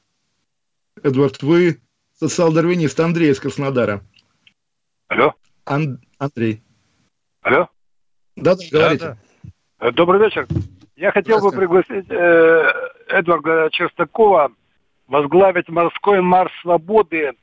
Эдвард, 1.03 1.43
вы 1.43 1.81
социал-дарвинист 2.19 2.99
Андрей 3.01 3.31
из 3.31 3.39
Краснодара. 3.41 4.05
Алло. 5.07 5.35
Ан- 5.65 6.01
Андрей. 6.19 6.61
Алло. 7.43 7.69
Да, 8.37 8.57
да, 8.57 8.63
говорите. 8.71 9.19
Э, 9.79 9.93
Добрый 9.93 10.21
вечер. 10.21 10.47
Я 10.99 11.13
хотел 11.13 11.41
бы 11.41 11.53
пригласить 11.53 12.11
э, 12.11 12.73
Эдварда 13.07 13.69
Черстакова 13.71 14.51
возглавить 15.07 15.69
морской 15.69 16.21
марш 16.21 16.51
свободы 16.61 17.35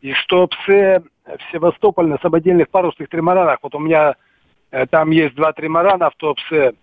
и 0.00 0.12
что 0.12 0.48
все 0.62 1.02
в 1.24 1.50
Севастополь 1.50 2.06
на 2.06 2.18
самодельных 2.18 2.68
парусных 2.70 3.08
тримаранах. 3.08 3.58
Вот 3.62 3.74
у 3.74 3.80
меня 3.80 4.14
э, 4.70 4.86
там 4.86 5.10
есть 5.10 5.34
два 5.34 5.52
тримарана 5.52 6.10
в 6.10 6.14
Туапсе. 6.14 6.74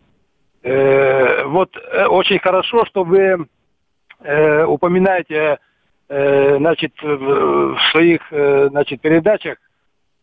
Э, 0.63 1.45
вот 1.45 1.77
э, 1.77 2.07
очень 2.07 2.39
хорошо, 2.39 2.83
что 2.83 3.05
вы 3.05 3.47
э, 4.19 4.65
упоминаете 4.65 5.59
э, 6.09 6.57
значит, 6.57 6.91
в, 7.01 7.75
в 7.75 7.79
своих 7.91 8.19
э, 8.31 8.67
значит, 8.69 8.99
передачах 8.99 9.59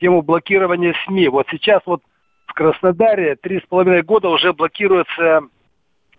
тему 0.00 0.20
блокирования 0.20 0.94
СМИ. 1.06 1.28
Вот 1.28 1.46
сейчас 1.50 1.80
вот 1.86 2.02
в 2.46 2.52
Краснодаре 2.52 3.36
три 3.36 3.60
с 3.60 3.66
половиной 3.66 4.02
года 4.02 4.28
уже 4.28 4.52
блокируется 4.52 5.48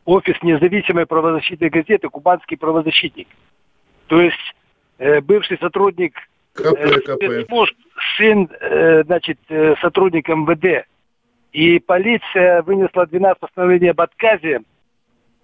офис 0.05 0.35
независимой 0.43 1.05
правозащитной 1.05 1.69
газеты 1.69 2.09
«Кубанский 2.09 2.57
правозащитник». 2.57 3.27
То 4.07 4.21
есть 4.21 4.55
э, 4.99 5.19
бывший 5.21 5.57
сотрудник 5.57 6.13
э, 6.57 6.61
спецслужб, 7.41 7.75
сын 8.17 8.49
э, 8.61 9.03
значит, 9.03 9.39
э, 9.49 9.75
сотрудник 9.81 10.27
МВД. 10.29 10.85
И 11.51 11.79
полиция 11.79 12.61
вынесла 12.61 13.05
12 13.07 13.39
постановлений 13.39 13.89
об 13.89 14.01
отказе. 14.01 14.61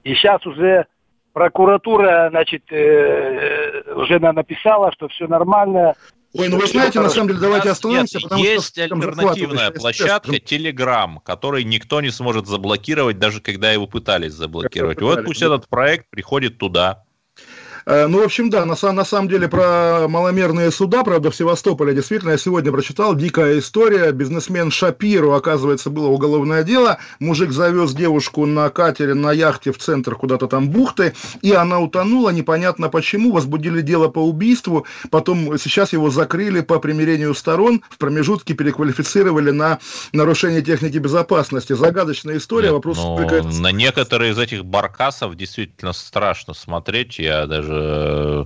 И 0.04 0.14
сейчас 0.14 0.46
уже 0.46 0.86
прокуратура, 1.34 2.28
значит, 2.30 2.64
э, 2.72 3.94
уже 3.96 4.20
на- 4.20 4.34
написала, 4.34 4.92
что 4.92 5.08
все 5.08 5.28
нормально. 5.28 5.96
Ой, 6.34 6.48
ну 6.48 6.58
вы 6.58 6.68
знаете, 6.68 7.00
на 7.02 7.10
самом 7.10 7.28
деле, 7.28 7.40
давайте 7.40 7.70
остановимся, 7.70 8.18
Нет, 8.18 8.24
потому 8.24 8.44
есть 8.44 8.68
что... 8.68 8.84
альтернативная 8.84 9.72
площадка 9.72 10.32
Telegram, 10.32 11.18
который 11.26 11.64
никто 11.66 12.00
не 12.00 12.10
сможет 12.10 12.48
заблокировать, 12.48 13.20
даже 13.20 13.42
когда 13.42 13.72
его 13.72 13.86
пытались 13.86 14.34
заблокировать. 14.34 15.02
Вот 15.02 15.10
пытались, 15.10 15.28
пусть 15.28 15.40
да. 15.42 15.48
этот 15.48 15.68
проект 15.68 16.10
приходит 16.10 16.58
туда. 16.58 17.04
Э, 17.86 18.08
Ну, 18.08 18.22
в 18.22 18.24
общем, 18.24 18.50
да, 18.50 18.66
на, 18.66 18.76
на 18.92 19.06
самом 19.06 19.28
деле 19.30 19.48
про 19.48 20.08
маломерные 20.08 20.72
суда, 20.72 21.04
правда, 21.04 21.32
в 21.32 21.36
Севастополе, 21.36 21.94
действительно, 21.94 22.32
я 22.32 22.38
сегодня 22.38 22.72
прочитал, 22.72 23.16
дикая 23.16 23.60
история, 23.60 24.12
бизнесмен 24.12 24.72
Шапиру, 24.72 25.34
оказывается, 25.34 25.90
было 25.90 26.08
уголовное 26.08 26.64
дело, 26.64 26.98
мужик 27.20 27.52
завез 27.52 27.94
девушку 27.94 28.46
на 28.46 28.70
катере, 28.70 29.14
на 29.14 29.32
яхте 29.32 29.72
в 29.72 29.78
центр 29.78 30.16
куда-то 30.16 30.48
там 30.48 30.70
бухты, 30.70 31.14
и 31.42 31.52
она 31.54 31.80
утонула, 31.80 32.30
непонятно 32.30 32.90
почему, 32.90 33.32
возбудили 33.32 33.82
дело 33.82 34.08
по 34.08 34.20
убийству, 34.20 34.86
потом 35.10 35.58
сейчас 35.58 35.94
его 35.94 36.10
закрыли 36.10 36.62
по 36.62 36.80
примирению 36.80 37.34
сторон, 37.34 37.82
в 37.90 37.98
промежутке 37.98 38.54
переквалифицировали 38.54 39.52
на 39.52 39.80
нарушение 40.14 40.62
техники 40.62 40.98
безопасности. 40.98 41.74
Загадочная 41.74 42.38
история, 42.38 42.72
вопрос 42.72 42.98
Ну, 42.98 43.18
только 43.18 43.36
это 43.36 43.48
на 43.48 43.72
некоторые 43.72 44.32
из 44.32 44.38
этих 44.38 44.66
баркасов 44.66 45.36
действительно 45.36 45.94
страшно 45.94 46.54
смотреть. 46.54 47.20
Я 47.20 47.46
даже 47.46 47.71
э, 47.72 48.46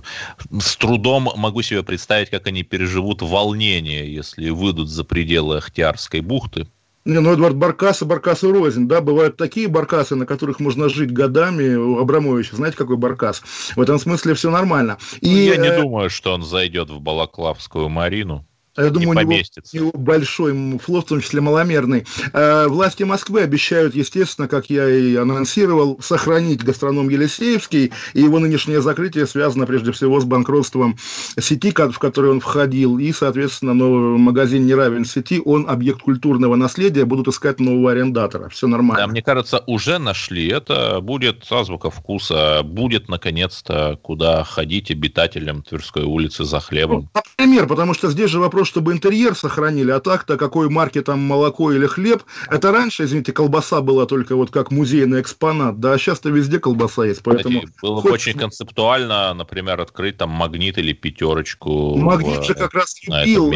с 0.60 0.76
трудом 0.76 1.30
могу 1.36 1.62
себе 1.62 1.82
представить, 1.82 2.30
как 2.30 2.46
они 2.46 2.62
переживут 2.62 3.22
волнение, 3.22 4.12
если 4.12 4.50
выйдут 4.50 4.88
за 4.88 5.04
пределы 5.04 5.58
Ахтиарской 5.58 6.20
бухты. 6.20 6.66
Не, 7.06 7.20
ну, 7.20 7.32
Эдвард, 7.32 7.54
баркасы, 7.54 8.04
баркасы 8.04 8.50
рознь, 8.50 8.88
да, 8.88 9.00
бывают 9.00 9.36
такие 9.36 9.68
баркасы, 9.68 10.16
на 10.16 10.26
которых 10.26 10.58
можно 10.58 10.88
жить 10.88 11.12
годами, 11.12 11.76
у 11.76 12.00
Абрамовича, 12.00 12.56
знаете, 12.56 12.76
какой 12.76 12.96
баркас? 12.96 13.44
В 13.76 13.80
этом 13.80 14.00
смысле 14.00 14.34
все 14.34 14.50
нормально. 14.50 14.98
Ну, 15.22 15.28
И, 15.28 15.44
я 15.44 15.56
не 15.56 15.68
э, 15.68 15.80
думаю, 15.80 16.10
что 16.10 16.34
он 16.34 16.42
зайдет 16.42 16.90
в 16.90 16.98
Балаклавскую 16.98 17.88
Марину. 17.88 18.44
Я 18.76 18.90
думаю, 18.90 19.16
не 19.18 19.24
у 19.24 19.28
него, 19.28 19.42
у 19.72 19.76
него 19.76 19.92
большой 19.94 20.78
флот, 20.78 21.06
в 21.06 21.08
том 21.08 21.20
числе 21.20 21.40
маломерный. 21.40 22.04
Э, 22.32 22.66
Власти 22.68 23.02
Москвы 23.02 23.42
обещают, 23.42 23.94
естественно, 23.94 24.48
как 24.48 24.70
я 24.70 24.88
и 24.88 25.16
анонсировал, 25.16 25.98
сохранить 26.00 26.62
гастроном 26.62 27.08
Елисеевский, 27.08 27.92
и 28.14 28.20
его 28.20 28.38
нынешнее 28.38 28.80
закрытие 28.80 29.26
связано 29.26 29.66
прежде 29.66 29.92
всего 29.92 30.20
с 30.20 30.24
банкротством 30.24 30.96
сети, 31.38 31.72
в 31.72 31.98
которой 31.98 32.30
он 32.30 32.40
входил, 32.40 32.98
и, 32.98 33.12
соответственно, 33.12 33.74
новый 33.74 34.18
магазин 34.18 34.66
не 34.66 34.74
равен 34.74 35.04
сети, 35.04 35.40
он 35.44 35.68
объект 35.68 36.02
культурного 36.02 36.56
наследия, 36.56 37.04
будут 37.04 37.28
искать 37.28 37.60
нового 37.60 37.92
арендатора. 37.92 38.48
Все 38.48 38.66
нормально. 38.66 39.06
Да, 39.06 39.10
мне 39.10 39.22
кажется, 39.22 39.62
уже 39.66 39.98
нашли. 39.98 40.48
Это 40.48 41.00
будет 41.00 41.44
азбука 41.50 41.90
вкуса. 41.90 42.62
Будет, 42.62 43.08
наконец-то, 43.08 43.98
куда 44.02 44.44
ходить 44.44 44.90
обитателям 44.90 45.62
Тверской 45.62 46.04
улицы 46.04 46.44
за 46.44 46.60
хлебом. 46.60 47.10
Например, 47.14 47.66
потому 47.66 47.94
что 47.94 48.10
здесь 48.10 48.30
же 48.30 48.40
вопрос, 48.40 48.65
чтобы 48.66 48.92
интерьер 48.92 49.34
сохранили, 49.34 49.90
а 49.90 50.00
так-то 50.00 50.36
какой 50.36 50.68
марки 50.68 51.00
там 51.00 51.20
молоко 51.20 51.72
или 51.72 51.86
хлеб. 51.86 52.22
Это 52.50 52.72
раньше, 52.72 53.04
извините, 53.04 53.32
колбаса 53.32 53.80
была 53.80 54.06
только 54.06 54.36
вот 54.36 54.50
как 54.50 54.70
музейный 54.70 55.20
экспонат, 55.20 55.80
да, 55.80 55.92
а 55.92 55.98
сейчас-то 55.98 56.28
везде 56.28 56.58
колбаса 56.58 57.04
есть, 57.04 57.22
поэтому... 57.22 57.60
Кстати, 57.60 57.78
было 57.82 57.96
бы 57.96 58.02
хоть- 58.02 58.12
очень 58.12 58.38
концептуально, 58.38 59.32
например, 59.34 59.80
открыть 59.80 60.16
там 60.18 60.30
магнит 60.30 60.78
или 60.78 60.92
пятерочку. 60.92 61.96
Магнит 61.96 62.40
в- 62.40 62.44
же 62.44 62.54
как 62.54 62.74
раз 62.74 62.94
любил, 63.06 63.54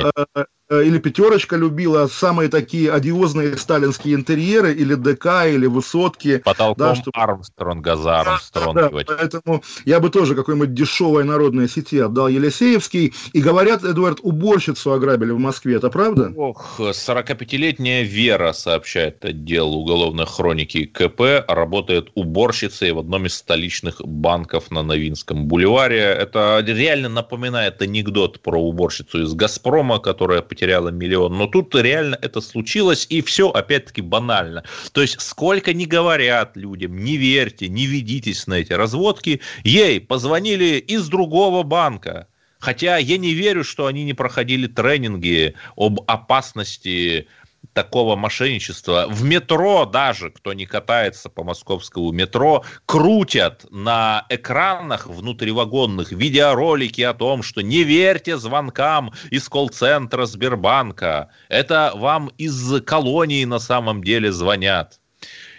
или 0.71 0.99
пятерочка 0.99 1.57
любила 1.57 2.07
самые 2.07 2.49
такие 2.49 2.93
одиозные 2.93 3.57
сталинские 3.57 4.15
интерьеры, 4.15 4.73
или 4.73 4.95
ДК, 4.95 5.47
или 5.49 5.67
высотки. 5.67 6.39
Потолком 6.39 6.77
да, 6.77 6.95
что- 6.95 7.11
Армстронга 7.13 7.97
за 7.97 8.05
Да, 8.05 8.21
Армстронгивать. 8.21 9.07
поэтому 9.09 9.63
я 9.85 9.99
бы 9.99 10.11
тоже 10.11 10.35
какой-нибудь 10.37 10.73
дешевой 10.73 11.25
народной 11.25 11.69
сети 11.69 11.99
отдал 11.99 12.29
Елисеевский. 12.29 13.13
И 13.33 13.41
говорят, 13.41 13.83
Эдуард, 13.83 14.19
уборщицу 14.23 14.93
ограбили 14.93 15.33
в 15.33 15.39
Москве, 15.41 15.77
это 15.77 15.91
правда? 15.91 16.33
Ох, 16.37 16.79
45-летняя 16.79 18.05
Вера, 18.05 18.53
сообщает 18.53 19.25
отдел 19.25 19.75
уголовной 19.75 20.27
хроники 20.27 20.85
КП, 20.85 21.45
работает 21.49 22.11
уборщицей 22.15 22.93
в 22.93 22.99
одном 23.01 23.27
из 23.27 23.35
столичных 23.35 24.01
банков 24.05 24.71
на 24.71 24.83
Новинском 24.83 25.47
бульваре. 25.47 25.99
Это 25.99 26.63
реально 26.65 27.09
напоминает 27.09 27.83
анекдот 27.83 28.41
про 28.41 28.61
уборщицу 28.61 29.23
из 29.23 29.35
«Газпрома», 29.35 29.99
которая 29.99 30.43
потеряла 30.43 30.60
миллион. 30.67 31.37
Но 31.37 31.47
тут 31.47 31.75
реально 31.75 32.19
это 32.21 32.41
случилось, 32.41 33.07
и 33.09 33.23
все 33.23 33.51
опять-таки 33.51 34.03
банально. 34.03 34.65
То 34.93 35.03
есть, 35.03 35.21
сколько 35.21 35.73
не 35.73 35.87
говорят 35.87 36.57
людям, 36.57 37.03
не 37.03 37.17
верьте, 37.17 37.69
не 37.69 37.87
ведитесь 37.87 38.47
на 38.47 38.55
эти 38.55 38.73
разводки, 38.73 39.41
ей 39.65 40.01
позвонили 40.01 40.77
из 40.79 41.09
другого 41.09 41.63
банка. 41.63 42.27
Хотя 42.61 42.99
я 42.99 43.17
не 43.17 43.33
верю, 43.33 43.65
что 43.65 43.87
они 43.87 44.05
не 44.05 44.13
проходили 44.13 44.67
тренинги 44.67 45.55
об 45.77 46.03
опасности 46.07 47.27
такого 47.73 48.17
мошенничества. 48.17 49.07
В 49.09 49.23
метро 49.23 49.87
даже, 49.87 50.31
кто 50.31 50.53
не 50.53 50.67
катается 50.67 51.29
по 51.29 51.45
московскому 51.45 52.11
метро, 52.11 52.65
крутят 52.87 53.67
на 53.71 54.27
экранах 54.29 55.07
внутривагонных 55.07 56.13
видеоролики 56.13 57.03
о 57.03 57.15
том, 57.15 57.43
что 57.43 57.63
не 57.63 57.85
верьте 57.85 58.37
звонкам 58.39 59.13
из 59.31 59.49
колл-центра 59.49 60.27
Сбербанка. 60.27 61.31
Это 61.49 61.93
вам 61.95 62.29
из 62.39 62.83
колонии 62.83 63.45
на 63.45 63.59
самом 63.59 64.03
деле 64.03 64.33
звонят. 64.33 65.01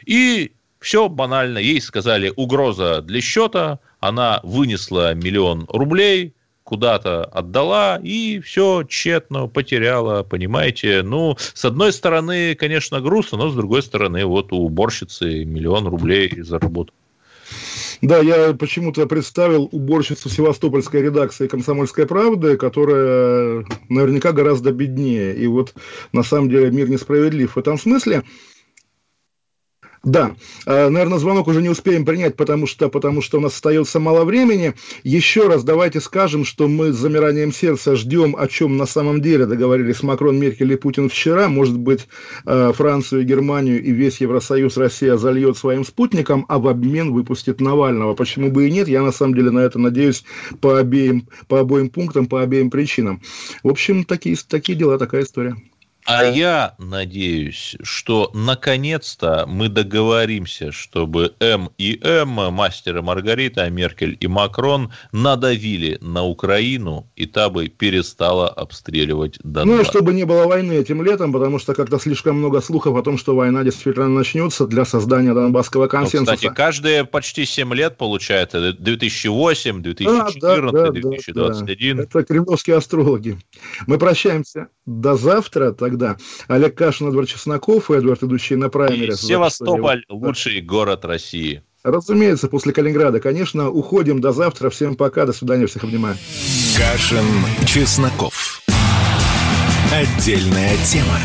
И 0.05 0.53
все 0.79 1.07
банально. 1.07 1.59
Ей 1.59 1.79
сказали 1.79 2.33
угроза 2.35 3.01
для 3.01 3.21
счета, 3.21 3.79
она 3.99 4.39
вынесла 4.43 5.13
миллион 5.13 5.65
рублей, 5.69 6.33
куда-то 6.71 7.25
отдала 7.25 7.99
и 8.01 8.39
все 8.39 8.85
тщетно 8.87 9.47
потеряла, 9.47 10.23
понимаете. 10.23 11.01
Ну, 11.03 11.35
с 11.37 11.65
одной 11.65 11.91
стороны, 11.91 12.55
конечно, 12.55 13.01
грустно, 13.01 13.39
но 13.39 13.49
с 13.49 13.55
другой 13.55 13.83
стороны, 13.83 14.23
вот 14.25 14.53
у 14.53 14.59
уборщицы 14.67 15.43
миллион 15.43 15.87
рублей 15.87 16.41
заработал. 16.41 16.95
Да, 18.01 18.19
я 18.19 18.53
почему-то 18.53 19.05
представил 19.05 19.67
уборщицу 19.73 20.29
севастопольской 20.29 21.01
редакции 21.01 21.47
«Комсомольской 21.47 22.07
правды», 22.07 22.55
которая 22.55 23.65
наверняка 23.89 24.31
гораздо 24.31 24.71
беднее. 24.71 25.35
И 25.35 25.47
вот 25.47 25.73
на 26.13 26.23
самом 26.23 26.49
деле 26.49 26.71
мир 26.71 26.89
несправедлив 26.89 27.53
в 27.53 27.59
этом 27.59 27.77
смысле. 27.77 28.23
Да, 30.03 30.35
э, 30.65 30.89
наверное, 30.89 31.19
звонок 31.19 31.47
уже 31.47 31.61
не 31.61 31.69
успеем 31.69 32.05
принять, 32.05 32.35
потому 32.35 32.65
что, 32.65 32.89
потому 32.89 33.21
что 33.21 33.37
у 33.37 33.41
нас 33.41 33.53
остается 33.53 33.99
мало 33.99 34.25
времени. 34.25 34.73
Еще 35.03 35.47
раз 35.47 35.63
давайте 35.63 36.01
скажем, 36.01 36.43
что 36.43 36.67
мы 36.67 36.91
с 36.91 36.95
замиранием 36.95 37.53
сердца 37.53 37.95
ждем, 37.95 38.35
о 38.35 38.47
чем 38.47 38.77
на 38.77 38.87
самом 38.87 39.21
деле 39.21 39.45
договорились 39.45 40.01
Макрон, 40.01 40.39
Меркель 40.39 40.73
и 40.73 40.75
Путин 40.75 41.07
вчера. 41.07 41.49
Может 41.49 41.77
быть, 41.77 42.07
э, 42.47 42.71
Францию, 42.75 43.25
Германию 43.25 43.83
и 43.83 43.91
весь 43.91 44.21
Евросоюз 44.21 44.75
Россия 44.75 45.17
зальет 45.17 45.55
своим 45.55 45.85
спутником, 45.85 46.47
а 46.49 46.57
в 46.57 46.67
обмен 46.67 47.11
выпустит 47.13 47.61
Навального. 47.61 48.15
Почему 48.15 48.49
бы 48.49 48.67
и 48.67 48.71
нет? 48.71 48.87
Я 48.87 49.03
на 49.03 49.11
самом 49.11 49.35
деле 49.35 49.51
на 49.51 49.59
это 49.59 49.77
надеюсь 49.77 50.23
по 50.61 50.79
обеим, 50.79 51.27
по 51.47 51.59
обоим 51.59 51.91
пунктам, 51.91 52.25
по 52.25 52.41
обеим 52.41 52.71
причинам. 52.71 53.21
В 53.61 53.69
общем, 53.69 54.03
такие, 54.03 54.35
такие 54.47 54.75
дела, 54.75 54.97
такая 54.97 55.21
история. 55.21 55.57
А 56.05 56.23
я 56.23 56.75
надеюсь, 56.77 57.75
что 57.83 58.31
наконец-то 58.33 59.45
мы 59.47 59.69
договоримся, 59.69 60.71
чтобы 60.71 61.33
М 61.39 61.69
и 61.77 61.99
М, 62.03 62.29
мастер 62.53 62.97
и 62.97 63.01
Маргарита, 63.01 63.69
Меркель 63.69 64.17
и 64.19 64.27
Макрон 64.27 64.91
надавили 65.11 65.97
на 66.01 66.23
Украину, 66.23 67.09
и 67.15 67.25
та 67.25 67.49
бы 67.49 67.67
перестала 67.67 68.49
обстреливать 68.49 69.39
Донбасс. 69.43 69.77
Ну 69.77 69.81
и 69.81 69.85
чтобы 69.85 70.13
не 70.13 70.25
было 70.25 70.45
войны 70.47 70.73
этим 70.73 71.03
летом, 71.03 71.31
потому 71.31 71.59
что 71.59 71.73
как-то 71.73 71.99
слишком 71.99 72.37
много 72.37 72.61
слухов 72.61 72.95
о 72.95 73.03
том, 73.03 73.17
что 73.17 73.35
война 73.35 73.63
действительно 73.63 74.09
начнется 74.09 74.67
для 74.67 74.85
создания 74.85 75.33
Донбасского 75.33 75.87
консенсуса. 75.87 76.31
Ну, 76.31 76.35
кстати, 76.35 76.53
каждые 76.53 77.05
почти 77.05 77.45
7 77.45 77.73
лет 77.73 77.97
получает 77.97 78.51
2008, 78.51 79.81
2014, 79.81 80.41
да, 80.41 80.61
да, 80.61 80.71
да, 80.71 80.91
2021. 80.91 81.97
Да, 81.97 82.03
Это 82.03 82.23
кремлевские 82.23 82.77
астрологи. 82.77 83.37
Мы 83.87 83.97
прощаемся 83.97 84.67
до 84.85 85.15
завтра 85.15 85.71
тогда. 85.91 86.17
Олег 86.47 86.75
Кашин, 86.75 87.09
Эдвард 87.09 87.29
Чесноков, 87.29 87.91
Эдвард, 87.91 88.23
идущий 88.23 88.55
на 88.55 88.69
праймере. 88.69 89.15
Севастополь– 89.15 90.03
лучший 90.09 90.61
город 90.61 91.05
России. 91.05 91.63
Разумеется, 91.83 92.47
после 92.47 92.73
Калининграда. 92.73 93.19
Конечно, 93.19 93.69
уходим 93.69 94.21
до 94.21 94.31
завтра. 94.31 94.69
Всем 94.69 94.95
пока, 94.95 95.25
до 95.25 95.33
свидания, 95.33 95.65
всех 95.65 95.83
обнимаю. 95.83 96.15
Кашин, 96.77 97.25
Чесноков. 97.65 98.61
Отдельная 99.91 100.77
тема. 100.85 101.17